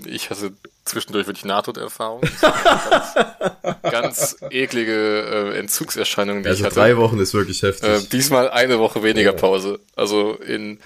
ich 0.07 0.31
hatte 0.31 0.53
zwischendurch 0.85 1.27
wirklich 1.27 1.45
Nahtoderfahrung. 1.45 2.23
ganz, 2.41 3.83
ganz 3.83 4.37
eklige 4.51 5.53
äh, 5.53 5.59
Entzugserscheinungen, 5.59 6.43
die 6.43 6.49
also 6.49 6.61
ich 6.61 6.65
hatte. 6.65 6.77
drei 6.77 6.97
Wochen 6.97 7.19
ist 7.19 7.35
wirklich 7.35 7.63
heftig. 7.63 7.89
Äh, 7.89 8.01
diesmal 8.11 8.51
eine 8.51 8.79
Woche 8.79 9.03
weniger. 9.03 9.33
Pause. 9.33 9.81
Also 9.97 10.35
in 10.35 10.79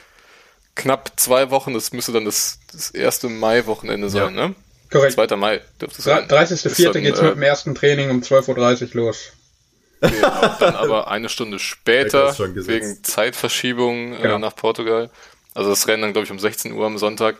knapp 0.78 1.12
zwei 1.16 1.50
Wochen, 1.50 1.74
das 1.74 1.92
müsste 1.92 2.12
dann 2.12 2.24
das, 2.24 2.60
das 2.72 2.90
erste 2.90 3.28
Mai-Wochenende 3.28 4.08
sein, 4.08 4.34
ja. 4.34 4.48
ne? 4.48 4.54
Korrekt. 4.90 5.14
2. 5.14 5.36
Mai 5.36 5.60
dürfte 5.80 5.98
es 5.98 6.04
sein. 6.04 6.26
30.04. 6.28 7.00
geht's 7.00 7.18
äh, 7.18 7.24
mit 7.24 7.34
dem 7.34 7.42
ersten 7.42 7.74
Training 7.74 8.08
um 8.08 8.20
12.30 8.20 8.94
Uhr 8.94 9.02
los. 9.02 9.32
Genau, 10.00 10.56
dann 10.60 10.76
aber 10.76 11.08
eine 11.08 11.28
Stunde 11.28 11.58
später 11.58 12.34
wegen 12.38 13.02
Zeitverschiebung 13.02 14.14
äh, 14.14 14.22
genau. 14.22 14.38
nach 14.38 14.56
Portugal. 14.56 15.10
Also 15.54 15.70
das 15.70 15.88
Rennen 15.88 16.02
dann, 16.02 16.12
glaube 16.12 16.24
ich, 16.24 16.30
um 16.30 16.38
16 16.38 16.72
Uhr 16.72 16.86
am 16.86 16.96
Sonntag. 16.96 17.36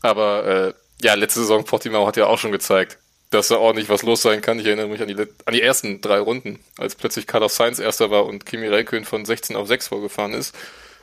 Aber 0.00 0.46
äh, 0.46 0.74
ja, 1.04 1.14
letzte 1.14 1.40
Saison 1.40 1.64
Portimao 1.64 2.06
hat 2.06 2.16
ja 2.16 2.26
auch 2.26 2.38
schon 2.38 2.50
gezeigt, 2.50 2.98
dass 3.30 3.48
da 3.48 3.56
ordentlich 3.56 3.88
was 3.88 4.02
los 4.02 4.22
sein 4.22 4.40
kann. 4.40 4.58
Ich 4.58 4.66
erinnere 4.66 4.88
mich 4.88 5.02
an 5.02 5.08
die, 5.08 5.16
an 5.16 5.52
die 5.52 5.62
ersten 5.62 6.00
drei 6.00 6.18
Runden, 6.18 6.58
als 6.78 6.94
plötzlich 6.94 7.26
Carlos 7.26 7.54
Sainz 7.54 7.78
erster 7.78 8.10
war 8.10 8.24
und 8.24 8.46
Kimi 8.46 8.66
Räikkönen 8.66 9.04
von 9.04 9.24
16 9.24 9.54
auf 9.54 9.68
6 9.68 9.88
vorgefahren 9.88 10.32
ist. 10.32 10.56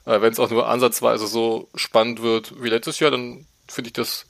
Äh, 0.10 0.22
Wenn 0.22 0.34
es 0.34 0.39
auch 0.39 0.49
nur 0.49 0.68
ansatzweise 0.68 1.28
so 1.28 1.70
spannend 1.76 2.22
wird 2.22 2.62
wie 2.62 2.70
letztes 2.70 2.99
Jahr, 2.99 3.12
dann 3.12 3.45
finde 3.68 3.89
ich 3.89 3.93
das 3.93 4.26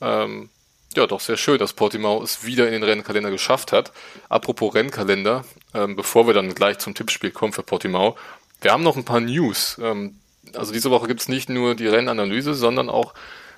ähm, 0.00 0.48
ja, 0.94 1.08
doch 1.08 1.20
sehr 1.20 1.36
schön, 1.36 1.58
dass 1.58 1.72
Portimao 1.72 2.22
es 2.22 2.44
wieder 2.44 2.66
in 2.66 2.72
den 2.72 2.84
Rennkalender 2.84 3.32
geschafft 3.32 3.72
hat. 3.72 3.92
Apropos 4.28 4.74
Rennkalender, 4.74 5.44
ähm, 5.74 5.96
bevor 5.96 6.28
wir 6.28 6.34
dann 6.34 6.54
gleich 6.54 6.78
zum 6.78 6.94
Tippspiel 6.94 7.32
kommen 7.32 7.52
für 7.52 7.64
Portimao, 7.64 8.16
wir 8.60 8.72
haben 8.72 8.84
noch 8.84 8.96
ein 8.96 9.04
paar 9.04 9.20
News. 9.20 9.76
Ähm, 9.82 10.20
also 10.54 10.72
diese 10.72 10.90
Woche 10.90 11.08
gibt 11.08 11.20
es 11.20 11.28
nicht 11.28 11.48
nur 11.48 11.74
die 11.74 11.88
Rennanalyse, 11.88 12.54
sondern 12.54 12.88
auch 12.88 13.12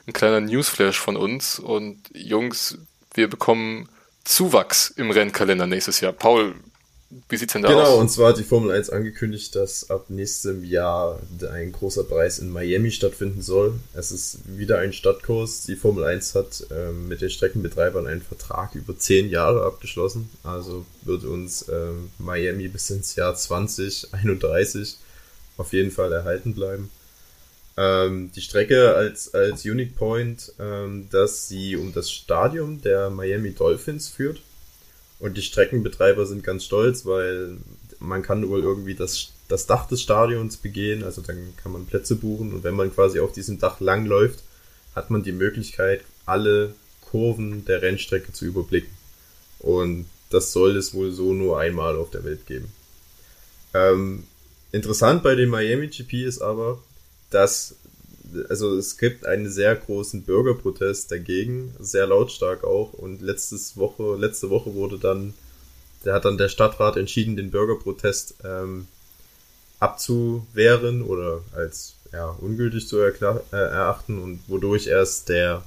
ein 0.06 0.14
kleiner 0.14 0.40
Newsflash 0.40 0.98
von 0.98 1.16
uns. 1.16 1.58
Und 1.58 1.98
Jungs, 2.14 2.78
wir 3.12 3.28
bekommen 3.28 3.90
Zuwachs 4.24 4.88
im 4.88 5.10
Rennkalender 5.10 5.66
nächstes 5.66 6.00
Jahr. 6.00 6.12
Paul, 6.12 6.54
wie 7.28 7.36
sieht's 7.36 7.52
denn 7.52 7.62
da 7.62 7.68
genau, 7.68 7.80
aus? 7.80 7.88
Genau, 7.88 8.00
und 8.00 8.08
zwar 8.10 8.28
hat 8.30 8.38
die 8.38 8.44
Formel 8.44 8.72
1 8.72 8.90
angekündigt, 8.90 9.54
dass 9.54 9.90
ab 9.90 10.06
nächstem 10.08 10.64
Jahr 10.64 11.20
ein 11.52 11.70
großer 11.70 12.02
Preis 12.04 12.38
in 12.40 12.50
Miami 12.50 12.90
stattfinden 12.90 13.42
soll. 13.42 13.74
Es 13.94 14.10
ist 14.10 14.40
wieder 14.46 14.78
ein 14.78 14.92
Stadtkurs. 14.92 15.64
Die 15.66 15.76
Formel 15.76 16.04
1 16.04 16.34
hat 16.34 16.66
ähm, 16.70 17.06
mit 17.06 17.20
den 17.20 17.30
Streckenbetreibern 17.30 18.06
einen 18.08 18.22
Vertrag 18.22 18.74
über 18.74 18.98
zehn 18.98 19.30
Jahre 19.30 19.64
abgeschlossen. 19.64 20.30
Also 20.42 20.84
wird 21.02 21.24
uns 21.24 21.66
ähm, 21.68 22.10
Miami 22.18 22.66
bis 22.68 22.90
ins 22.90 23.14
Jahr 23.14 23.36
2031 23.36 24.96
auf 25.58 25.72
jeden 25.72 25.92
Fall 25.92 26.12
erhalten 26.12 26.54
bleiben. 26.54 26.90
Ähm, 27.76 28.32
die 28.34 28.40
Strecke 28.40 28.94
als, 28.96 29.32
als 29.32 29.64
Unique 29.64 29.94
Point, 29.94 30.52
ähm, 30.58 31.08
dass 31.10 31.46
sie 31.46 31.76
um 31.76 31.92
das 31.92 32.10
Stadion 32.10 32.80
der 32.80 33.10
Miami 33.10 33.52
Dolphins 33.52 34.08
führt 34.08 34.40
und 35.18 35.36
die 35.36 35.42
Streckenbetreiber 35.42 36.26
sind 36.26 36.44
ganz 36.44 36.64
stolz, 36.64 37.06
weil 37.06 37.56
man 37.98 38.22
kann 38.22 38.48
wohl 38.48 38.62
irgendwie 38.62 38.94
das, 38.94 39.32
das 39.48 39.66
Dach 39.66 39.88
des 39.88 40.02
Stadions 40.02 40.56
begehen, 40.58 41.02
also 41.04 41.22
dann 41.22 41.54
kann 41.56 41.72
man 41.72 41.86
Plätze 41.86 42.16
buchen 42.16 42.52
und 42.52 42.64
wenn 42.64 42.74
man 42.74 42.92
quasi 42.94 43.20
auf 43.20 43.32
diesem 43.32 43.58
Dach 43.58 43.80
langläuft, 43.80 44.40
hat 44.94 45.10
man 45.10 45.22
die 45.22 45.32
Möglichkeit, 45.32 46.02
alle 46.24 46.74
Kurven 47.02 47.64
der 47.64 47.82
Rennstrecke 47.82 48.32
zu 48.32 48.44
überblicken. 48.44 48.90
Und 49.58 50.06
das 50.30 50.52
soll 50.52 50.76
es 50.76 50.92
wohl 50.92 51.12
so 51.12 51.32
nur 51.32 51.60
einmal 51.60 51.96
auf 51.96 52.10
der 52.10 52.24
Welt 52.24 52.46
geben. 52.46 52.72
Ähm, 53.74 54.24
interessant 54.72 55.22
bei 55.22 55.34
dem 55.34 55.50
Miami 55.50 55.88
GP 55.88 56.24
ist 56.24 56.40
aber, 56.40 56.78
dass 57.30 57.76
also 58.48 58.76
es 58.76 58.98
gibt 58.98 59.26
einen 59.26 59.50
sehr 59.50 59.74
großen 59.76 60.22
Bürgerprotest 60.22 61.10
dagegen, 61.10 61.74
sehr 61.78 62.06
lautstark 62.06 62.64
auch. 62.64 62.92
Und 62.92 63.22
letztes 63.22 63.76
Woche, 63.76 64.16
letzte 64.16 64.50
Woche 64.50 64.74
wurde 64.74 64.98
dann, 64.98 65.34
da 66.04 66.14
hat 66.14 66.24
dann 66.24 66.38
der 66.38 66.48
Stadtrat 66.48 66.96
entschieden, 66.96 67.36
den 67.36 67.50
Bürgerprotest 67.50 68.34
ähm, 68.44 68.86
abzuwehren 69.78 71.02
oder 71.02 71.42
als 71.54 71.94
ja, 72.12 72.30
ungültig 72.40 72.88
zu 72.88 72.98
äh, 73.00 73.12
erachten 73.50 74.22
und 74.22 74.40
wodurch 74.48 74.86
erst 74.86 75.28
der, 75.28 75.62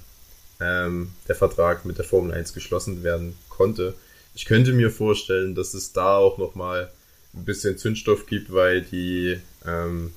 ähm, 0.60 1.12
der 1.28 1.36
Vertrag 1.36 1.86
mit 1.86 1.98
der 1.98 2.06
Formel 2.06 2.34
1 2.34 2.54
geschlossen 2.54 3.04
werden 3.04 3.36
konnte. 3.50 3.94
Ich 4.36 4.46
könnte 4.46 4.74
mir 4.74 4.90
vorstellen, 4.90 5.56
dass 5.56 5.74
es 5.74 5.94
da 5.94 6.18
auch 6.18 6.38
nochmal 6.38 6.92
ein 7.34 7.46
bisschen 7.46 7.78
Zündstoff 7.78 8.26
gibt, 8.26 8.52
weil 8.52 8.82
die, 8.82 9.40
ähm, 9.66 10.14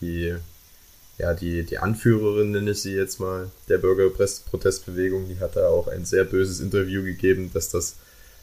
die 0.00 0.34
ja, 1.18 1.34
die, 1.34 1.64
die 1.64 1.78
Anführerin, 1.78 2.50
nenne 2.50 2.72
ich 2.72 2.82
sie 2.82 2.94
jetzt 2.94 3.20
mal, 3.20 3.50
der 3.68 3.78
Bürgerprotestbewegung, 3.78 5.28
die 5.28 5.38
hat 5.38 5.56
da 5.56 5.68
auch 5.68 5.88
ein 5.88 6.04
sehr 6.04 6.24
böses 6.24 6.60
Interview 6.60 7.04
gegeben, 7.04 7.50
dass 7.54 7.68
das 7.68 7.96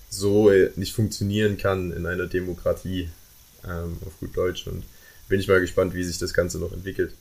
so 0.09 0.49
äh, 0.49 0.71
nicht 0.75 0.93
funktionieren 0.93 1.57
kann 1.57 1.91
in 1.91 2.05
einer 2.05 2.27
Demokratie, 2.27 3.09
ähm, 3.65 3.97
auf 4.05 4.19
gut 4.19 4.35
Deutsch. 4.35 4.67
Und 4.67 4.83
bin 5.27 5.39
ich 5.39 5.47
mal 5.47 5.61
gespannt, 5.61 5.93
wie 5.95 6.03
sich 6.03 6.17
das 6.17 6.33
Ganze 6.33 6.59
noch 6.59 6.71
entwickelt. 6.71 7.11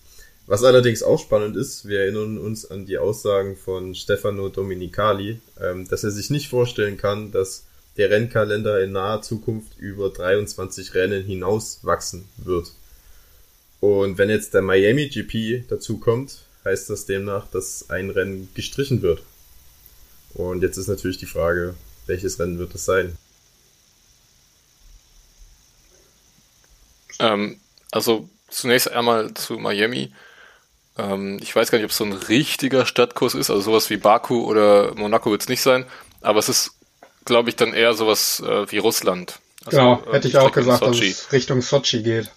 Was 0.46 0.64
allerdings 0.64 1.02
auch 1.02 1.20
spannend 1.20 1.56
ist, 1.56 1.86
wir 1.86 2.00
erinnern 2.00 2.38
uns 2.38 2.68
an 2.68 2.86
die 2.86 2.98
Aussagen 2.98 3.56
von 3.56 3.94
Stefano 3.94 4.48
Dominicali, 4.48 5.40
ähm, 5.60 5.86
dass 5.88 6.02
er 6.02 6.10
sich 6.10 6.30
nicht 6.30 6.48
vorstellen 6.48 6.96
kann, 6.96 7.30
dass 7.30 7.64
der 7.96 8.10
Rennkalender 8.10 8.82
in 8.82 8.92
naher 8.92 9.22
Zukunft 9.22 9.78
über 9.78 10.10
23 10.10 10.94
Rennen 10.94 11.24
hinaus 11.24 11.80
wachsen 11.82 12.24
wird. 12.36 12.72
Und 13.80 14.18
wenn 14.18 14.28
jetzt 14.28 14.54
der 14.54 14.62
Miami 14.62 15.08
GP 15.08 15.64
dazu 15.68 15.98
kommt, 15.98 16.44
heißt 16.64 16.90
das 16.90 17.06
demnach, 17.06 17.46
dass 17.50 17.88
ein 17.88 18.10
Rennen 18.10 18.48
gestrichen 18.54 19.02
wird. 19.02 19.22
Und 20.34 20.62
jetzt 20.62 20.76
ist 20.76 20.88
natürlich 20.88 21.18
die 21.18 21.26
Frage, 21.26 21.74
welches 22.06 22.38
Rennen 22.38 22.58
wird 22.58 22.74
es 22.74 22.84
sein? 22.84 23.16
Ähm, 27.18 27.58
also 27.90 28.28
zunächst 28.48 28.90
einmal 28.90 29.32
zu 29.34 29.54
Miami. 29.54 30.12
Ähm, 30.98 31.38
ich 31.42 31.54
weiß 31.54 31.70
gar 31.70 31.78
nicht, 31.78 31.84
ob 31.84 31.90
es 31.90 31.96
so 31.96 32.04
ein 32.04 32.12
richtiger 32.12 32.86
Stadtkurs 32.86 33.34
ist, 33.34 33.50
also 33.50 33.62
sowas 33.62 33.90
wie 33.90 33.96
Baku 33.96 34.44
oder 34.44 34.94
Monaco 34.94 35.30
wird 35.30 35.42
es 35.42 35.48
nicht 35.48 35.62
sein, 35.62 35.84
aber 36.20 36.38
es 36.38 36.48
ist, 36.48 36.72
glaube 37.24 37.50
ich, 37.50 37.56
dann 37.56 37.74
eher 37.74 37.94
sowas 37.94 38.40
äh, 38.40 38.70
wie 38.70 38.78
Russland. 38.78 39.38
Also, 39.64 39.78
genau, 39.78 40.12
hätte 40.12 40.28
ich 40.28 40.36
auch 40.38 40.52
gesagt, 40.52 40.82
dass 40.82 41.00
es 41.00 41.32
Richtung 41.32 41.60
Sochi 41.62 42.02
geht. 42.02 42.30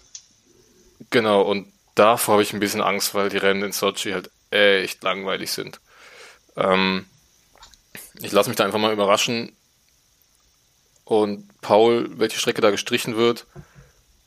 Genau, 1.14 1.42
und 1.42 1.72
davor 1.94 2.32
habe 2.32 2.42
ich 2.42 2.52
ein 2.52 2.58
bisschen 2.58 2.80
Angst, 2.80 3.14
weil 3.14 3.28
die 3.28 3.36
Rennen 3.36 3.62
in 3.62 3.70
Sochi 3.70 4.10
halt 4.10 4.32
echt 4.50 5.04
langweilig 5.04 5.52
sind. 5.52 5.78
Ähm, 6.56 7.06
ich 8.20 8.32
lasse 8.32 8.50
mich 8.50 8.56
da 8.56 8.64
einfach 8.64 8.80
mal 8.80 8.92
überraschen. 8.92 9.52
Und 11.04 11.48
Paul, 11.60 12.10
welche 12.18 12.40
Strecke 12.40 12.60
da 12.60 12.72
gestrichen 12.72 13.14
wird. 13.14 13.46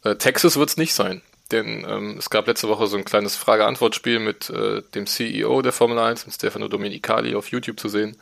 Äh, 0.06 0.16
Texas 0.16 0.56
wird 0.56 0.70
es 0.70 0.78
nicht 0.78 0.94
sein, 0.94 1.22
denn 1.52 1.86
ähm, 1.86 2.16
es 2.20 2.30
gab 2.30 2.48
letzte 2.48 2.70
Woche 2.70 2.88
so 2.88 2.96
ein 2.96 3.04
kleines 3.04 3.36
Frage-Antwort-Spiel 3.36 4.20
mit 4.20 4.50
äh, 4.50 4.82
dem 4.96 5.08
CEO 5.08 5.62
der 5.62 5.74
Formel 5.74 6.00
1, 6.00 6.26
mit 6.26 6.36
Stefano 6.36 6.70
Domenicali 6.70 7.36
auf 7.36 7.52
YouTube 7.52 7.82
zu 7.82 7.90
sehen, 7.90 8.16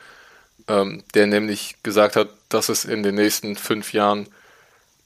ähm, 0.68 1.04
der 1.14 1.28
nämlich 1.28 1.76
gesagt 1.84 2.16
hat, 2.16 2.30
dass 2.50 2.70
es 2.70 2.84
in 2.84 3.04
den 3.04 3.14
nächsten 3.14 3.58
fünf 3.58 3.94
Jahren 3.94 4.28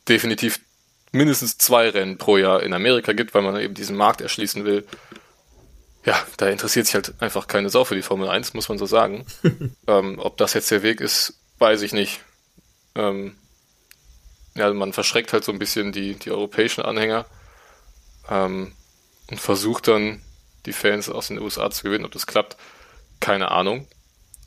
definitiv 0.07 0.62
mindestens 1.12 1.57
zwei 1.57 1.89
Rennen 1.89 2.18
pro 2.18 2.38
Jahr 2.38 2.64
in 2.64 2.74
Amerika 2.74 3.14
gibt, 3.14 3.34
weil 3.34 3.41
man 3.41 3.60
eben 3.60 3.74
diesen 3.74 3.95
Markt 3.95 4.22
erschließen 4.22 4.66
will. 4.66 4.86
Ja, 6.05 6.20
da 6.38 6.47
interessiert 6.47 6.86
sich 6.86 6.95
halt 6.95 7.14
einfach 7.20 7.47
keine 7.47 7.70
Sau 7.70 7.84
für 7.84 7.95
die 7.95 8.01
Formel 8.01 8.30
1, 8.30 8.53
muss 8.53 8.70
man 8.70 8.78
so 8.78 8.86
sagen. 8.86 9.26
ähm, 9.88 10.20
ob 10.20 10.38
das 10.38 10.53
jetzt 10.53 10.72
der 10.72 10.84
Weg 10.84 11.01
ist, 11.01 11.39
weiß 11.57 11.82
ich 11.82 11.93
nicht. 11.93 12.22
Ähm, 12.95 13.36
ja, 14.55 14.72
man 14.74 14.93
verschreckt 14.93 15.34
halt 15.34 15.43
so 15.43 15.51
ein 15.51 15.60
bisschen 15.60 15.91
die, 15.91 16.16
die 16.16 16.32
europäischen 16.32 16.84
Anhänger 16.84 17.26
ähm, 18.30 18.74
und 19.30 19.39
versucht 19.39 19.88
dann 19.88 20.22
die 20.66 20.74
Fans 20.74 21.10
aus 21.10 21.28
den 21.28 21.39
USA 21.39 21.70
zu 21.70 21.84
gewinnen. 21.84 22.05
Ob 22.05 22.12
das 22.12 22.28
klappt, 22.28 22.57
keine 23.20 23.51
Ahnung. 23.51 23.88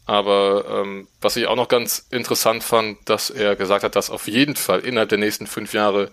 Aber 0.05 0.65
ähm, 0.69 1.09
was 1.21 1.37
ich 1.37 1.47
auch 1.47 1.57
noch 1.57 1.69
ganz 1.69 2.07
interessant 2.11 2.65
fand, 2.65 2.99
dass 3.09 3.31
er 3.31 3.57
gesagt 3.57 3.85
hat, 3.85 3.95
dass 3.95 4.11
auf 4.11 4.27
jeden 4.27 4.57
Fall 4.57 4.81
innerhalb 4.81 5.11
der 5.11 5.19
nächsten 5.19 5.47
fünf 5.47 5.73
Jahre 5.75 6.11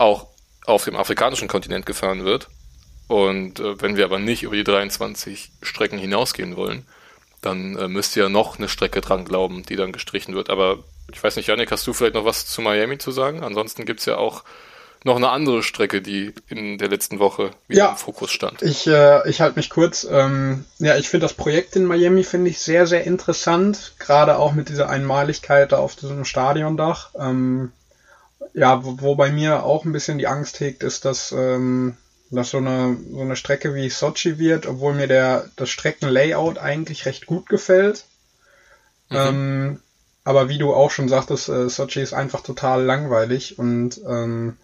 auch 0.00 0.26
auf 0.66 0.84
dem 0.84 0.96
afrikanischen 0.96 1.48
Kontinent 1.48 1.86
gefahren 1.86 2.24
wird. 2.24 2.48
Und 3.08 3.60
äh, 3.60 3.80
wenn 3.82 3.96
wir 3.96 4.04
aber 4.04 4.18
nicht 4.18 4.42
über 4.42 4.54
die 4.54 4.64
23 4.64 5.50
Strecken 5.62 5.98
hinausgehen 5.98 6.56
wollen, 6.56 6.86
dann 7.42 7.76
äh, 7.76 7.88
müsst 7.88 8.16
ihr 8.16 8.28
noch 8.28 8.58
eine 8.58 8.68
Strecke 8.68 9.00
dran 9.00 9.24
glauben, 9.24 9.64
die 9.64 9.76
dann 9.76 9.92
gestrichen 9.92 10.34
wird. 10.34 10.50
Aber 10.50 10.78
ich 11.12 11.22
weiß 11.22 11.36
nicht, 11.36 11.48
Janik, 11.48 11.72
hast 11.72 11.86
du 11.86 11.92
vielleicht 11.92 12.14
noch 12.14 12.24
was 12.24 12.46
zu 12.46 12.62
Miami 12.62 12.98
zu 12.98 13.10
sagen? 13.10 13.42
Ansonsten 13.42 13.84
gibt's 13.84 14.06
ja 14.06 14.16
auch 14.16 14.44
noch 15.02 15.16
eine 15.16 15.30
andere 15.30 15.62
Strecke, 15.62 16.02
die 16.02 16.34
in 16.48 16.76
der 16.76 16.88
letzten 16.88 17.18
Woche 17.18 17.50
wieder 17.68 17.84
ja, 17.84 17.90
im 17.90 17.96
Fokus 17.96 18.30
stand. 18.30 18.62
Ich, 18.62 18.86
äh, 18.86 19.28
ich 19.28 19.40
halte 19.40 19.56
mich 19.58 19.70
kurz. 19.70 20.06
Ähm, 20.08 20.66
ja, 20.78 20.96
ich 20.96 21.08
finde 21.08 21.24
das 21.24 21.32
Projekt 21.32 21.74
in 21.74 21.86
Miami 21.86 22.22
finde 22.22 22.50
ich 22.50 22.60
sehr, 22.60 22.86
sehr 22.86 23.04
interessant. 23.04 23.94
Gerade 23.98 24.36
auch 24.36 24.52
mit 24.52 24.68
dieser 24.68 24.90
Einmaligkeit 24.90 25.72
da 25.72 25.78
auf 25.78 25.96
diesem 25.96 26.24
Stadiondach. 26.26 27.10
Ähm, 27.18 27.72
ja, 28.54 28.84
wo, 28.84 29.00
wo 29.00 29.14
bei 29.14 29.30
mir 29.30 29.64
auch 29.64 29.84
ein 29.84 29.92
bisschen 29.92 30.18
die 30.18 30.26
Angst 30.26 30.60
hegt, 30.60 30.82
ist, 30.82 31.04
dass 31.04 31.32
ähm, 31.32 31.96
das 32.30 32.50
so 32.50 32.58
eine, 32.58 32.96
so 33.10 33.20
eine 33.20 33.36
Strecke 33.36 33.74
wie 33.74 33.90
Sochi 33.90 34.38
wird, 34.38 34.66
obwohl 34.66 34.94
mir 34.94 35.08
der, 35.08 35.50
das 35.56 35.70
Streckenlayout 35.70 36.58
eigentlich 36.58 37.06
recht 37.06 37.26
gut 37.26 37.48
gefällt. 37.48 38.04
Mhm. 39.08 39.16
Ähm, 39.16 39.80
aber 40.24 40.48
wie 40.48 40.58
du 40.58 40.72
auch 40.72 40.90
schon 40.90 41.08
sagtest, 41.08 41.48
äh, 41.48 41.68
Sochi 41.68 42.00
ist 42.00 42.12
einfach 42.12 42.42
total 42.42 42.84
langweilig 42.84 43.58
und 43.58 44.00
ähm, 44.06 44.56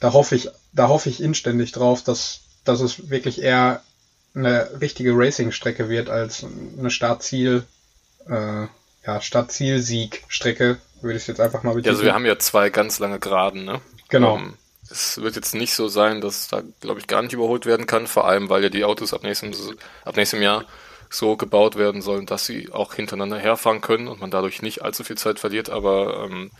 da 0.00 0.12
hoffe 0.12 0.34
ich, 0.34 0.50
da 0.72 0.88
hoffe 0.88 1.08
ich 1.08 1.22
inständig 1.22 1.72
drauf, 1.72 2.02
dass, 2.02 2.40
dass 2.64 2.80
es 2.80 3.10
wirklich 3.10 3.42
eher 3.42 3.82
eine 4.34 4.80
richtige 4.80 5.12
Racing-Strecke 5.14 5.88
wird 5.88 6.10
als 6.10 6.44
eine 6.78 6.90
Startziel, 6.90 7.64
äh, 8.28 8.66
ja, 9.06 9.20
Startziel-Sieg-Strecke, 9.20 10.78
würde 11.04 11.18
ich 11.18 11.26
jetzt 11.26 11.40
einfach 11.40 11.62
mal 11.62 11.74
betiteln. 11.74 11.92
Ja, 11.94 11.98
also 11.98 12.04
wir 12.04 12.14
haben 12.14 12.26
ja 12.26 12.38
zwei 12.38 12.70
ganz 12.70 12.98
lange 12.98 13.18
Geraden, 13.18 13.64
ne? 13.64 13.80
Genau. 14.08 14.34
Um, 14.34 14.42
ähm, 14.42 14.54
es 14.90 15.20
wird 15.20 15.36
jetzt 15.36 15.54
nicht 15.54 15.74
so 15.74 15.88
sein, 15.88 16.20
dass 16.20 16.48
da, 16.48 16.62
glaube 16.80 17.00
ich, 17.00 17.06
gar 17.06 17.22
nicht 17.22 17.32
überholt 17.32 17.66
werden 17.66 17.86
kann, 17.86 18.06
vor 18.06 18.26
allem, 18.26 18.48
weil 18.48 18.62
ja 18.62 18.68
die 18.68 18.84
Autos 18.84 19.14
ab 19.14 19.22
nächstem, 19.22 19.52
ab 20.04 20.16
nächstem 20.16 20.42
Jahr 20.42 20.64
so 21.10 21.36
gebaut 21.36 21.76
werden 21.76 22.02
sollen, 22.02 22.26
dass 22.26 22.46
sie 22.46 22.70
auch 22.72 22.94
hintereinander 22.94 23.38
herfahren 23.38 23.80
können 23.80 24.08
und 24.08 24.20
man 24.20 24.30
dadurch 24.30 24.62
nicht 24.62 24.82
allzu 24.82 25.04
viel 25.04 25.16
Zeit 25.16 25.38
verliert. 25.38 25.70
Aber 25.70 26.24
ähm, 26.24 26.50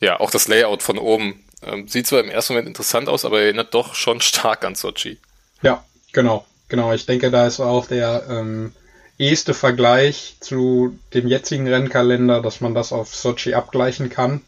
ja, 0.00 0.20
auch 0.20 0.30
das 0.30 0.48
Layout 0.48 0.82
von 0.82 0.98
oben 0.98 1.44
ähm, 1.62 1.88
sieht 1.88 2.06
zwar 2.06 2.20
im 2.20 2.30
ersten 2.30 2.52
Moment 2.52 2.68
interessant 2.68 3.08
aus, 3.08 3.24
aber 3.24 3.40
erinnert 3.40 3.74
doch 3.74 3.94
schon 3.94 4.20
stark 4.20 4.64
an 4.64 4.74
Sochi. 4.74 5.18
Ja, 5.62 5.84
genau, 6.12 6.44
genau. 6.68 6.92
Ich 6.92 7.06
denke, 7.06 7.30
da 7.30 7.46
ist 7.46 7.60
auch 7.60 7.86
der 7.86 8.26
ähm, 8.28 8.72
eheste 9.18 9.54
Vergleich 9.54 10.36
zu 10.40 10.98
dem 11.14 11.26
jetzigen 11.26 11.68
Rennkalender, 11.68 12.42
dass 12.42 12.60
man 12.60 12.74
das 12.74 12.92
auf 12.92 13.14
Sochi 13.14 13.54
abgleichen 13.54 14.10
kann. 14.10 14.42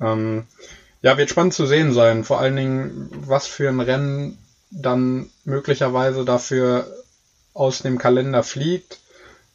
Ähm, 0.00 0.44
ja, 1.02 1.18
wird 1.18 1.30
spannend 1.30 1.54
zu 1.54 1.66
sehen 1.66 1.92
sein. 1.92 2.24
Vor 2.24 2.40
allen 2.40 2.56
Dingen, 2.56 3.10
was 3.26 3.46
für 3.46 3.68
ein 3.68 3.80
Rennen 3.80 4.38
dann 4.70 5.30
möglicherweise 5.44 6.24
dafür 6.24 6.86
aus 7.52 7.80
dem 7.80 7.98
Kalender 7.98 8.42
fliegt. 8.42 9.00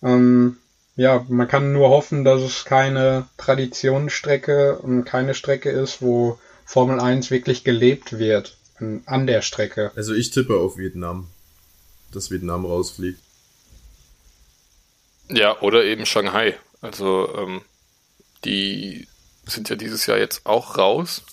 Ähm, 0.01 0.57
ja, 0.95 1.26
man 1.30 1.47
kann 1.47 1.72
nur 1.72 1.89
hoffen, 1.89 2.24
dass 2.24 2.41
es 2.41 2.65
keine 2.65 3.28
Traditionsstrecke 3.38 4.80
und 4.80 5.05
keine 5.05 5.34
Strecke 5.34 5.70
ist, 5.70 6.01
wo 6.01 6.38
Formel 6.65 6.99
1 6.99 7.32
wirklich 7.32 7.63
gelebt 7.63 8.20
wird 8.20 8.57
an 9.05 9.28
der 9.28 9.41
Strecke. 9.41 9.91
Also 9.95 10.13
ich 10.13 10.32
tippe 10.32 10.55
auf 10.55 10.78
Vietnam, 10.78 11.28
dass 12.11 12.32
Vietnam 12.32 12.65
rausfliegt. 12.65 13.20
Ja, 15.30 15.59
oder 15.61 15.84
eben 15.84 16.05
Shanghai. 16.05 16.57
Also 16.82 17.34
ähm, 17.38 17.61
die 18.45 19.07
sind 19.45 19.69
ja 19.69 19.75
dieses 19.75 20.05
Jahr 20.05 20.17
jetzt 20.17 20.45
auch 20.45 20.77
raus, 20.77 21.23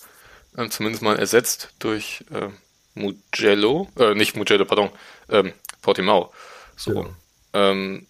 äh, 0.55 0.67
zumindest 0.69 1.03
mal 1.03 1.17
ersetzt 1.17 1.69
durch 1.79 2.25
äh, 2.31 2.49
Mugello, 2.93 3.89
äh, 3.97 4.13
nicht 4.13 4.35
Mugello, 4.35 4.65
pardon, 4.65 4.89
ähm, 5.29 5.53
Portimao. 5.81 6.33
So. 6.75 7.03
Ja. 7.03 7.09
Ähm, 7.53 8.07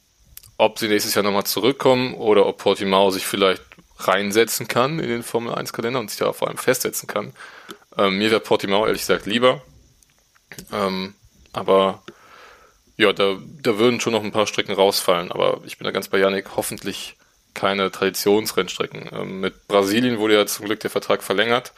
ob 0.57 0.79
sie 0.79 0.87
nächstes 0.87 1.13
Jahr 1.13 1.23
nochmal 1.23 1.45
zurückkommen 1.45 2.15
oder 2.15 2.45
ob 2.47 2.57
Portimao 2.57 3.11
sich 3.11 3.27
vielleicht 3.27 3.63
reinsetzen 3.99 4.67
kann 4.67 4.99
in 4.99 5.09
den 5.09 5.23
Formel 5.23 5.53
1 5.53 5.73
Kalender 5.73 5.99
und 5.99 6.09
sich 6.09 6.19
da 6.19 6.33
vor 6.33 6.47
allem 6.47 6.57
festsetzen 6.57 7.07
kann. 7.07 7.33
Ähm, 7.97 8.17
mir 8.17 8.31
wäre 8.31 8.39
Portimao 8.39 8.85
ehrlich 8.85 9.01
gesagt 9.01 9.25
lieber. 9.25 9.61
Ähm, 10.71 11.13
aber 11.53 12.01
ja, 12.97 13.13
da, 13.13 13.37
da 13.61 13.77
würden 13.77 13.99
schon 13.99 14.13
noch 14.13 14.23
ein 14.23 14.31
paar 14.31 14.47
Strecken 14.47 14.73
rausfallen, 14.73 15.31
aber 15.31 15.61
ich 15.65 15.77
bin 15.77 15.85
da 15.85 15.91
ganz 15.91 16.07
bei 16.07 16.17
Janik, 16.17 16.55
hoffentlich 16.55 17.15
keine 17.53 17.91
Traditionsrennstrecken. 17.91 19.09
Ähm, 19.11 19.39
mit 19.39 19.67
Brasilien 19.67 20.19
wurde 20.19 20.35
ja 20.35 20.45
zum 20.45 20.65
Glück 20.65 20.79
der 20.79 20.89
Vertrag 20.89 21.23
verlängert. 21.23 21.73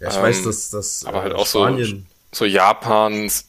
Ja, 0.00 0.10
ich 0.10 0.16
weiß, 0.16 0.38
ähm, 0.38 0.44
dass 0.44 0.70
das 0.70 1.04
aber 1.04 1.22
halt 1.22 1.32
äh, 1.32 1.36
auch 1.36 1.46
Spanien 1.46 2.06
so, 2.30 2.38
so 2.38 2.44
Japans. 2.44 3.48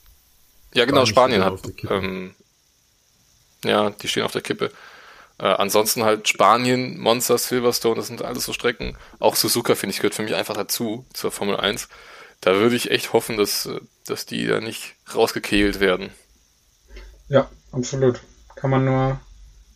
Ja, 0.74 0.86
genau, 0.86 1.06
Spanien, 1.06 1.44
hat. 1.44 1.60
Ähm, 1.90 2.36
ja, 3.64 3.90
die 3.92 4.08
stehen 4.08 4.24
auf 4.24 4.32
der 4.32 4.42
Kippe. 4.42 4.72
Äh, 5.40 5.46
ansonsten 5.46 6.04
halt 6.04 6.28
Spanien, 6.28 7.00
Monster, 7.00 7.38
Silverstone, 7.38 7.96
das 7.96 8.08
sind 8.08 8.24
alles 8.24 8.46
so 8.46 8.54
Strecken. 8.54 8.98
Auch 9.20 9.36
Suzuka, 9.36 9.76
finde 9.76 9.94
ich, 9.94 10.00
gehört 10.00 10.16
für 10.16 10.24
mich 10.24 10.36
einfach 10.36 10.56
dazu, 10.56 11.06
zur 11.14 11.32
Formel 11.32 11.58
1. 11.58 11.90
Da 12.42 12.56
würde 12.56 12.76
ich 12.76 12.92
echt 12.92 13.14
hoffen, 13.14 13.38
dass, 13.38 13.70
dass 14.06 14.26
die 14.26 14.48
da 14.48 14.62
nicht 14.62 14.96
rausgekehlt 15.14 15.80
werden. 15.80 16.12
Ja, 17.30 17.50
absolut. 17.72 18.22
Kann 18.56 18.70
man 18.70 18.86
nur, 18.86 19.20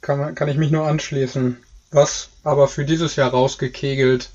kann, 0.02 0.20
man, 0.20 0.36
kann 0.36 0.48
ich 0.48 0.58
mich 0.58 0.72
nur 0.72 0.88
anschließen. 0.88 1.58
Was 1.92 2.30
aber 2.44 2.68
für 2.68 2.86
dieses 2.86 3.16
Jahr 3.16 3.32
rausgekegelt, 3.32 4.30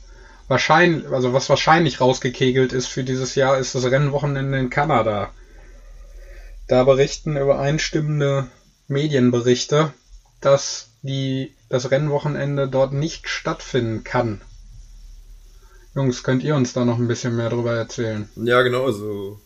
wahrscheinlich, 0.48 1.08
also 1.10 1.32
was 1.32 1.48
wahrscheinlich 1.48 2.00
rausgekegelt 2.00 2.72
ist 2.72 2.86
für 2.86 3.02
dieses 3.02 3.34
Jahr, 3.34 3.58
ist 3.58 3.74
das 3.74 3.84
Rennwochenende 3.84 4.58
in 4.58 4.70
Kanada. 4.70 5.30
Da 6.68 6.84
berichten 6.84 7.36
übereinstimmende 7.36 8.48
Medienberichte, 8.88 9.92
dass 10.40 10.90
die, 11.02 11.54
das 11.68 11.90
Rennwochenende 11.90 12.68
dort 12.68 12.92
nicht 12.92 13.28
stattfinden 13.28 14.04
kann. 14.04 14.42
Jungs, 15.94 16.22
könnt 16.22 16.42
ihr 16.42 16.54
uns 16.54 16.74
da 16.74 16.84
noch 16.84 16.98
ein 16.98 17.08
bisschen 17.08 17.36
mehr 17.36 17.48
drüber 17.48 17.74
erzählen? 17.74 18.28
Ja, 18.36 18.60
genau, 18.62 18.84
also 18.84 19.40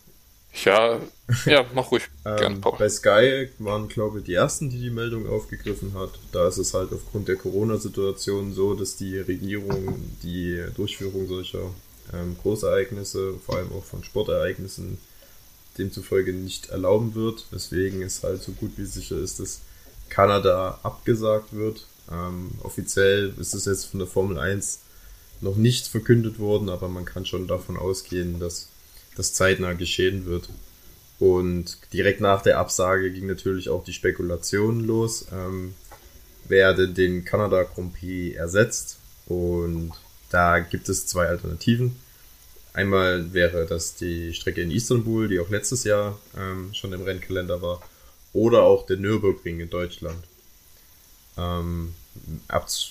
ja, 0.65 1.01
ja, 1.47 1.65
mach 1.75 1.91
ruhig. 1.91 2.09
ähm, 2.25 2.61
bei 2.61 2.89
Sky 2.89 3.49
waren, 3.59 3.89
glaube 3.89 4.19
ich, 4.19 4.25
die 4.25 4.35
ersten, 4.35 4.69
die 4.71 4.81
die 4.81 4.91
Meldung 4.91 5.29
aufgegriffen 5.29 5.95
hat. 5.95 6.11
Da 6.33 6.49
ist 6.49 6.59
es 6.59 6.75
halt 6.75 6.93
aufgrund 6.93 7.29
der 7.29 7.37
Corona-Situation 7.37 8.53
so, 8.53 8.75
dass 8.75 8.97
die 8.97 9.19
Regierung 9.19 9.95
die 10.23 10.65
Durchführung 10.77 11.29
solcher 11.29 11.71
ähm, 12.13 12.37
Großereignisse, 12.43 13.35
vor 13.45 13.57
allem 13.57 13.73
auch 13.73 13.85
von 13.85 14.03
Sportereignissen, 14.03 14.99
demzufolge 15.79 16.33
nicht 16.33 16.71
erlauben 16.71 17.15
wird, 17.15 17.47
weswegen 17.51 18.03
es 18.03 18.23
halt 18.23 18.43
so 18.43 18.53
gut 18.53 18.73
wie 18.77 18.85
sicher 18.85 19.17
ist, 19.17 19.41
dass 19.41 19.61
Kanada 20.09 20.81
abgesagt 20.83 21.53
wird. 21.53 21.87
Ähm, 22.11 22.51
offiziell 22.63 23.33
ist 23.39 23.55
es 23.55 23.67
jetzt 23.67 23.87
von 23.87 24.01
der 24.01 24.09
Formel 24.09 24.39
1 24.39 24.81
noch 25.41 25.57
nicht 25.57 25.87
verkündet 25.87 26.39
worden, 26.39 26.69
aber 26.69 26.89
man 26.89 27.05
kann 27.05 27.25
schon 27.25 27.47
davon 27.47 27.77
ausgehen, 27.77 28.41
dass 28.41 28.70
das 29.21 29.35
zeitnah 29.35 29.75
geschehen 29.75 30.25
wird. 30.25 30.49
Und 31.19 31.77
direkt 31.93 32.23
nach 32.23 32.43
der 32.43 32.59
Absage 32.59 33.13
ging 33.13 33.27
natürlich 33.27 33.69
auch 33.69 33.85
die 33.85 33.93
Spekulation 33.93 34.81
los, 34.87 35.27
ähm, 35.33 35.75
wer 36.49 36.73
denn 36.73 36.95
den 36.95 37.25
Kanada 37.27 37.65
Grand 37.65 37.95
Prix 37.95 38.35
ersetzt. 38.37 38.97
Und 39.27 39.93
da 40.31 40.61
gibt 40.61 40.89
es 40.89 41.07
zwei 41.07 41.27
Alternativen. 41.27 41.97
Einmal 42.73 43.35
wäre 43.35 43.67
das 43.67 43.97
die 43.97 44.33
Strecke 44.33 44.63
in 44.63 44.71
Istanbul, 44.71 45.29
die 45.29 45.41
auch 45.41 45.51
letztes 45.51 45.85
Jahr 45.85 46.19
ähm, 46.39 46.73
schon 46.73 46.93
im 46.95 47.03
Rennkalender 47.03 47.61
war, 47.61 47.83
oder 48.33 48.63
auch 48.63 48.87
der 48.87 48.97
Nürburgring 48.97 49.61
in 49.61 49.69
Deutschland. 49.69 50.25
Ähm, 51.37 51.95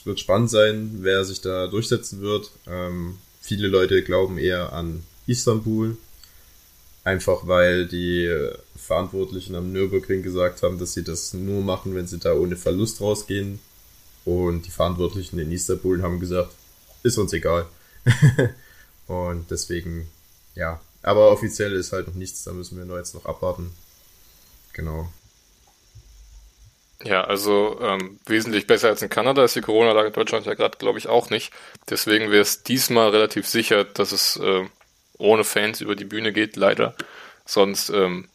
wird 0.03 0.19
spannend 0.19 0.51
sein, 0.51 0.99
wer 1.01 1.25
sich 1.25 1.41
da 1.41 1.67
durchsetzen 1.67 2.21
wird. 2.21 2.51
Ähm, 2.67 3.17
viele 3.41 3.67
Leute 3.67 4.03
glauben 4.03 4.37
eher 4.37 4.73
an 4.73 5.03
Istanbul, 5.27 5.97
Einfach 7.03 7.47
weil 7.47 7.87
die 7.87 8.29
Verantwortlichen 8.75 9.55
am 9.55 9.71
Nürburgring 9.71 10.23
gesagt 10.23 10.63
haben, 10.63 10.79
dass 10.79 10.93
sie 10.93 11.03
das 11.03 11.33
nur 11.33 11.61
machen, 11.61 11.95
wenn 11.95 12.07
sie 12.07 12.19
da 12.19 12.33
ohne 12.33 12.55
Verlust 12.55 13.01
rausgehen. 13.01 13.59
Und 14.25 14.65
die 14.65 14.71
Verantwortlichen 14.71 15.39
in 15.39 15.51
Istanbul 15.51 16.01
haben 16.01 16.19
gesagt, 16.19 16.51
ist 17.03 17.17
uns 17.17 17.33
egal. 17.33 17.65
und 19.07 19.49
deswegen, 19.49 20.09
ja. 20.55 20.79
Aber 21.01 21.31
offiziell 21.31 21.73
ist 21.73 21.93
halt 21.93 22.07
noch 22.07 22.15
nichts, 22.15 22.43
da 22.43 22.51
müssen 22.51 22.77
wir 22.77 22.85
nur 22.85 22.97
jetzt 22.97 23.15
noch 23.15 23.25
abwarten. 23.25 23.71
Genau. 24.73 25.09
Ja, 27.03 27.23
also 27.23 27.79
ähm, 27.81 28.19
wesentlich 28.25 28.67
besser 28.67 28.89
als 28.89 29.01
in 29.01 29.09
Kanada 29.09 29.45
ist 29.45 29.55
die 29.55 29.61
Corona-Lage 29.61 30.07
in 30.07 30.13
Deutschland 30.13 30.45
ja 30.45 30.53
gerade, 30.53 30.77
glaube 30.77 30.99
ich, 30.99 31.07
auch 31.07 31.29
nicht. 31.29 31.53
Deswegen 31.89 32.29
wäre 32.29 32.41
es 32.41 32.63
diesmal 32.63 33.09
relativ 33.09 33.47
sicher, 33.47 33.85
dass 33.85 34.11
es 34.11 34.35
äh, 34.35 34.65
ohne 35.19 35.43
Fans 35.43 35.81
über 35.81 35.95
die 35.95 36.05
Bühne 36.05 36.33
geht, 36.33 36.55
leider. 36.55 36.95
Sonst 37.45 37.89
ähm, 37.89 38.27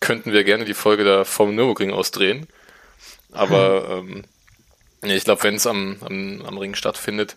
könnten 0.00 0.32
wir 0.32 0.42
gerne 0.42 0.64
die 0.64 0.74
Folge 0.74 1.04
da 1.04 1.24
vom 1.24 1.54
Nürburgring 1.54 1.92
ausdrehen. 1.92 2.48
Aber 3.32 3.88
ähm, 3.90 4.24
ich 5.02 5.24
glaube, 5.24 5.44
wenn 5.44 5.54
es 5.54 5.66
am, 5.66 5.98
am, 6.00 6.42
am 6.44 6.58
Ring 6.58 6.74
stattfindet, 6.74 7.36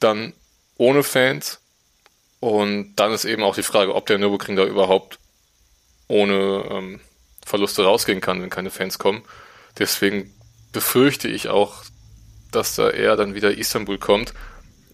dann 0.00 0.34
ohne 0.76 1.02
Fans. 1.02 1.60
Und 2.40 2.94
dann 2.96 3.12
ist 3.12 3.24
eben 3.24 3.42
auch 3.42 3.54
die 3.54 3.62
Frage, 3.62 3.94
ob 3.94 4.06
der 4.06 4.18
Nürburgring 4.18 4.56
da 4.56 4.64
überhaupt 4.64 5.18
ohne 6.06 6.64
ähm, 6.70 7.00
Verluste 7.44 7.84
rausgehen 7.84 8.20
kann, 8.20 8.42
wenn 8.42 8.50
keine 8.50 8.70
Fans 8.70 8.98
kommen. 8.98 9.22
Deswegen 9.78 10.34
befürchte 10.72 11.28
ich 11.28 11.48
auch, 11.48 11.84
dass 12.52 12.74
da 12.74 12.90
eher 12.90 13.16
dann 13.16 13.34
wieder 13.34 13.56
Istanbul 13.56 13.98
kommt 13.98 14.34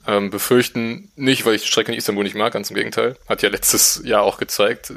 ähm, 0.07 0.31
befürchten 0.31 1.13
nicht, 1.17 1.45
weil 1.45 1.55
ich 1.55 1.63
die 1.63 1.69
Strecke 1.69 1.93
in 1.93 1.99
Istanbul 1.99 2.25
nicht 2.25 2.37
mag, 2.37 2.53
ganz 2.53 2.71
im 2.71 2.77
Gegenteil. 2.77 3.17
Hat 3.29 3.43
ja 3.43 3.49
letztes 3.49 4.03
Jahr 4.05 4.23
auch 4.23 4.39
gezeigt, 4.39 4.91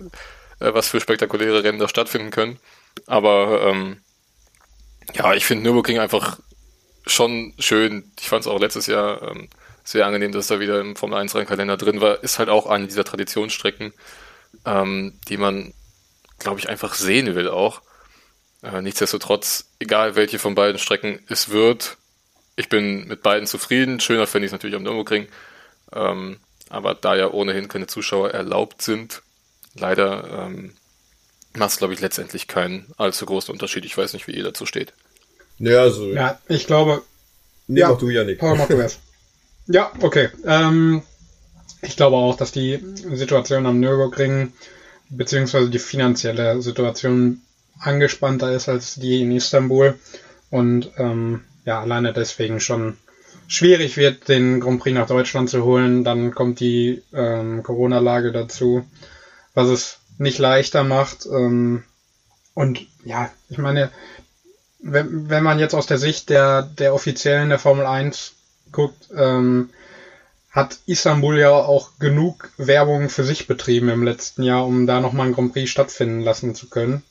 äh, 0.59 0.73
was 0.73 0.89
für 0.89 0.99
spektakuläre 0.99 1.63
Rennen 1.63 1.79
da 1.79 1.87
stattfinden 1.87 2.31
können. 2.31 2.59
Aber 3.05 3.61
ähm, 3.67 4.01
ja, 5.13 5.33
ich 5.33 5.45
finde 5.45 5.63
Nürburgring 5.63 5.99
einfach 5.99 6.39
schon 7.05 7.53
schön. 7.59 8.11
Ich 8.19 8.29
fand 8.29 8.41
es 8.41 8.47
auch 8.47 8.59
letztes 8.59 8.87
Jahr 8.87 9.21
ähm, 9.21 9.49
sehr 9.83 10.05
angenehm, 10.05 10.31
dass 10.31 10.47
da 10.47 10.59
wieder 10.59 10.81
im 10.81 10.95
Formel 10.95 11.17
1 11.17 11.35
Rennkalender 11.35 11.77
drin 11.77 12.01
war. 12.01 12.23
Ist 12.23 12.39
halt 12.39 12.49
auch 12.49 12.65
eine 12.65 12.87
dieser 12.87 13.05
Traditionsstrecken, 13.05 13.93
ähm, 14.65 15.19
die 15.29 15.37
man, 15.37 15.73
glaube 16.39 16.59
ich, 16.59 16.69
einfach 16.69 16.93
sehen 16.93 17.35
will 17.35 17.49
auch. 17.49 17.81
Äh, 18.61 18.81
nichtsdestotrotz, 18.81 19.71
egal 19.79 20.15
welche 20.15 20.39
von 20.39 20.55
beiden 20.55 20.79
Strecken 20.79 21.19
es 21.29 21.49
wird, 21.49 21.97
ich 22.57 22.67
bin 22.67 23.07
mit 23.07 23.21
beiden 23.21 23.47
zufrieden. 23.47 24.01
Schöner 24.01 24.27
finde 24.27 24.45
ich 24.45 24.49
es 24.49 24.51
natürlich 24.51 24.75
am 24.75 24.83
Nürburgring. 24.83 25.27
Ähm, 25.93 26.39
aber 26.69 26.95
da 26.95 27.15
ja 27.15 27.31
ohnehin 27.31 27.69
keine 27.69 27.87
Zuschauer 27.87 28.31
erlaubt 28.31 28.81
sind, 28.81 29.21
leider 29.75 30.47
ähm, 30.47 30.73
macht 31.55 31.69
es, 31.71 31.77
glaube 31.77 31.93
ich, 31.93 32.01
letztendlich 32.01 32.47
keinen 32.47 32.87
allzu 32.97 33.25
großen 33.25 33.53
Unterschied. 33.53 33.85
Ich 33.85 33.97
weiß 33.97 34.11
nicht, 34.13 34.27
wie 34.27 34.33
ihr 34.33 34.43
dazu 34.43 34.65
steht. 34.65 34.91
Ja, 35.59 35.81
also. 35.81 36.07
Ja, 36.07 36.39
ich 36.49 36.67
glaube. 36.67 37.03
Nee, 37.67 37.81
ja, 37.81 37.89
mach 37.89 37.99
du, 37.99 38.09
Janik. 38.09 38.39
Paul, 38.39 38.57
mach 38.57 38.67
du 38.67 38.75
erst. 38.75 38.99
Ja, 39.69 39.91
okay. 39.99 40.29
Ähm, 40.45 41.03
ich 41.81 41.97
glaube 41.97 42.15
auch, 42.15 42.37
dass 42.37 42.53
die 42.53 42.79
Situation 43.11 43.65
am 43.65 43.81
Nürburgring 43.81 44.53
beziehungsweise 45.09 45.69
die 45.69 45.77
finanzielle 45.77 46.61
Situation 46.61 47.41
angespannter 47.77 48.53
ist 48.53 48.69
als 48.69 48.95
die 48.95 49.21
in 49.21 49.33
Istanbul. 49.33 49.99
Und 50.49 50.91
ähm, 50.95 51.43
ja, 51.68 51.82
alleine 51.82 52.13
deswegen 52.13 52.61
schon 52.61 52.97
schwierig 53.49 53.97
wird, 53.97 54.30
den 54.30 54.61
Grand 54.61 54.80
Prix 54.80 54.95
nach 54.95 55.07
Deutschland 55.07 55.49
zu 55.49 55.65
holen. 55.65 56.05
Dann 56.05 56.34
kommt 56.34 56.61
die 56.61 57.03
ähm, 57.13 57.61
Corona-Lage 57.61 58.32
dazu, 58.32 58.88
was 59.53 59.68
es 59.68 59.99
nicht 60.18 60.39
leichter 60.39 60.86
macht. 60.86 61.26
Ähm, 61.26 61.84
und 62.53 62.88
ja, 63.03 63.30
ich 63.49 63.57
meine, 63.57 63.91
wenn, 64.80 65.30
wenn 65.30 65.43
man 65.43 65.59
jetzt 65.59 65.76
aus 65.76 65.88
der 65.88 65.97
Sicht 65.97 66.30
der, 66.30 66.61
der 66.61 66.93
Offiziellen 66.93 67.49
der 67.49 67.59
Formel 67.59 67.86
1 67.86 68.32
guckt, 68.72 69.09
ähm, 69.13 69.70
hat 70.49 70.80
Istanbul 70.86 71.38
ja 71.38 71.51
auch 71.51 71.99
genug 71.99 72.49
Werbung 72.55 73.09
für 73.09 73.26
sich 73.26 73.45
betrieben 73.45 73.89
im 73.89 74.03
letzten 74.03 74.41
Jahr, 74.43 74.65
um 74.65 74.88
da 74.88 75.01
nochmal 75.01 75.28
ein 75.28 75.34
Grand 75.34 75.51
Prix 75.51 75.70
stattfinden 75.70 76.22
lassen 76.22 76.55
zu 76.55 76.70
können. 76.70 77.03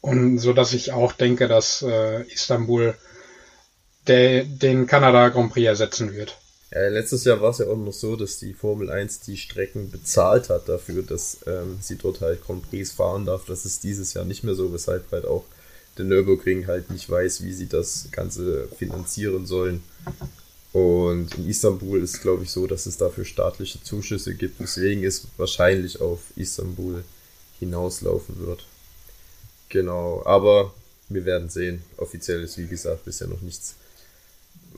Und 0.00 0.38
so 0.38 0.52
dass 0.52 0.72
ich 0.72 0.90
auch 0.90 1.12
denke, 1.12 1.46
dass 1.46 1.82
äh, 1.82 2.22
Istanbul 2.24 2.96
der 4.08 4.44
den 4.44 4.86
Kanada 4.86 5.28
Grand 5.28 5.52
Prix 5.52 5.66
ersetzen 5.66 6.14
wird. 6.14 6.36
Ja, 6.70 6.86
letztes 6.88 7.24
Jahr 7.24 7.40
war 7.40 7.50
es 7.50 7.58
ja 7.58 7.66
auch 7.66 7.76
noch 7.76 7.92
so, 7.92 8.14
dass 8.16 8.38
die 8.38 8.52
Formel 8.52 8.90
1 8.90 9.20
die 9.20 9.38
Strecken 9.38 9.90
bezahlt 9.90 10.50
hat 10.50 10.68
dafür, 10.68 11.02
dass 11.02 11.38
ähm, 11.46 11.78
sie 11.80 11.96
dort 11.96 12.20
halt 12.20 12.44
Grand 12.44 12.68
Prix 12.68 12.92
fahren 12.92 13.24
darf. 13.24 13.46
Das 13.46 13.64
ist 13.64 13.84
dieses 13.84 14.12
Jahr 14.12 14.26
nicht 14.26 14.44
mehr 14.44 14.54
so, 14.54 14.72
weshalb 14.72 15.10
halt 15.12 15.24
auch 15.24 15.44
der 15.96 16.04
Nürburgring 16.04 16.66
halt 16.66 16.90
nicht 16.90 17.08
weiß, 17.08 17.42
wie 17.42 17.52
sie 17.52 17.68
das 17.68 18.08
Ganze 18.12 18.68
finanzieren 18.76 19.46
sollen. 19.46 19.82
Und 20.72 21.34
in 21.38 21.48
Istanbul 21.48 22.02
ist 22.02 22.20
glaube 22.20 22.44
ich 22.44 22.50
so, 22.50 22.66
dass 22.66 22.84
es 22.84 22.98
dafür 22.98 23.24
staatliche 23.24 23.82
Zuschüsse 23.82 24.34
gibt, 24.34 24.60
deswegen 24.60 25.04
es 25.04 25.26
wahrscheinlich 25.38 26.00
auf 26.00 26.20
Istanbul 26.36 27.02
hinauslaufen 27.58 28.46
wird. 28.46 28.66
Genau, 29.70 30.22
aber 30.26 30.74
wir 31.08 31.24
werden 31.24 31.48
sehen. 31.48 31.82
Offiziell 31.96 32.42
ist 32.42 32.58
wie 32.58 32.66
gesagt 32.66 33.06
bisher 33.06 33.26
noch 33.26 33.40
nichts 33.40 33.74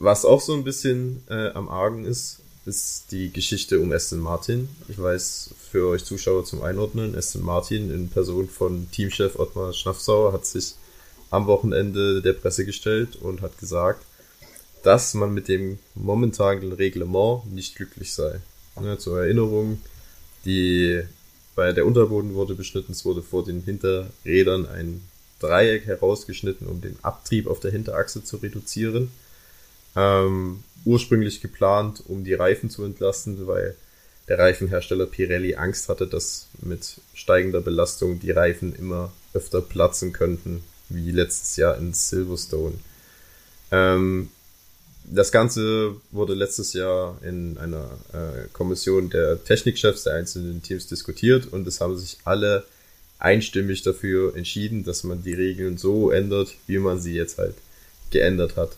was 0.01 0.25
auch 0.25 0.41
so 0.41 0.53
ein 0.53 0.63
bisschen 0.63 1.23
äh, 1.29 1.49
am 1.49 1.69
Argen 1.69 2.05
ist, 2.05 2.39
ist 2.65 3.11
die 3.11 3.31
Geschichte 3.31 3.79
um 3.79 3.91
Aston 3.91 4.19
Martin. 4.19 4.69
Ich 4.87 4.99
weiß, 4.99 5.51
für 5.71 5.87
euch 5.87 6.03
Zuschauer 6.03 6.43
zum 6.43 6.61
Einordnen, 6.63 7.15
Aston 7.15 7.43
Martin 7.43 7.91
in 7.91 8.09
Person 8.09 8.49
von 8.49 8.89
Teamchef 8.91 9.37
Ottmar 9.37 9.73
Schnaffsauer 9.73 10.33
hat 10.33 10.45
sich 10.45 10.75
am 11.29 11.45
Wochenende 11.47 12.21
der 12.21 12.33
Presse 12.33 12.65
gestellt 12.65 13.15
und 13.15 13.41
hat 13.41 13.57
gesagt, 13.59 14.03
dass 14.83 15.13
man 15.13 15.33
mit 15.33 15.47
dem 15.47 15.77
momentanen 15.95 16.73
Reglement 16.73 17.51
nicht 17.51 17.75
glücklich 17.75 18.13
sei. 18.13 18.41
Ja, 18.81 18.97
zur 18.97 19.21
Erinnerung, 19.21 19.81
die 20.45 21.01
bei 21.55 21.73
der 21.73 21.85
Unterboden 21.85 22.33
wurde 22.33 22.55
beschnitten, 22.55 22.93
es 22.93 23.05
wurde 23.05 23.21
vor 23.21 23.45
den 23.45 23.61
Hinterrädern 23.61 24.67
ein 24.67 25.01
Dreieck 25.39 25.85
herausgeschnitten, 25.85 26.67
um 26.67 26.81
den 26.81 26.97
Abtrieb 27.03 27.47
auf 27.47 27.59
der 27.59 27.71
Hinterachse 27.71 28.23
zu 28.23 28.37
reduzieren. 28.37 29.11
Ähm, 29.95 30.63
ursprünglich 30.85 31.41
geplant, 31.41 32.03
um 32.07 32.23
die 32.23 32.33
Reifen 32.33 32.69
zu 32.69 32.83
entlasten, 32.83 33.47
weil 33.47 33.75
der 34.27 34.39
Reifenhersteller 34.39 35.05
Pirelli 35.05 35.55
Angst 35.55 35.89
hatte, 35.89 36.07
dass 36.07 36.47
mit 36.61 36.97
steigender 37.13 37.61
Belastung 37.61 38.19
die 38.19 38.31
Reifen 38.31 38.75
immer 38.75 39.11
öfter 39.33 39.61
platzen 39.61 40.13
könnten, 40.13 40.63
wie 40.89 41.11
letztes 41.11 41.57
Jahr 41.57 41.77
in 41.77 41.93
Silverstone. 41.93 42.75
Ähm, 43.71 44.29
das 45.03 45.31
Ganze 45.31 45.95
wurde 46.11 46.33
letztes 46.33 46.73
Jahr 46.73 47.17
in 47.23 47.57
einer 47.57 47.89
äh, 48.13 48.47
Kommission 48.53 49.09
der 49.09 49.43
Technikchefs 49.43 50.03
der 50.03 50.13
einzelnen 50.13 50.61
Teams 50.61 50.87
diskutiert 50.87 51.51
und 51.51 51.67
es 51.67 51.81
haben 51.81 51.97
sich 51.97 52.17
alle 52.23 52.65
einstimmig 53.19 53.83
dafür 53.83 54.35
entschieden, 54.35 54.83
dass 54.83 55.03
man 55.03 55.23
die 55.23 55.33
Regeln 55.33 55.77
so 55.77 56.11
ändert, 56.11 56.55
wie 56.67 56.77
man 56.77 56.99
sie 56.99 57.13
jetzt 57.13 57.37
halt 57.37 57.55
geändert 58.11 58.55
hat. 58.55 58.77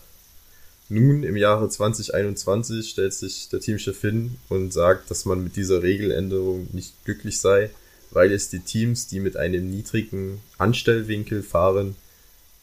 Nun, 0.94 1.24
im 1.24 1.36
Jahre 1.36 1.68
2021 1.68 2.88
stellt 2.88 3.12
sich 3.12 3.48
der 3.48 3.58
Teamchef 3.58 4.00
hin 4.00 4.36
und 4.48 4.72
sagt, 4.72 5.10
dass 5.10 5.24
man 5.24 5.42
mit 5.42 5.56
dieser 5.56 5.82
Regeländerung 5.82 6.68
nicht 6.70 6.92
glücklich 7.04 7.40
sei, 7.40 7.70
weil 8.12 8.30
es 8.30 8.48
die 8.48 8.60
Teams, 8.60 9.08
die 9.08 9.18
mit 9.18 9.36
einem 9.36 9.68
niedrigen 9.68 10.40
Anstellwinkel 10.56 11.42
fahren, 11.42 11.96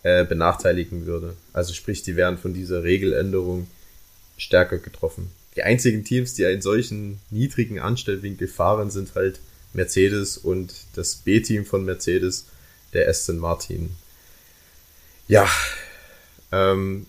äh, 0.03 0.23
benachteiligen 0.23 1.05
würde. 1.05 1.35
Also 1.51 1.73
sprich, 1.73 2.03
die 2.03 2.15
wären 2.15 2.37
von 2.37 2.53
dieser 2.53 2.85
Regeländerung 2.85 3.67
stärker 4.37 4.77
getroffen. 4.77 5.29
Die 5.57 5.63
einzigen 5.63 6.05
Teams, 6.05 6.33
die 6.33 6.45
einen 6.45 6.61
solchen 6.61 7.19
niedrigen 7.31 7.79
Anstellwinkel 7.79 8.47
fahren, 8.47 8.91
sind 8.91 9.13
halt 9.13 9.41
Mercedes 9.73 10.37
und 10.37 10.73
das 10.95 11.15
B-Team 11.15 11.65
von 11.65 11.83
Mercedes, 11.83 12.45
der 12.93 13.09
Aston 13.09 13.39
Martin. 13.39 13.91
Ja, 15.27 15.49
ähm, 16.53 17.07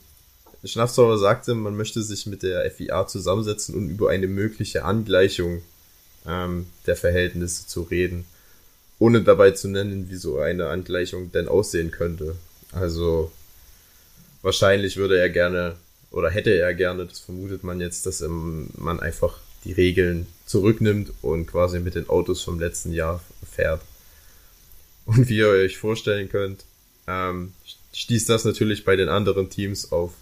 Schnafsauer 0.68 1.18
sagte, 1.18 1.54
man 1.54 1.76
möchte 1.76 2.02
sich 2.02 2.26
mit 2.26 2.42
der 2.42 2.70
FIA 2.70 3.06
zusammensetzen 3.06 3.74
und 3.74 3.90
über 3.90 4.10
eine 4.10 4.28
mögliche 4.28 4.84
Angleichung 4.84 5.62
ähm, 6.26 6.66
der 6.86 6.96
Verhältnisse 6.96 7.66
zu 7.66 7.82
reden, 7.82 8.24
ohne 8.98 9.22
dabei 9.22 9.50
zu 9.50 9.68
nennen, 9.68 10.08
wie 10.08 10.16
so 10.16 10.38
eine 10.38 10.68
Angleichung 10.68 11.32
denn 11.32 11.48
aussehen 11.48 11.90
könnte. 11.90 12.36
Also 12.70 13.32
wahrscheinlich 14.42 14.96
würde 14.96 15.18
er 15.18 15.30
gerne 15.30 15.76
oder 16.12 16.30
hätte 16.30 16.50
er 16.50 16.74
gerne, 16.74 17.06
das 17.06 17.20
vermutet 17.20 17.64
man 17.64 17.80
jetzt, 17.80 18.06
dass 18.06 18.20
man 18.20 19.00
einfach 19.00 19.38
die 19.64 19.72
Regeln 19.72 20.26
zurücknimmt 20.46 21.12
und 21.22 21.46
quasi 21.46 21.80
mit 21.80 21.94
den 21.94 22.08
Autos 22.08 22.42
vom 22.42 22.60
letzten 22.60 22.92
Jahr 22.92 23.22
fährt. 23.50 23.80
Und 25.06 25.28
wie 25.28 25.38
ihr 25.38 25.48
euch 25.48 25.78
vorstellen 25.78 26.28
könnt, 26.28 26.64
ähm, 27.08 27.52
stieß 27.92 28.26
das 28.26 28.44
natürlich 28.44 28.84
bei 28.84 28.94
den 28.94 29.08
anderen 29.08 29.50
Teams 29.50 29.90
auf 29.90 30.12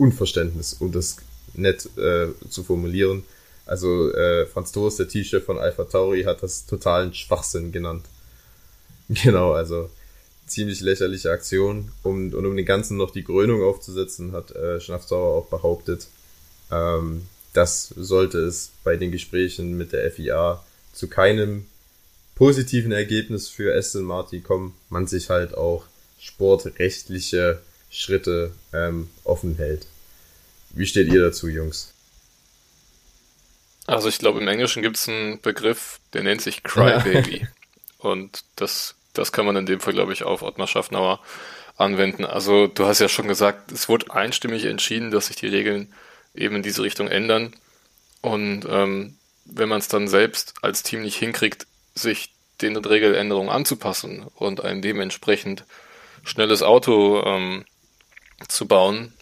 Unverständnis, 0.00 0.74
um 0.78 0.92
das 0.92 1.18
nett 1.54 1.88
äh, 1.96 2.28
zu 2.48 2.64
formulieren. 2.64 3.24
Also 3.66 4.12
äh, 4.12 4.46
Franz 4.46 4.72
Toast, 4.72 4.98
der 4.98 5.08
T-Shirt 5.08 5.44
von 5.44 5.58
Alpha 5.58 5.84
Tauri, 5.84 6.24
hat 6.24 6.42
das 6.42 6.66
totalen 6.66 7.14
Schwachsinn 7.14 7.72
genannt. 7.72 8.04
Genau, 9.24 9.52
also 9.52 9.90
ziemlich 10.46 10.80
lächerliche 10.80 11.32
Aktion. 11.32 11.90
Um, 12.04 12.32
und 12.32 12.46
um 12.46 12.56
den 12.56 12.64
Ganzen 12.64 12.96
noch 12.96 13.10
die 13.10 13.24
Krönung 13.24 13.62
aufzusetzen, 13.64 14.32
hat 14.32 14.52
äh, 14.52 14.80
Schnaffsauer 14.80 15.36
auch 15.36 15.46
behauptet, 15.46 16.06
ähm, 16.70 17.26
das 17.52 17.92
sollte 17.96 18.38
es 18.38 18.70
bei 18.84 18.96
den 18.96 19.10
Gesprächen 19.10 19.76
mit 19.76 19.92
der 19.92 20.08
FIA 20.12 20.64
zu 20.92 21.08
keinem 21.08 21.66
positiven 22.36 22.92
Ergebnis 22.92 23.48
für 23.48 23.76
Aston 23.76 24.04
Martin 24.04 24.42
kommen, 24.44 24.74
man 24.88 25.06
sich 25.08 25.28
halt 25.28 25.54
auch 25.54 25.84
sportrechtliche 26.20 27.60
Schritte 27.90 28.52
ähm, 28.72 29.10
offen 29.24 29.56
hält. 29.56 29.86
Wie 30.70 30.86
steht 30.86 31.12
ihr 31.12 31.20
dazu, 31.20 31.48
Jungs? 31.48 31.92
Also 33.86 34.08
ich 34.08 34.18
glaube, 34.18 34.40
im 34.40 34.48
Englischen 34.48 34.82
gibt 34.82 34.96
es 34.96 35.08
einen 35.08 35.40
Begriff, 35.40 35.98
der 36.12 36.22
nennt 36.22 36.40
sich 36.40 36.62
Crybaby. 36.62 37.46
Und 37.98 38.44
das, 38.56 38.94
das 39.12 39.32
kann 39.32 39.46
man 39.46 39.56
in 39.56 39.66
dem 39.66 39.80
Fall, 39.80 39.92
glaube 39.92 40.12
ich, 40.12 40.22
auf 40.22 40.42
Ottmar 40.42 40.68
Schaffnauer 40.68 41.20
anwenden. 41.76 42.24
Also 42.24 42.66
du 42.66 42.86
hast 42.86 43.00
ja 43.00 43.08
schon 43.08 43.26
gesagt, 43.26 43.72
es 43.72 43.88
wurde 43.88 44.12
einstimmig 44.14 44.64
entschieden, 44.64 45.10
dass 45.10 45.26
sich 45.26 45.36
die 45.36 45.48
Regeln 45.48 45.92
eben 46.34 46.56
in 46.56 46.62
diese 46.62 46.82
Richtung 46.82 47.08
ändern. 47.08 47.54
Und 48.20 48.66
ähm, 48.68 49.16
wenn 49.44 49.68
man 49.68 49.80
es 49.80 49.88
dann 49.88 50.06
selbst 50.06 50.54
als 50.62 50.82
Team 50.82 51.02
nicht 51.02 51.16
hinkriegt, 51.16 51.66
sich 51.94 52.30
den 52.60 52.76
Regeländerungen 52.76 53.50
anzupassen 53.50 54.26
und 54.36 54.62
ein 54.62 54.82
dementsprechend 54.82 55.64
schnelles 56.24 56.62
Auto 56.62 57.22
ähm, 57.24 57.64
zu 58.48 58.66
bauen, 58.66 59.12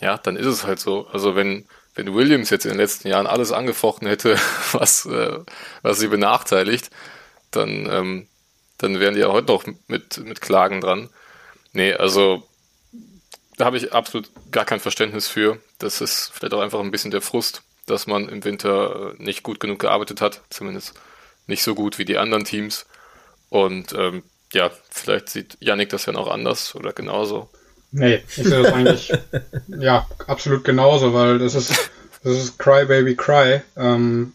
ja, 0.00 0.18
dann 0.18 0.36
ist 0.36 0.46
es 0.46 0.64
halt 0.64 0.80
so. 0.80 1.06
Also 1.08 1.36
wenn, 1.36 1.66
wenn 1.94 2.14
Williams 2.14 2.50
jetzt 2.50 2.64
in 2.64 2.72
den 2.72 2.78
letzten 2.78 3.08
Jahren 3.08 3.26
alles 3.26 3.52
angefochten 3.52 4.08
hätte, 4.08 4.36
was, 4.72 5.06
äh, 5.06 5.38
was 5.82 5.98
sie 5.98 6.08
benachteiligt, 6.08 6.90
dann, 7.50 7.88
ähm, 7.90 8.28
dann 8.78 9.00
wären 9.00 9.14
die 9.14 9.20
ja 9.20 9.28
heute 9.28 9.52
noch 9.52 9.64
mit, 9.86 10.18
mit 10.18 10.40
Klagen 10.40 10.80
dran. 10.80 11.08
Nee, 11.72 11.94
also 11.94 12.46
da 13.56 13.66
habe 13.66 13.76
ich 13.76 13.92
absolut 13.92 14.30
gar 14.50 14.64
kein 14.64 14.80
Verständnis 14.80 15.28
für. 15.28 15.60
Das 15.78 16.00
ist 16.00 16.30
vielleicht 16.34 16.54
auch 16.54 16.60
einfach 16.60 16.80
ein 16.80 16.90
bisschen 16.90 17.10
der 17.10 17.22
Frust, 17.22 17.62
dass 17.86 18.06
man 18.06 18.28
im 18.28 18.44
Winter 18.44 19.14
äh, 19.18 19.22
nicht 19.22 19.42
gut 19.42 19.60
genug 19.60 19.78
gearbeitet 19.78 20.20
hat, 20.20 20.42
zumindest 20.50 20.94
nicht 21.46 21.62
so 21.62 21.74
gut 21.74 21.98
wie 21.98 22.04
die 22.04 22.18
anderen 22.18 22.44
Teams. 22.44 22.86
Und 23.50 23.92
ähm, 23.92 24.22
ja, 24.52 24.70
vielleicht 24.90 25.28
sieht 25.28 25.56
Yannick 25.60 25.90
das 25.90 26.06
ja 26.06 26.12
noch 26.12 26.28
anders 26.28 26.74
oder 26.74 26.92
genauso. 26.92 27.48
Nee, 27.96 28.22
ich 28.26 28.34
sehe 28.34 28.62
das 28.62 28.72
eigentlich 28.72 29.12
ja 29.68 30.06
absolut 30.26 30.64
genauso, 30.64 31.14
weil 31.14 31.38
das 31.38 31.54
ist 31.54 31.90
das 32.24 32.36
ist 32.36 32.58
Cry 32.58 32.86
Baby 32.86 33.14
Cry. 33.14 33.60
Ähm, 33.76 34.32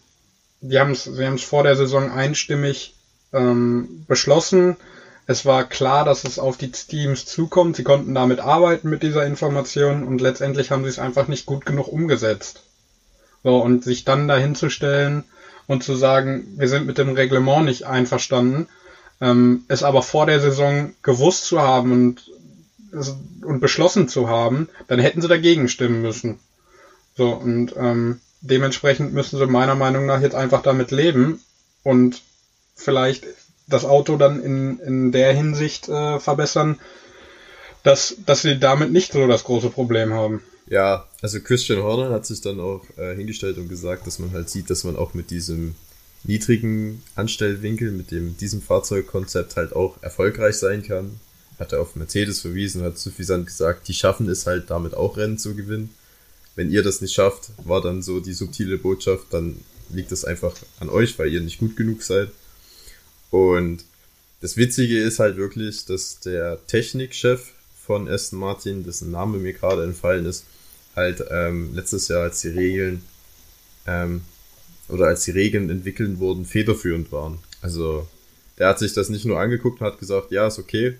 die 0.62 0.80
haben 0.80 0.92
es 0.92 1.04
sie 1.04 1.26
haben 1.26 1.36
es 1.36 1.44
vor 1.44 1.64
der 1.64 1.76
Saison 1.76 2.10
einstimmig 2.10 2.96
ähm, 3.34 4.06
beschlossen. 4.08 4.78
Es 5.28 5.46
war 5.46 5.66
klar, 5.66 6.06
dass 6.06 6.24
es 6.24 6.40
auf 6.40 6.56
die 6.56 6.72
Teams 6.72 7.26
zukommt. 7.26 7.76
Sie 7.76 7.84
konnten 7.84 8.16
damit 8.16 8.40
arbeiten 8.40 8.90
mit 8.90 9.04
dieser 9.04 9.26
Information 9.26 10.04
und 10.04 10.22
letztendlich 10.22 10.72
haben 10.72 10.84
sie 10.84 10.90
es 10.90 10.98
einfach 10.98 11.28
nicht 11.28 11.46
gut 11.46 11.66
genug 11.66 11.90
umgesetzt. 11.90 12.64
So, 13.44 13.58
und 13.58 13.84
sich 13.84 14.06
dann 14.06 14.30
dahinzustellen 14.30 15.26
und 15.68 15.84
zu 15.84 15.96
sagen, 15.96 16.48
wir 16.58 16.70
sind 16.70 16.88
mit 16.88 16.98
dem 16.98 17.14
Reglement 17.14 17.66
nicht 17.66 17.84
einverstanden, 17.84 18.68
ähm, 19.22 19.66
es 19.68 19.84
aber 19.84 20.02
vor 20.02 20.26
der 20.26 20.40
Saison 20.40 20.94
gewusst 21.04 21.46
zu 21.46 21.62
haben 21.62 21.92
und, 21.92 22.32
und 22.92 23.60
beschlossen 23.60 24.08
zu 24.08 24.28
haben, 24.28 24.70
dann 24.88 25.00
hätten 25.00 25.22
sie 25.22 25.28
dagegen 25.28 25.68
stimmen 25.68 26.02
müssen. 26.02 26.40
So, 27.16 27.34
und 27.34 27.76
ähm, 27.78 28.20
dementsprechend 28.42 29.14
müssen 29.14 29.38
sie 29.38 29.46
meiner 29.48 29.76
Meinung 29.76 30.06
nach 30.06 30.22
jetzt 30.22 30.36
einfach 30.36 30.62
damit 30.62 30.92
leben 30.92 31.42
und 31.84 32.22
vielleicht 32.76 33.26
das 33.68 33.86
Auto 33.86 34.18
dann 34.18 34.42
in, 34.42 34.80
in 34.80 35.12
der 35.12 35.34
Hinsicht 35.34 35.90
äh, 35.90 36.20
verbessern, 36.20 36.80
dass, 37.84 38.16
dass 38.26 38.42
sie 38.42 38.60
damit 38.60 38.92
nicht 38.92 39.14
so 39.14 39.28
das 39.28 39.44
große 39.44 39.70
Problem 39.70 40.14
haben. 40.14 40.42
Ja, 40.68 41.08
also 41.22 41.40
Christian 41.40 41.82
Horner 41.82 42.12
hat 42.12 42.26
sich 42.26 42.42
dann 42.42 42.60
auch 42.60 42.84
äh, 42.98 43.16
hingestellt 43.16 43.58
und 43.58 43.70
gesagt, 43.70 44.06
dass 44.08 44.20
man 44.20 44.32
halt 44.32 44.50
sieht, 44.50 44.70
dass 44.70 44.84
man 44.84 44.96
auch 44.96 45.14
mit 45.14 45.32
diesem 45.32 45.76
niedrigen 46.24 47.02
Anstellwinkel, 47.16 47.92
mit 47.92 48.12
dem 48.12 48.38
diesem 48.38 48.62
Fahrzeugkonzept 48.62 49.56
halt 49.56 49.74
auch 49.74 50.02
erfolgreich 50.02 50.56
sein 50.56 50.84
kann. 50.84 51.20
Hat 51.60 51.74
er 51.74 51.82
auf 51.82 51.96
Mercedes 51.96 52.42
verwiesen, 52.42 52.84
hat 52.84 52.98
suffisant 52.98 53.46
gesagt, 53.46 53.88
die 53.88 53.94
schaffen 53.94 54.30
es 54.30 54.48
halt 54.48 54.70
damit 54.70 54.94
auch 54.94 55.18
Rennen 55.18 55.38
zu 55.38 55.56
gewinnen. 55.56 55.90
Wenn 56.56 56.72
ihr 56.72 56.84
das 56.84 57.02
nicht 57.02 57.14
schafft, 57.14 57.52
war 57.64 57.82
dann 57.82 58.02
so 58.02 58.20
die 58.20 58.34
subtile 58.34 58.78
Botschaft, 58.78 59.28
dann 59.32 59.58
liegt 59.90 60.12
es 60.12 60.26
einfach 60.26 60.56
an 60.80 60.90
euch, 60.90 61.18
weil 61.20 61.32
ihr 61.32 61.42
nicht 61.42 61.60
gut 61.60 61.76
genug 61.76 62.02
seid. 62.04 62.30
Und 63.32 63.84
das 64.42 64.58
Witzige 64.58 65.00
ist 65.02 65.20
halt 65.20 65.38
wirklich, 65.38 65.86
dass 65.86 66.20
der 66.20 66.66
Technikchef 66.68 67.52
von 67.86 68.08
Aston 68.08 68.40
Martin, 68.40 68.84
dessen 68.84 69.12
Name 69.12 69.38
mir 69.38 69.54
gerade 69.54 69.84
entfallen 69.84 70.26
ist, 70.26 70.46
halt 70.96 71.24
ähm, 71.30 71.74
letztes 71.74 72.08
Jahr, 72.08 72.24
als 72.24 72.42
die 72.42 72.50
Regeln 72.50 73.04
ähm, 73.88 74.22
oder 74.88 75.08
als 75.08 75.24
die 75.26 75.32
Regeln 75.32 75.70
entwickeln 75.70 76.20
wurden, 76.20 76.46
federführend 76.46 77.12
waren. 77.12 77.40
Also 77.62 78.08
der 78.58 78.68
hat 78.68 78.80
sich 78.80 78.94
das 78.94 79.10
nicht 79.10 79.26
nur 79.26 79.40
angeguckt 79.40 79.82
und 79.82 79.88
hat 79.88 80.00
gesagt, 80.00 80.32
ja, 80.32 80.48
ist 80.48 80.60
okay, 80.60 80.96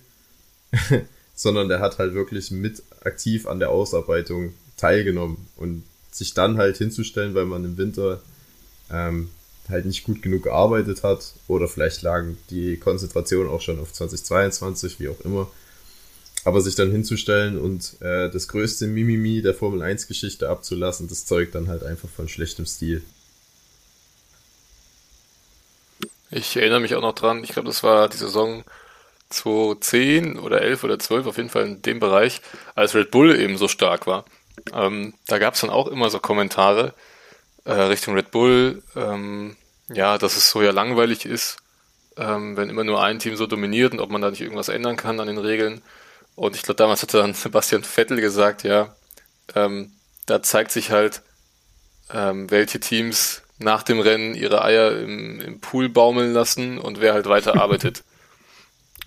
sondern 1.36 1.70
der 1.70 1.80
hat 1.80 1.98
halt 1.98 2.14
wirklich 2.14 2.52
mit 2.52 2.84
aktiv 3.02 3.48
an 3.48 3.60
der 3.60 3.70
Ausarbeitung 3.70 4.54
teilgenommen 4.78 5.48
und 5.56 5.84
sich 6.12 6.34
dann 6.34 6.58
halt 6.58 6.78
hinzustellen, 6.78 7.36
weil 7.36 7.46
man 7.46 7.64
im 7.64 7.78
Winter 7.78 8.22
ähm, 8.92 9.30
halt 9.70 9.86
nicht 9.86 10.04
gut 10.04 10.22
genug 10.22 10.44
gearbeitet 10.44 11.04
hat 11.04 11.34
oder 11.48 11.68
vielleicht 11.68 12.02
lagen 12.02 12.38
die 12.50 12.78
Konzentration 12.78 13.48
auch 13.48 13.62
schon 13.62 13.80
auf 13.80 13.94
2022, 13.94 15.00
wie 15.00 15.10
auch 15.10 15.20
immer, 15.22 15.50
aber 16.44 16.62
sich 16.62 16.76
dann 16.76 16.92
hinzustellen 16.92 17.60
und 17.60 18.02
äh, 18.02 18.30
das 18.30 18.48
größte 18.48 18.88
Mimimi 18.88 19.42
der 19.42 19.54
Formel 19.54 19.82
1 19.82 20.08
Geschichte 20.08 20.50
abzulassen, 20.50 21.08
das 21.08 21.26
zeugt 21.26 21.56
dann 21.56 21.68
halt 21.68 21.84
einfach 21.84 22.10
von 22.10 22.28
schlechtem 22.28 22.66
Stil. 22.66 23.04
Ich 26.32 26.56
erinnere 26.56 26.80
mich 26.80 26.96
auch 26.96 27.02
noch 27.02 27.16
dran, 27.16 27.44
ich 27.44 27.52
glaube, 27.52 27.68
das 27.68 27.84
war 27.84 28.10
die 28.10 28.18
Saison 28.18 28.64
2010 29.30 30.40
oder 30.40 30.62
11 30.62 30.84
oder 30.84 31.00
12, 31.00 31.28
auf 31.28 31.38
jeden 31.38 31.50
Fall 31.50 31.66
in 31.66 31.82
dem 31.82 32.00
Bereich, 32.00 32.42
als 32.76 32.96
Red 32.96 33.12
Bull 33.12 33.40
eben 33.40 33.58
so 33.58 33.68
stark 33.68 34.08
war. 34.08 34.26
Ähm, 34.74 35.14
da 35.28 35.40
gab 35.40 35.54
es 35.54 35.62
dann 35.62 35.70
auch 35.70 35.88
immer 35.88 36.10
so 36.10 36.20
Kommentare 36.20 36.94
äh, 37.66 37.74
Richtung 37.74 38.16
Red 38.16 38.32
Bull, 38.32 38.82
ähm, 38.96 39.56
ja, 39.90 40.18
dass 40.18 40.38
es 40.38 40.50
so 40.50 40.62
ja 40.62 40.72
langweilig 40.72 41.26
ist, 41.26 41.58
ähm, 42.18 42.58
wenn 42.58 42.70
immer 42.70 42.84
nur 42.84 43.04
ein 43.04 43.20
Team 43.20 43.36
so 43.36 43.48
dominiert 43.48 43.94
und 43.94 44.00
ob 44.00 44.10
man 44.10 44.22
da 44.22 44.30
nicht 44.30 44.42
irgendwas 44.42 44.70
ändern 44.70 44.98
kann 44.98 45.20
an 45.20 45.28
den 45.28 45.38
Regeln. 45.38 45.82
Und 46.36 46.56
ich 46.56 46.64
glaube, 46.64 46.78
damals 46.78 47.02
hatte 47.02 47.18
dann 47.18 47.34
Sebastian 47.36 47.84
Vettel 47.84 48.22
gesagt, 48.22 48.64
ja, 48.64 48.96
ähm, 49.56 49.92
da 50.26 50.42
zeigt 50.42 50.72
sich 50.72 50.92
halt, 50.92 51.22
ähm, 52.12 52.50
welche 52.50 52.80
Teams 52.80 53.44
nach 53.60 53.84
dem 53.84 54.00
Rennen 54.00 54.36
ihre 54.36 54.64
Eier 54.64 54.98
im, 54.98 55.40
im 55.42 55.60
Pool 55.60 55.90
baumeln 55.90 56.34
lassen 56.34 56.78
und 56.80 57.02
wer 57.02 57.14
halt 57.14 57.28
weiter 57.28 57.56
arbeitet. 57.62 58.04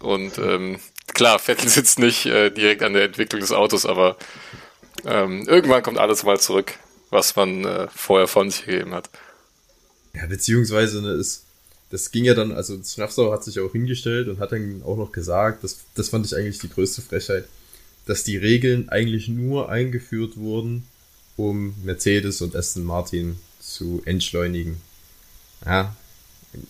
Und 0.03 0.39
ähm, 0.39 0.79
klar, 1.07 1.39
Vettel 1.39 1.69
sitzt 1.69 1.99
nicht 1.99 2.27
äh, 2.27 2.51
direkt 2.51 2.83
an 2.83 2.95
der 2.95 3.05
Entwicklung 3.05 3.41
des 3.41 3.53
Autos, 3.53 3.87
aber 3.87 4.17
ähm, 5.05 5.47
irgendwann 5.49 5.83
kommt 5.83 5.99
alles 5.99 6.23
mal 6.23 6.39
zurück, 6.39 6.75
was 7.11 7.35
man 7.37 7.65
äh, 7.65 7.89
vorher 7.95 8.29
von 8.29 8.51
sich 8.51 8.67
gegeben 8.67 8.95
hat. 8.95 9.11
Ja, 10.15 10.27
beziehungsweise 10.27 11.01
ne, 11.03 11.13
ist, 11.13 11.45
das 11.91 12.11
ging 12.11 12.25
ja 12.25 12.35
dann, 12.35 12.53
also 12.53 12.79
Schnafsau 12.83 13.33
hat 13.33 13.45
sich 13.45 13.61
auch 13.61 13.73
hingestellt 13.73 14.29
und 14.29 14.41
hat 14.41 14.53
dann 14.53 14.83
auch 14.85 14.97
noch 14.97 15.13
gesagt, 15.13 15.65
das, 15.65 15.79
das 15.95 16.09
fand 16.09 16.27
ich 16.27 16.37
eigentlich 16.37 16.59
die 16.59 16.69
größte 16.69 17.03
Frechheit, 17.03 17.45
dass 18.07 18.25
die 18.25 18.37
Regeln 18.37 18.89
eigentlich 18.89 19.29
nur 19.29 19.71
eingeführt 19.71 20.37
wurden, 20.37 20.87
um 21.37 21.75
Mercedes 21.85 22.43
und 22.43 22.57
Aston 22.57 22.85
Martin 22.85 23.37
zu 23.61 24.03
entschleunigen. 24.05 24.81
Ja, 25.65 25.97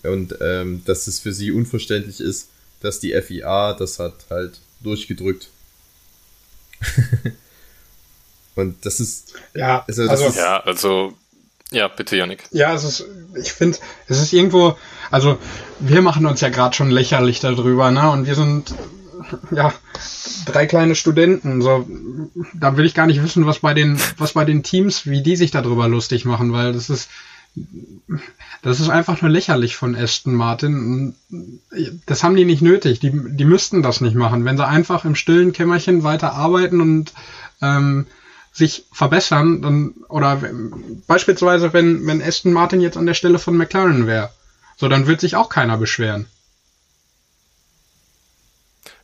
und 0.02 0.36
ähm, 0.40 0.82
dass 0.84 1.06
es 1.06 1.18
für 1.18 1.32
sie 1.32 1.50
unverständlich 1.50 2.20
ist, 2.20 2.48
dass 2.82 3.00
die 3.00 3.12
FIA 3.20 3.74
das 3.74 3.98
hat 3.98 4.14
halt 4.30 4.58
durchgedrückt. 4.80 5.48
Und 8.54 8.84
das 8.84 9.00
ist. 9.00 9.34
Ja, 9.54 9.84
also, 9.88 10.02
also, 10.08 10.26
ist, 10.26 10.36
ja, 10.36 10.60
also 10.60 11.14
ja, 11.72 11.88
bitte, 11.88 12.16
Janik. 12.16 12.44
Ja, 12.50 12.74
es 12.74 12.84
ist, 12.84 13.06
ich 13.34 13.52
finde, 13.52 13.78
es 14.06 14.20
ist 14.20 14.32
irgendwo, 14.34 14.76
also 15.10 15.38
wir 15.80 16.02
machen 16.02 16.26
uns 16.26 16.42
ja 16.42 16.50
gerade 16.50 16.76
schon 16.76 16.90
lächerlich 16.90 17.40
darüber, 17.40 17.90
ne? 17.90 18.10
Und 18.10 18.26
wir 18.26 18.34
sind 18.34 18.74
ja 19.50 19.72
drei 20.44 20.66
kleine 20.66 20.94
Studenten. 20.94 21.62
So, 21.62 21.86
da 22.52 22.76
will 22.76 22.84
ich 22.84 22.94
gar 22.94 23.06
nicht 23.06 23.22
wissen, 23.22 23.46
was 23.46 23.60
bei 23.60 23.72
den, 23.72 23.98
was 24.18 24.34
bei 24.34 24.44
den 24.44 24.62
Teams, 24.62 25.06
wie 25.06 25.22
die 25.22 25.36
sich 25.36 25.50
darüber 25.50 25.88
lustig 25.88 26.26
machen, 26.26 26.52
weil 26.52 26.74
das 26.74 26.90
ist, 26.90 27.08
das 28.62 28.80
ist 28.80 28.88
einfach 28.88 29.20
nur 29.20 29.30
lächerlich 29.30 29.76
von 29.76 29.94
Aston 29.94 30.34
Martin. 30.34 31.14
Das 32.06 32.22
haben 32.22 32.36
die 32.36 32.44
nicht 32.44 32.62
nötig. 32.62 33.00
Die, 33.00 33.10
die 33.12 33.44
müssten 33.44 33.82
das 33.82 34.00
nicht 34.00 34.14
machen. 34.14 34.44
Wenn 34.44 34.56
sie 34.56 34.66
einfach 34.66 35.04
im 35.04 35.14
stillen 35.14 35.52
Kämmerchen 35.52 36.02
weiter 36.02 36.32
arbeiten 36.32 36.80
und 36.80 37.12
ähm, 37.60 38.06
sich 38.52 38.86
verbessern, 38.92 39.62
dann, 39.62 39.94
oder 40.08 40.40
beispielsweise, 41.06 41.72
wenn, 41.72 42.06
wenn 42.06 42.22
Aston 42.22 42.52
Martin 42.52 42.80
jetzt 42.80 42.96
an 42.96 43.06
der 43.06 43.14
Stelle 43.14 43.38
von 43.38 43.56
McLaren 43.56 44.06
wäre, 44.06 44.30
so 44.76 44.88
dann 44.88 45.06
wird 45.06 45.20
sich 45.20 45.36
auch 45.36 45.48
keiner 45.48 45.76
beschweren. 45.76 46.26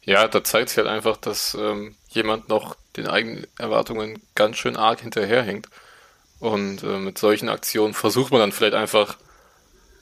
Ja, 0.02 0.26
da 0.26 0.42
zeigt 0.42 0.70
sich 0.70 0.78
halt 0.78 0.88
einfach, 0.88 1.18
dass 1.18 1.54
ähm, 1.54 1.94
jemand 2.08 2.48
noch 2.48 2.76
den 2.96 3.06
eigenen 3.06 3.46
Erwartungen 3.58 4.22
ganz 4.34 4.56
schön 4.56 4.76
arg 4.76 5.00
hinterherhängt. 5.00 5.68
Und 6.40 6.82
äh, 6.82 6.98
mit 6.98 7.18
solchen 7.18 7.48
Aktionen 7.48 7.94
versucht 7.94 8.30
man 8.30 8.40
dann 8.40 8.52
vielleicht 8.52 8.74
einfach 8.74 9.16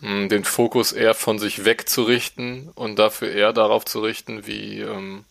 mh, 0.01 0.09
hm, 0.09 0.28
den 0.28 0.45
Fokus 0.45 0.93
eher 0.93 1.14
von 1.14 1.39
sich 1.39 1.64
wegzurichten 1.64 2.70
und 2.74 2.99
dafür 2.99 3.30
eher 3.30 3.53
darauf 3.53 3.84
zu 3.84 4.01
richten, 4.01 4.47
wie, 4.47 4.80
ähm, 4.80 5.24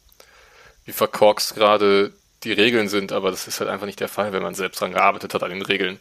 wie 0.85 0.91
verkorkst 0.91 1.55
gerade 1.55 2.13
die 2.43 2.53
Regeln 2.53 2.89
sind, 2.89 3.11
aber 3.11 3.31
das 3.31 3.47
ist 3.47 3.59
halt 3.59 3.69
einfach 3.69 3.85
nicht 3.85 3.99
der 3.99 4.07
Fall, 4.07 4.31
wenn 4.31 4.43
man 4.43 4.55
selbst 4.55 4.79
dran 4.79 4.93
gearbeitet 4.93 5.33
hat 5.33 5.43
an 5.43 5.49
den 5.49 5.61
Regeln. 5.61 5.99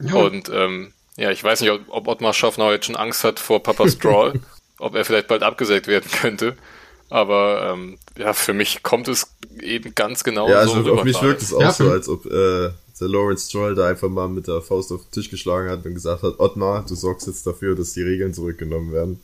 Ja. 0.00 0.14
Und 0.14 0.48
ähm, 0.48 0.92
ja, 1.16 1.30
ich 1.30 1.42
weiß 1.42 1.60
nicht, 1.60 1.70
ob, 1.70 1.82
ob 1.88 2.08
Ottmar 2.08 2.34
Schaffner 2.34 2.72
jetzt 2.72 2.86
schon 2.86 2.96
Angst 2.96 3.22
hat 3.24 3.38
vor 3.38 3.62
Papa 3.62 3.88
Stroll, 3.88 4.40
ob 4.78 4.94
er 4.94 5.04
vielleicht 5.04 5.28
bald 5.28 5.42
abgesägt 5.42 5.86
werden 5.86 6.10
könnte. 6.10 6.56
Aber 7.10 7.70
ähm, 7.72 7.98
ja, 8.16 8.32
für 8.32 8.54
mich 8.54 8.82
kommt 8.82 9.06
es 9.08 9.36
eben 9.60 9.94
ganz 9.94 10.24
genau 10.24 10.48
ja, 10.48 10.56
also 10.56 10.82
so. 10.82 10.94
Auf 10.94 11.04
mich 11.04 11.20
wirkt 11.22 11.42
es 11.42 11.54
auch 11.54 11.60
ja, 11.60 11.72
so, 11.72 11.90
als 11.90 12.08
ob 12.08 12.26
äh, 12.26 12.70
der 13.00 13.08
Lawrence 13.08 13.48
Stroll 13.48 13.74
da 13.74 13.88
einfach 13.88 14.08
mal 14.08 14.28
mit 14.28 14.46
der 14.46 14.60
Faust 14.60 14.92
auf 14.92 15.02
den 15.02 15.10
Tisch 15.10 15.30
geschlagen 15.30 15.68
hat 15.68 15.84
und 15.84 15.94
gesagt 15.94 16.22
hat, 16.22 16.38
Ottmar, 16.38 16.84
du 16.86 16.94
sorgst 16.94 17.26
jetzt 17.26 17.46
dafür, 17.46 17.74
dass 17.74 17.92
die 17.92 18.02
Regeln 18.02 18.34
zurückgenommen 18.34 18.92
werden. 18.92 19.20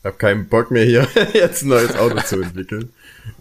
Ich 0.00 0.04
habe 0.04 0.18
keinen 0.18 0.48
Bock 0.48 0.70
mehr 0.70 0.84
hier 0.84 1.08
jetzt 1.32 1.62
ein 1.62 1.68
neues 1.68 1.96
Auto 1.96 2.20
zu 2.20 2.40
entwickeln. 2.40 2.90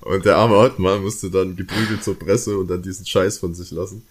Und 0.01 0.25
der 0.25 0.37
arme 0.37 0.57
Ottmar 0.57 0.99
musste 0.99 1.29
dann 1.29 1.55
geprügelt 1.55 2.03
zur 2.03 2.17
Presse 2.17 2.57
und 2.57 2.69
dann 2.69 2.81
diesen 2.81 3.05
Scheiß 3.05 3.37
von 3.37 3.53
sich 3.53 3.71
lassen. 3.71 4.03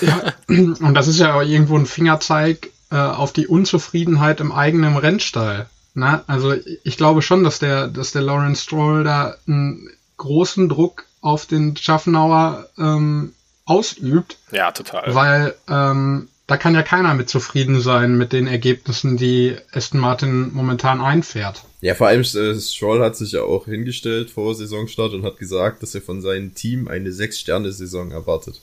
ja, 0.00 0.32
und 0.48 0.94
das 0.94 1.08
ist 1.08 1.18
ja 1.18 1.34
auch 1.34 1.42
irgendwo 1.42 1.76
ein 1.76 1.86
Fingerzeig 1.86 2.70
äh, 2.90 2.96
auf 2.96 3.32
die 3.32 3.46
Unzufriedenheit 3.46 4.40
im 4.40 4.52
eigenen 4.52 4.96
Rennstall. 4.96 5.68
Na, 5.94 6.24
also 6.26 6.54
ich 6.84 6.96
glaube 6.96 7.22
schon, 7.22 7.42
dass 7.42 7.58
der, 7.58 7.88
dass 7.88 8.12
der 8.12 8.22
Lawrence 8.22 8.62
Stroll 8.62 9.02
da 9.02 9.36
einen 9.46 9.88
großen 10.18 10.68
Druck 10.68 11.05
auf 11.26 11.46
den 11.46 11.76
Schaffenauer 11.76 12.68
ähm, 12.78 13.32
ausübt. 13.64 14.38
Ja, 14.52 14.70
total. 14.70 15.14
Weil 15.14 15.54
ähm, 15.68 16.28
da 16.46 16.56
kann 16.56 16.76
ja 16.76 16.82
keiner 16.82 17.14
mit 17.14 17.28
zufrieden 17.28 17.80
sein 17.80 18.16
mit 18.16 18.32
den 18.32 18.46
Ergebnissen, 18.46 19.16
die 19.16 19.56
Aston 19.72 20.00
Martin 20.00 20.54
momentan 20.54 21.00
einfährt. 21.00 21.64
Ja, 21.80 21.94
vor 21.94 22.06
allem 22.06 22.20
äh, 22.20 22.60
Stroll 22.60 23.02
hat 23.02 23.16
sich 23.16 23.32
ja 23.32 23.42
auch 23.42 23.64
hingestellt 23.64 24.30
vor 24.30 24.54
Saisonstart 24.54 25.12
und 25.14 25.24
hat 25.24 25.38
gesagt, 25.38 25.82
dass 25.82 25.94
er 25.96 26.00
von 26.00 26.22
seinem 26.22 26.54
Team 26.54 26.86
eine 26.86 27.10
Sechs-Sterne-Saison 27.10 28.12
erwartet. 28.12 28.60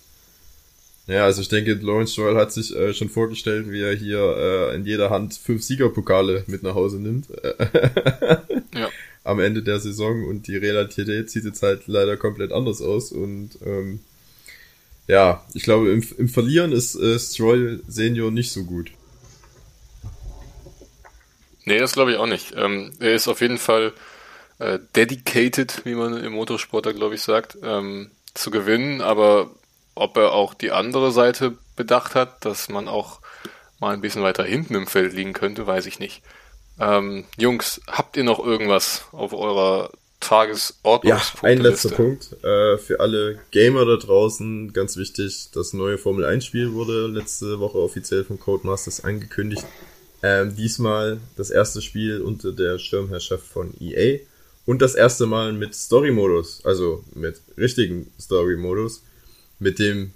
Ja, 1.06 1.26
also 1.26 1.42
ich 1.42 1.50
denke, 1.50 1.74
Lawrence 1.74 2.14
Stroll 2.14 2.38
hat 2.38 2.54
sich 2.54 2.74
äh, 2.74 2.94
schon 2.94 3.10
vorgestellt, 3.10 3.70
wie 3.70 3.82
er 3.82 3.94
hier 3.94 4.38
äh, 4.38 4.76
in 4.76 4.86
jeder 4.86 5.10
Hand 5.10 5.34
fünf 5.34 5.62
Siegerpokale 5.64 6.46
mit 6.48 6.64
nach 6.64 6.76
Hause 6.76 7.02
nimmt. 7.02 7.28
ja. 8.74 8.88
Am 9.24 9.40
Ende 9.40 9.64
der 9.64 9.80
Saison 9.80 10.26
und 10.26 10.48
die 10.48 10.58
Realität 10.58 11.30
sieht 11.30 11.46
jetzt 11.46 11.64
halt 11.64 11.88
leider 11.88 12.18
komplett 12.18 12.52
anders 12.52 12.82
aus 12.82 13.12
und 13.12 13.52
ähm, 13.66 14.02
ja, 15.08 15.46
ich 15.54 15.64
glaube, 15.64 15.92
im, 15.92 16.06
im 16.18 16.30
Verlieren 16.30 16.72
ist 16.72 16.96
äh, 16.96 17.20
Stroll 17.20 17.82
Senior 17.88 18.32
nicht 18.32 18.52
so 18.52 18.64
gut. 18.64 18.92
Nee, 21.66 21.80
das 21.80 21.94
glaube 21.94 22.12
ich 22.12 22.18
auch 22.18 22.28
nicht. 22.28 22.54
Ähm, 22.56 22.92
er 23.00 23.14
ist 23.14 23.28
auf 23.28 23.42
jeden 23.42 23.58
Fall 23.58 23.94
äh, 24.60 24.80
dedicated, 24.96 25.86
wie 25.86 25.96
man 25.96 26.18
im 26.24 26.34
Motorsport 26.34 26.86
da, 26.86 26.92
glaube 26.92 27.16
ich, 27.16 27.22
sagt, 27.22 27.58
ähm, 27.64 28.12
zu 28.34 28.52
gewinnen. 28.52 29.02
Aber 29.02 29.52
ob 29.96 30.18
er 30.18 30.34
auch 30.34 30.54
die 30.54 30.72
andere 30.72 31.12
Seite 31.12 31.58
bedacht 31.76 32.16
hat, 32.16 32.44
dass 32.46 32.70
man 32.70 32.88
auch 32.88 33.20
mal 33.80 33.94
ein 33.94 34.02
bisschen 34.02 34.24
weiter 34.24 34.44
hinten 34.44 34.76
im 34.76 34.88
Feld 34.88 35.14
liegen 35.14 35.34
könnte, 35.34 35.68
weiß 35.68 35.86
ich 35.86 36.00
nicht. 36.00 36.22
Ähm, 36.80 37.26
Jungs, 37.38 37.82
habt 37.88 38.18
ihr 38.18 38.24
noch 38.24 38.44
irgendwas 38.44 39.06
auf 39.12 39.34
eurer 39.34 39.92
Tagesordnung? 40.20 41.10
Ja, 41.10 41.22
ein 41.42 41.60
letzter 41.60 41.90
Punkt. 41.90 42.34
Äh, 42.44 42.78
für 42.78 43.00
alle 43.00 43.40
Gamer 43.52 43.86
da 43.86 43.98
draußen, 43.98 44.74
ganz 44.74 44.98
wichtig, 44.98 45.50
das 45.54 45.74
neue 45.74 45.98
Formel 45.98 46.26
1 46.26 46.46
Spiel 46.46 46.74
wurde 46.74 47.08
letzte 47.08 47.60
Woche 47.60 47.78
offiziell 47.78 48.24
von 48.24 48.40
Codemasters 48.40 49.04
angekündigt. 49.04 49.66
Ähm, 50.24 50.56
diesmal 50.56 51.20
das 51.36 51.50
erste 51.50 51.82
Spiel 51.82 52.22
unter 52.22 52.54
der 52.54 52.80
Schirmherrschaft 52.80 53.46
von 53.46 53.74
EA 53.80 54.20
und 54.66 54.82
das 54.82 54.96
erste 54.96 55.26
Mal 55.26 55.52
mit 55.52 55.76
Story-Modus, 55.76 56.62
also 56.64 57.04
mit 57.14 57.42
richtigen 57.58 58.12
Story-Modus, 58.20 59.04
mit 59.60 59.80
dem 59.80 60.14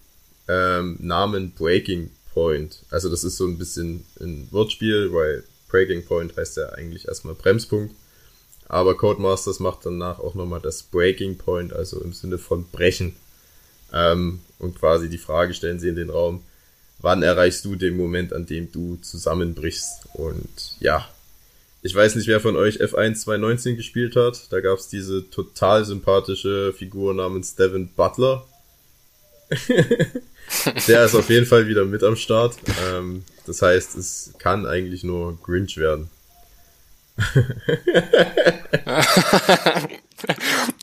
ähm, 0.48 0.98
Namen 1.02 1.52
Breaking 1.52 2.10
Point. 2.34 2.84
Also 2.90 3.10
das 3.10 3.26
ist 3.26 3.36
so 3.36 3.46
ein 3.46 3.58
bisschen 3.58 4.06
ein 4.22 4.48
Wortspiel, 4.52 5.12
weil 5.12 5.44
Breaking 5.70 6.06
Point 6.06 6.36
heißt 6.38 6.58
ja 6.58 6.70
eigentlich 6.70 7.08
erstmal 7.08 7.36
Bremspunkt. 7.36 7.94
Aber 8.70 8.98
Codemasters 8.98 9.60
macht 9.60 9.86
danach 9.86 10.20
auch 10.20 10.36
nochmal 10.36 10.60
das 10.60 10.84
Breaking 10.84 11.38
Point, 11.38 11.74
also 11.74 12.02
im 12.02 12.14
Sinne 12.14 12.38
von 12.38 12.70
brechen. 12.70 13.16
Ähm, 13.94 14.42
und 14.60 14.78
quasi 14.78 15.10
die 15.10 15.18
Frage 15.18 15.54
stellen 15.54 15.80
sie 15.80 15.88
in 15.88 15.96
den 15.96 16.10
Raum, 16.10 16.44
wann 17.00 17.24
erreichst 17.24 17.64
du 17.64 17.76
den 17.76 17.96
Moment, 17.96 18.34
an 18.34 18.46
dem 18.46 18.72
du 18.72 18.98
zusammenbrichst? 18.98 20.08
Und 20.14 20.76
ja, 20.80 21.08
ich 21.82 21.96
weiß 21.96 22.16
nicht, 22.16 22.28
wer 22.28 22.42
von 22.42 22.56
euch 22.56 22.82
F1 22.82 23.16
2019 23.16 23.78
gespielt 23.78 24.16
hat. 24.16 24.52
Da 24.52 24.60
gab 24.60 24.80
es 24.80 24.90
diese 24.90 25.30
total 25.30 25.86
sympathische 25.86 26.74
Figur 26.74 27.14
namens 27.14 27.56
Devin 27.56 27.90
Butler. 27.96 28.46
Der 30.88 31.06
ist 31.06 31.16
auf 31.16 31.30
jeden 31.30 31.46
Fall 31.46 31.68
wieder 31.68 31.86
mit 31.86 32.04
am 32.04 32.16
Start. 32.16 32.58
Ähm, 32.90 33.24
das 33.46 33.62
heißt, 33.62 33.98
es 33.98 34.34
kann 34.38 34.66
eigentlich 34.66 35.04
nur 35.04 35.38
Grinch 35.42 35.78
werden. 35.78 36.10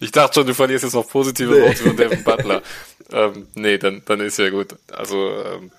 ich 0.00 0.10
dachte 0.10 0.34
schon, 0.34 0.46
du 0.46 0.54
verlierst 0.54 0.84
jetzt 0.84 0.94
noch 0.94 1.08
positive 1.08 1.60
Worte 1.60 1.76
von 1.76 1.96
Devin 1.96 2.24
Butler. 2.24 2.62
Ähm, 3.12 3.48
nee, 3.54 3.78
dann, 3.78 4.02
dann 4.04 4.20
ist 4.20 4.38
ja 4.38 4.50
gut. 4.50 4.74
Also, 4.90 5.30
ähm, 5.44 5.70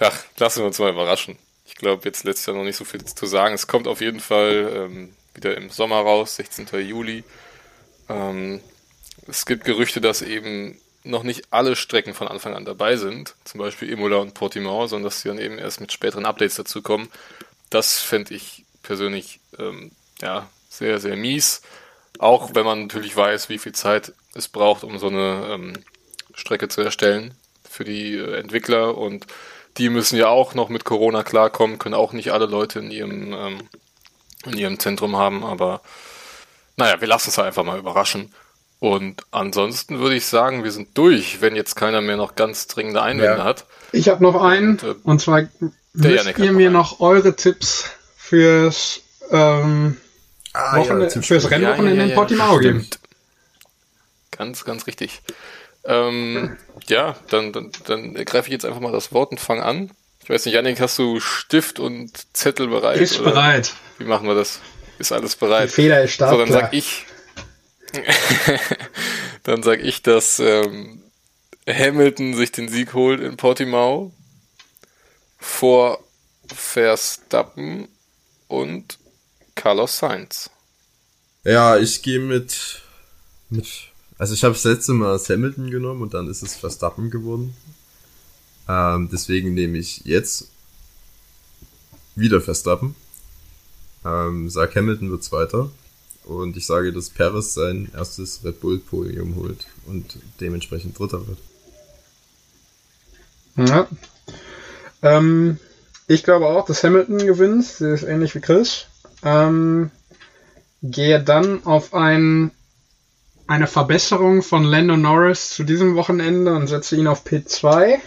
ja, 0.00 0.12
lassen 0.38 0.60
wir 0.60 0.66
uns 0.66 0.78
mal 0.78 0.90
überraschen. 0.90 1.38
Ich 1.66 1.74
glaube, 1.74 2.02
jetzt 2.04 2.24
letztes 2.24 2.46
Jahr 2.46 2.56
noch 2.56 2.64
nicht 2.64 2.76
so 2.76 2.84
viel 2.84 3.04
zu 3.04 3.26
sagen. 3.26 3.54
Es 3.54 3.66
kommt 3.66 3.88
auf 3.88 4.00
jeden 4.00 4.20
Fall 4.20 4.70
ähm, 4.74 5.14
wieder 5.34 5.56
im 5.56 5.70
Sommer 5.70 6.00
raus, 6.00 6.36
16. 6.36 6.66
Juli. 6.86 7.24
Ähm, 8.08 8.60
es 9.26 9.46
gibt 9.46 9.64
Gerüchte, 9.64 10.00
dass 10.00 10.22
eben 10.22 10.78
noch 11.04 11.22
nicht 11.22 11.44
alle 11.50 11.76
Strecken 11.76 12.14
von 12.14 12.28
Anfang 12.28 12.54
an 12.54 12.64
dabei 12.64 12.96
sind, 12.96 13.34
zum 13.44 13.60
Beispiel 13.60 13.90
Imola 13.90 14.16
und 14.16 14.34
Portimao, 14.34 14.86
sondern 14.86 15.04
dass 15.04 15.22
sie 15.22 15.28
dann 15.28 15.38
eben 15.38 15.58
erst 15.58 15.80
mit 15.80 15.92
späteren 15.92 16.26
Updates 16.26 16.56
dazukommen. 16.56 17.08
Das 17.70 18.00
fände 18.00 18.34
ich 18.34 18.64
persönlich 18.82 19.40
ähm, 19.58 19.92
ja, 20.20 20.48
sehr, 20.68 20.98
sehr 20.98 21.16
mies. 21.16 21.62
Auch 22.18 22.54
wenn 22.54 22.64
man 22.64 22.82
natürlich 22.82 23.16
weiß, 23.16 23.48
wie 23.48 23.58
viel 23.58 23.72
Zeit 23.72 24.12
es 24.34 24.48
braucht, 24.48 24.84
um 24.84 24.98
so 24.98 25.08
eine 25.08 25.48
ähm, 25.50 25.72
Strecke 26.34 26.68
zu 26.68 26.80
erstellen 26.80 27.34
für 27.68 27.84
die 27.84 28.14
äh, 28.14 28.36
Entwickler 28.36 28.96
und 28.96 29.26
die 29.76 29.90
müssen 29.90 30.18
ja 30.18 30.28
auch 30.28 30.54
noch 30.54 30.68
mit 30.68 30.84
Corona 30.84 31.22
klarkommen, 31.22 31.78
können 31.78 31.94
auch 31.94 32.12
nicht 32.12 32.32
alle 32.32 32.46
Leute 32.46 32.80
in 32.80 32.90
ihrem, 32.90 33.32
ähm, 33.32 33.68
in 34.46 34.58
ihrem 34.58 34.78
Zentrum 34.80 35.16
haben, 35.16 35.44
aber 35.44 35.82
naja, 36.76 37.00
wir 37.00 37.08
lassen 37.08 37.30
es 37.30 37.38
einfach 37.38 37.64
mal 37.64 37.78
überraschen. 37.78 38.32
Und 38.80 39.22
ansonsten 39.32 39.98
würde 39.98 40.16
ich 40.16 40.26
sagen, 40.26 40.62
wir 40.62 40.70
sind 40.70 40.96
durch, 40.96 41.40
wenn 41.40 41.56
jetzt 41.56 41.74
keiner 41.74 42.00
mehr 42.00 42.16
noch 42.16 42.36
ganz 42.36 42.68
dringende 42.68 43.02
Einwände 43.02 43.38
ja. 43.38 43.44
hat. 43.44 43.66
Ich 43.92 44.08
habe 44.08 44.22
noch 44.22 44.40
einen, 44.40 44.78
und, 44.78 44.82
äh, 44.84 44.94
und 45.02 45.20
zwar 45.20 45.48
müsst 45.94 46.38
ihr 46.38 46.52
mir 46.52 46.70
noch 46.70 47.00
eure 47.00 47.34
Tipps 47.34 47.90
fürs, 48.16 49.00
ähm, 49.30 49.96
ah, 50.52 50.76
Wochenende, 50.76 51.12
ja, 51.12 51.22
fürs 51.22 51.50
Rennwochenende 51.50 51.96
ja, 51.96 52.02
ja, 52.02 52.08
in 52.10 52.14
Portimao 52.14 52.58
geben. 52.58 52.88
Ganz, 54.30 54.64
ganz 54.64 54.86
richtig. 54.86 55.22
Ähm, 55.84 56.56
ja, 56.86 57.16
dann, 57.30 57.52
dann, 57.52 57.72
dann 57.86 58.14
greife 58.14 58.48
ich 58.48 58.52
jetzt 58.52 58.64
einfach 58.64 58.80
mal 58.80 58.92
das 58.92 59.12
Wort 59.12 59.32
und 59.32 59.40
fange 59.40 59.64
an. 59.64 59.90
Ich 60.22 60.30
weiß 60.30 60.44
nicht, 60.44 60.54
Janik, 60.54 60.78
hast 60.80 60.98
du 60.98 61.18
Stift 61.18 61.80
und 61.80 62.12
Zettel 62.36 62.68
bereit? 62.68 63.00
Ist 63.00 63.18
oder? 63.18 63.30
bereit. 63.30 63.72
Wie 63.96 64.04
machen 64.04 64.28
wir 64.28 64.34
das? 64.34 64.60
Ist 64.98 65.10
alles 65.10 65.34
bereit? 65.34 65.70
Die 65.70 65.74
Feder 65.74 66.02
ist 66.02 66.12
stark. 66.12 66.30
So, 66.30 66.38
dann 66.38 66.52
sag 66.52 66.72
ich. 66.74 67.06
dann 69.44 69.62
sag 69.62 69.80
ich, 69.80 70.02
dass 70.02 70.38
ähm, 70.38 71.02
Hamilton 71.66 72.34
sich 72.34 72.52
den 72.52 72.68
Sieg 72.68 72.94
holt 72.94 73.20
in 73.20 73.36
Portimao 73.36 74.12
vor 75.38 76.02
Verstappen 76.46 77.88
und 78.48 78.98
Carlos 79.54 79.98
Sainz. 79.98 80.50
Ja, 81.44 81.78
ich 81.78 82.02
gehe 82.02 82.20
mit, 82.20 82.82
mit, 83.50 83.66
also 84.18 84.34
ich 84.34 84.44
habe 84.44 84.54
das 84.54 84.64
letzte 84.64 84.92
Mal 84.92 85.18
Hamilton 85.18 85.70
genommen 85.70 86.02
und 86.02 86.14
dann 86.14 86.28
ist 86.28 86.42
es 86.42 86.56
Verstappen 86.56 87.10
geworden. 87.10 87.56
Ähm, 88.68 89.08
deswegen 89.10 89.54
nehme 89.54 89.78
ich 89.78 90.02
jetzt 90.04 90.48
wieder 92.14 92.40
Verstappen. 92.40 92.94
Ähm, 94.04 94.50
sag 94.50 94.74
Hamilton 94.76 95.10
wird 95.10 95.24
Zweiter. 95.24 95.70
Und 96.28 96.58
ich 96.58 96.66
sage, 96.66 96.92
dass 96.92 97.08
Perez 97.08 97.54
sein 97.54 97.90
erstes 97.96 98.44
Red 98.44 98.60
Bull 98.60 98.78
Podium 98.78 99.34
holt 99.36 99.66
und 99.86 100.18
dementsprechend 100.40 100.98
Dritter 100.98 101.26
wird. 101.26 101.38
Ja. 103.56 103.88
Ähm, 105.00 105.58
ich 106.06 106.24
glaube 106.24 106.46
auch, 106.46 106.66
dass 106.66 106.84
Hamilton 106.84 107.18
gewinnt. 107.18 107.64
Das 107.64 107.80
ist 107.80 108.02
ähnlich 108.02 108.34
wie 108.34 108.40
Chris. 108.40 108.88
Ähm, 109.22 109.90
gehe 110.82 111.18
dann 111.22 111.64
auf 111.64 111.94
ein, 111.94 112.50
eine 113.46 113.66
Verbesserung 113.66 114.42
von 114.42 114.64
Lando 114.64 114.98
Norris 114.98 115.48
zu 115.48 115.64
diesem 115.64 115.96
Wochenende 115.96 116.54
und 116.54 116.66
setze 116.66 116.96
ihn 116.96 117.06
auf 117.06 117.24
P2 117.24 118.00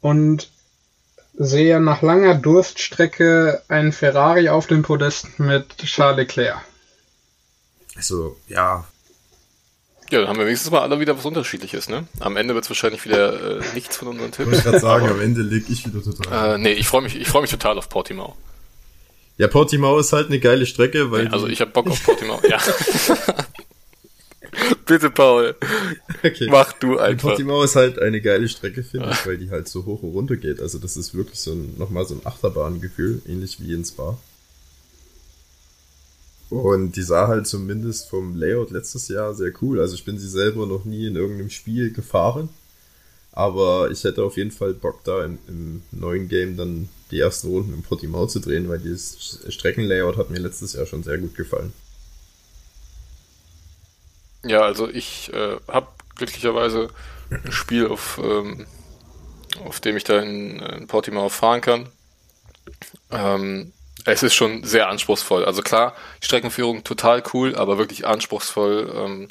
und 0.00 0.48
sehe 1.36 1.80
nach 1.80 2.02
langer 2.02 2.36
Durststrecke 2.36 3.62
einen 3.66 3.90
Ferrari 3.90 4.48
auf 4.48 4.68
dem 4.68 4.82
Podest 4.82 5.40
mit 5.40 5.76
Charles 5.78 6.18
Leclerc. 6.18 6.62
Also, 7.96 8.36
ja. 8.48 8.86
Ja, 10.10 10.20
dann 10.20 10.28
haben 10.28 10.38
wir 10.38 10.46
wenigstens 10.46 10.70
mal 10.70 10.82
alle 10.82 11.00
wieder 11.00 11.16
was 11.16 11.24
Unterschiedliches, 11.24 11.88
ne? 11.88 12.06
Am 12.20 12.36
Ende 12.36 12.54
wird 12.54 12.64
es 12.64 12.70
wahrscheinlich 12.70 13.04
wieder 13.04 13.58
äh, 13.60 13.62
nichts 13.74 13.96
von 13.96 14.08
unseren 14.08 14.30
Ich 14.30 14.38
wollte 14.38 14.50
Tipps. 14.52 14.64
gerade 14.64 14.80
sagen, 14.80 15.08
am 15.08 15.20
Ende 15.20 15.42
leg 15.42 15.64
ich 15.68 15.86
wieder 15.86 16.02
total. 16.02 16.54
Äh, 16.54 16.58
nee, 16.58 16.72
ich 16.72 16.86
freue 16.86 17.02
mich, 17.02 17.16
ich 17.16 17.28
freue 17.28 17.42
mich 17.42 17.50
total 17.50 17.78
auf 17.78 17.88
Portimao. 17.88 18.36
Ja, 19.38 19.48
Portimao 19.48 19.98
ist 19.98 20.12
halt 20.12 20.28
eine 20.28 20.38
geile 20.38 20.66
Strecke, 20.66 21.10
weil. 21.10 21.24
Nee, 21.24 21.30
also 21.30 21.48
ich 21.48 21.60
habe 21.60 21.70
Bock 21.70 21.88
auf 21.88 22.02
Portimao. 22.04 22.40
ja. 22.48 22.60
Bitte, 24.86 25.10
Paul. 25.10 25.56
okay. 26.22 26.46
Mach 26.50 26.72
du 26.74 26.98
einfach. 26.98 27.30
Portimao 27.30 27.62
ist 27.64 27.74
halt 27.74 27.98
eine 27.98 28.20
geile 28.20 28.48
Strecke, 28.48 28.84
finde 28.84 29.10
ich, 29.10 29.26
weil 29.26 29.38
die 29.38 29.50
halt 29.50 29.66
so 29.68 29.84
hoch 29.86 30.02
und 30.02 30.10
runter 30.12 30.36
geht. 30.36 30.60
Also 30.60 30.78
das 30.78 30.96
ist 30.96 31.14
wirklich 31.14 31.40
so 31.40 31.52
ein, 31.52 31.74
nochmal 31.78 32.06
so 32.06 32.14
ein 32.14 32.20
Achterbahngefühl, 32.24 33.22
ähnlich 33.26 33.58
wie 33.60 33.72
in 33.72 33.84
Spa. 33.84 34.16
Und 36.50 36.92
die 36.92 37.02
sah 37.02 37.28
halt 37.28 37.46
zumindest 37.46 38.08
vom 38.08 38.36
Layout 38.36 38.70
letztes 38.70 39.08
Jahr 39.08 39.34
sehr 39.34 39.52
cool. 39.62 39.80
Also 39.80 39.94
ich 39.94 40.04
bin 40.04 40.18
sie 40.18 40.28
selber 40.28 40.66
noch 40.66 40.84
nie 40.84 41.06
in 41.06 41.16
irgendeinem 41.16 41.50
Spiel 41.50 41.92
gefahren. 41.92 42.48
Aber 43.32 43.90
ich 43.90 44.04
hätte 44.04 44.22
auf 44.22 44.36
jeden 44.36 44.52
Fall 44.52 44.74
Bock 44.74 45.02
da 45.02 45.24
im, 45.24 45.38
im 45.48 45.82
neuen 45.90 46.28
Game 46.28 46.56
dann 46.56 46.88
die 47.10 47.18
ersten 47.18 47.48
Runden 47.48 47.74
im 47.74 47.82
Portimao 47.82 48.26
zu 48.26 48.38
drehen, 48.38 48.68
weil 48.68 48.78
dieses 48.78 49.42
Streckenlayout 49.48 50.16
hat 50.16 50.30
mir 50.30 50.38
letztes 50.38 50.74
Jahr 50.74 50.86
schon 50.86 51.02
sehr 51.02 51.18
gut 51.18 51.34
gefallen. 51.34 51.72
Ja, 54.44 54.60
also 54.60 54.88
ich 54.88 55.32
äh, 55.32 55.56
habe 55.66 55.88
glücklicherweise 56.14 56.90
ein 57.30 57.50
Spiel, 57.50 57.88
auf, 57.88 58.20
ähm, 58.22 58.66
auf 59.64 59.80
dem 59.80 59.96
ich 59.96 60.04
da 60.04 60.20
in, 60.20 60.60
in 60.60 60.86
Portimao 60.86 61.28
fahren 61.28 61.60
kann. 61.60 61.88
Ähm, 63.10 63.72
es 64.04 64.22
ist 64.22 64.34
schon 64.34 64.64
sehr 64.64 64.88
anspruchsvoll. 64.88 65.44
Also 65.44 65.62
klar, 65.62 65.94
Streckenführung 66.20 66.84
total 66.84 67.22
cool, 67.32 67.56
aber 67.56 67.78
wirklich 67.78 68.06
anspruchsvoll. 68.06 68.92
Ähm, 68.94 69.28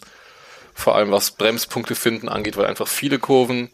vor 0.73 0.95
allem 0.95 1.11
was 1.11 1.31
Bremspunkte 1.31 1.95
finden 1.95 2.29
angeht, 2.29 2.57
weil 2.57 2.65
einfach 2.65 2.87
viele 2.87 3.19
Kurven 3.19 3.69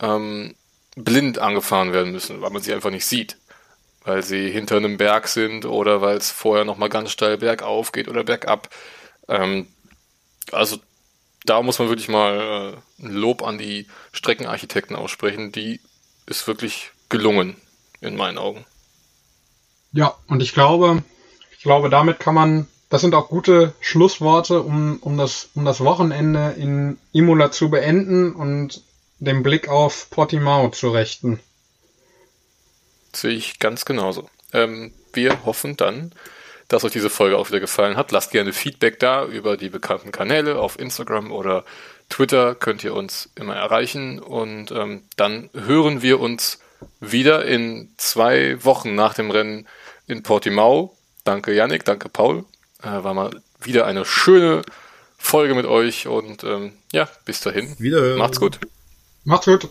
ähm, 0.00 0.54
blind 0.94 1.38
angefahren 1.38 1.92
werden 1.92 2.12
müssen, 2.12 2.40
weil 2.40 2.50
man 2.50 2.62
sie 2.62 2.72
einfach 2.72 2.90
nicht 2.90 3.06
sieht. 3.06 3.36
Weil 4.04 4.22
sie 4.22 4.50
hinter 4.50 4.76
einem 4.76 4.96
Berg 4.96 5.28
sind 5.28 5.64
oder 5.64 6.00
weil 6.00 6.16
es 6.16 6.30
vorher 6.30 6.64
nochmal 6.64 6.88
ganz 6.88 7.10
steil 7.10 7.38
bergauf 7.38 7.92
geht 7.92 8.08
oder 8.08 8.24
bergab. 8.24 8.70
Ähm, 9.28 9.66
also 10.52 10.78
da 11.44 11.62
muss 11.62 11.78
man 11.78 11.88
wirklich 11.88 12.08
mal 12.08 12.76
äh, 13.00 13.04
ein 13.04 13.12
Lob 13.12 13.42
an 13.42 13.58
die 13.58 13.86
Streckenarchitekten 14.12 14.96
aussprechen. 14.96 15.52
Die 15.52 15.80
ist 16.26 16.46
wirklich 16.46 16.92
gelungen, 17.08 17.56
in 18.00 18.16
meinen 18.16 18.38
Augen. 18.38 18.64
Ja, 19.92 20.14
und 20.28 20.42
ich 20.42 20.52
glaube, 20.52 21.02
ich 21.56 21.62
glaube, 21.62 21.90
damit 21.90 22.20
kann 22.20 22.34
man, 22.34 22.68
das 22.90 23.00
sind 23.00 23.14
auch 23.14 23.28
gute 23.28 23.74
Schlussworte, 23.80 24.62
um, 24.62 24.98
um, 25.00 25.16
das, 25.16 25.50
um 25.54 25.64
das 25.64 25.82
Wochenende 25.82 26.54
in 26.58 26.98
Imola 27.12 27.50
zu 27.50 27.70
beenden 27.70 28.34
und 28.34 28.82
den 29.18 29.42
Blick 29.42 29.68
auf 29.68 30.10
Portimao 30.10 30.70
zu 30.70 30.90
richten. 30.90 31.40
Sehe 33.12 33.32
ich 33.32 33.58
ganz 33.58 33.84
genauso. 33.84 34.28
Ähm, 34.52 34.92
wir 35.12 35.44
hoffen 35.44 35.76
dann, 35.76 36.12
dass 36.68 36.84
euch 36.84 36.92
diese 36.92 37.10
Folge 37.10 37.38
auch 37.38 37.48
wieder 37.48 37.60
gefallen 37.60 37.96
hat. 37.96 38.12
Lasst 38.12 38.30
gerne 38.30 38.52
Feedback 38.52 39.00
da 39.00 39.24
über 39.24 39.56
die 39.56 39.70
bekannten 39.70 40.12
Kanäle 40.12 40.58
auf 40.58 40.78
Instagram 40.78 41.32
oder 41.32 41.64
Twitter 42.08 42.54
könnt 42.54 42.84
ihr 42.84 42.94
uns 42.94 43.30
immer 43.34 43.56
erreichen 43.56 44.18
und 44.18 44.70
ähm, 44.70 45.02
dann 45.16 45.50
hören 45.52 46.02
wir 46.02 46.20
uns 46.20 46.60
wieder 47.00 47.44
in 47.44 47.92
zwei 47.96 48.64
Wochen 48.64 48.94
nach 48.94 49.14
dem 49.14 49.30
Rennen 49.30 49.66
in 50.08 50.22
Portimao. 50.22 50.96
Danke 51.24 51.54
Yannick, 51.54 51.84
danke 51.84 52.08
Paul. 52.08 52.44
Äh, 52.82 53.04
war 53.04 53.14
mal 53.14 53.30
wieder 53.60 53.86
eine 53.86 54.04
schöne 54.04 54.62
Folge 55.16 55.54
mit 55.54 55.66
euch 55.66 56.06
und 56.06 56.44
ähm, 56.44 56.72
ja, 56.92 57.08
bis 57.24 57.40
dahin. 57.40 57.74
Wiederhören. 57.78 58.18
Macht's 58.18 58.40
gut. 58.40 58.58
Macht's 59.24 59.46
gut! 59.46 59.68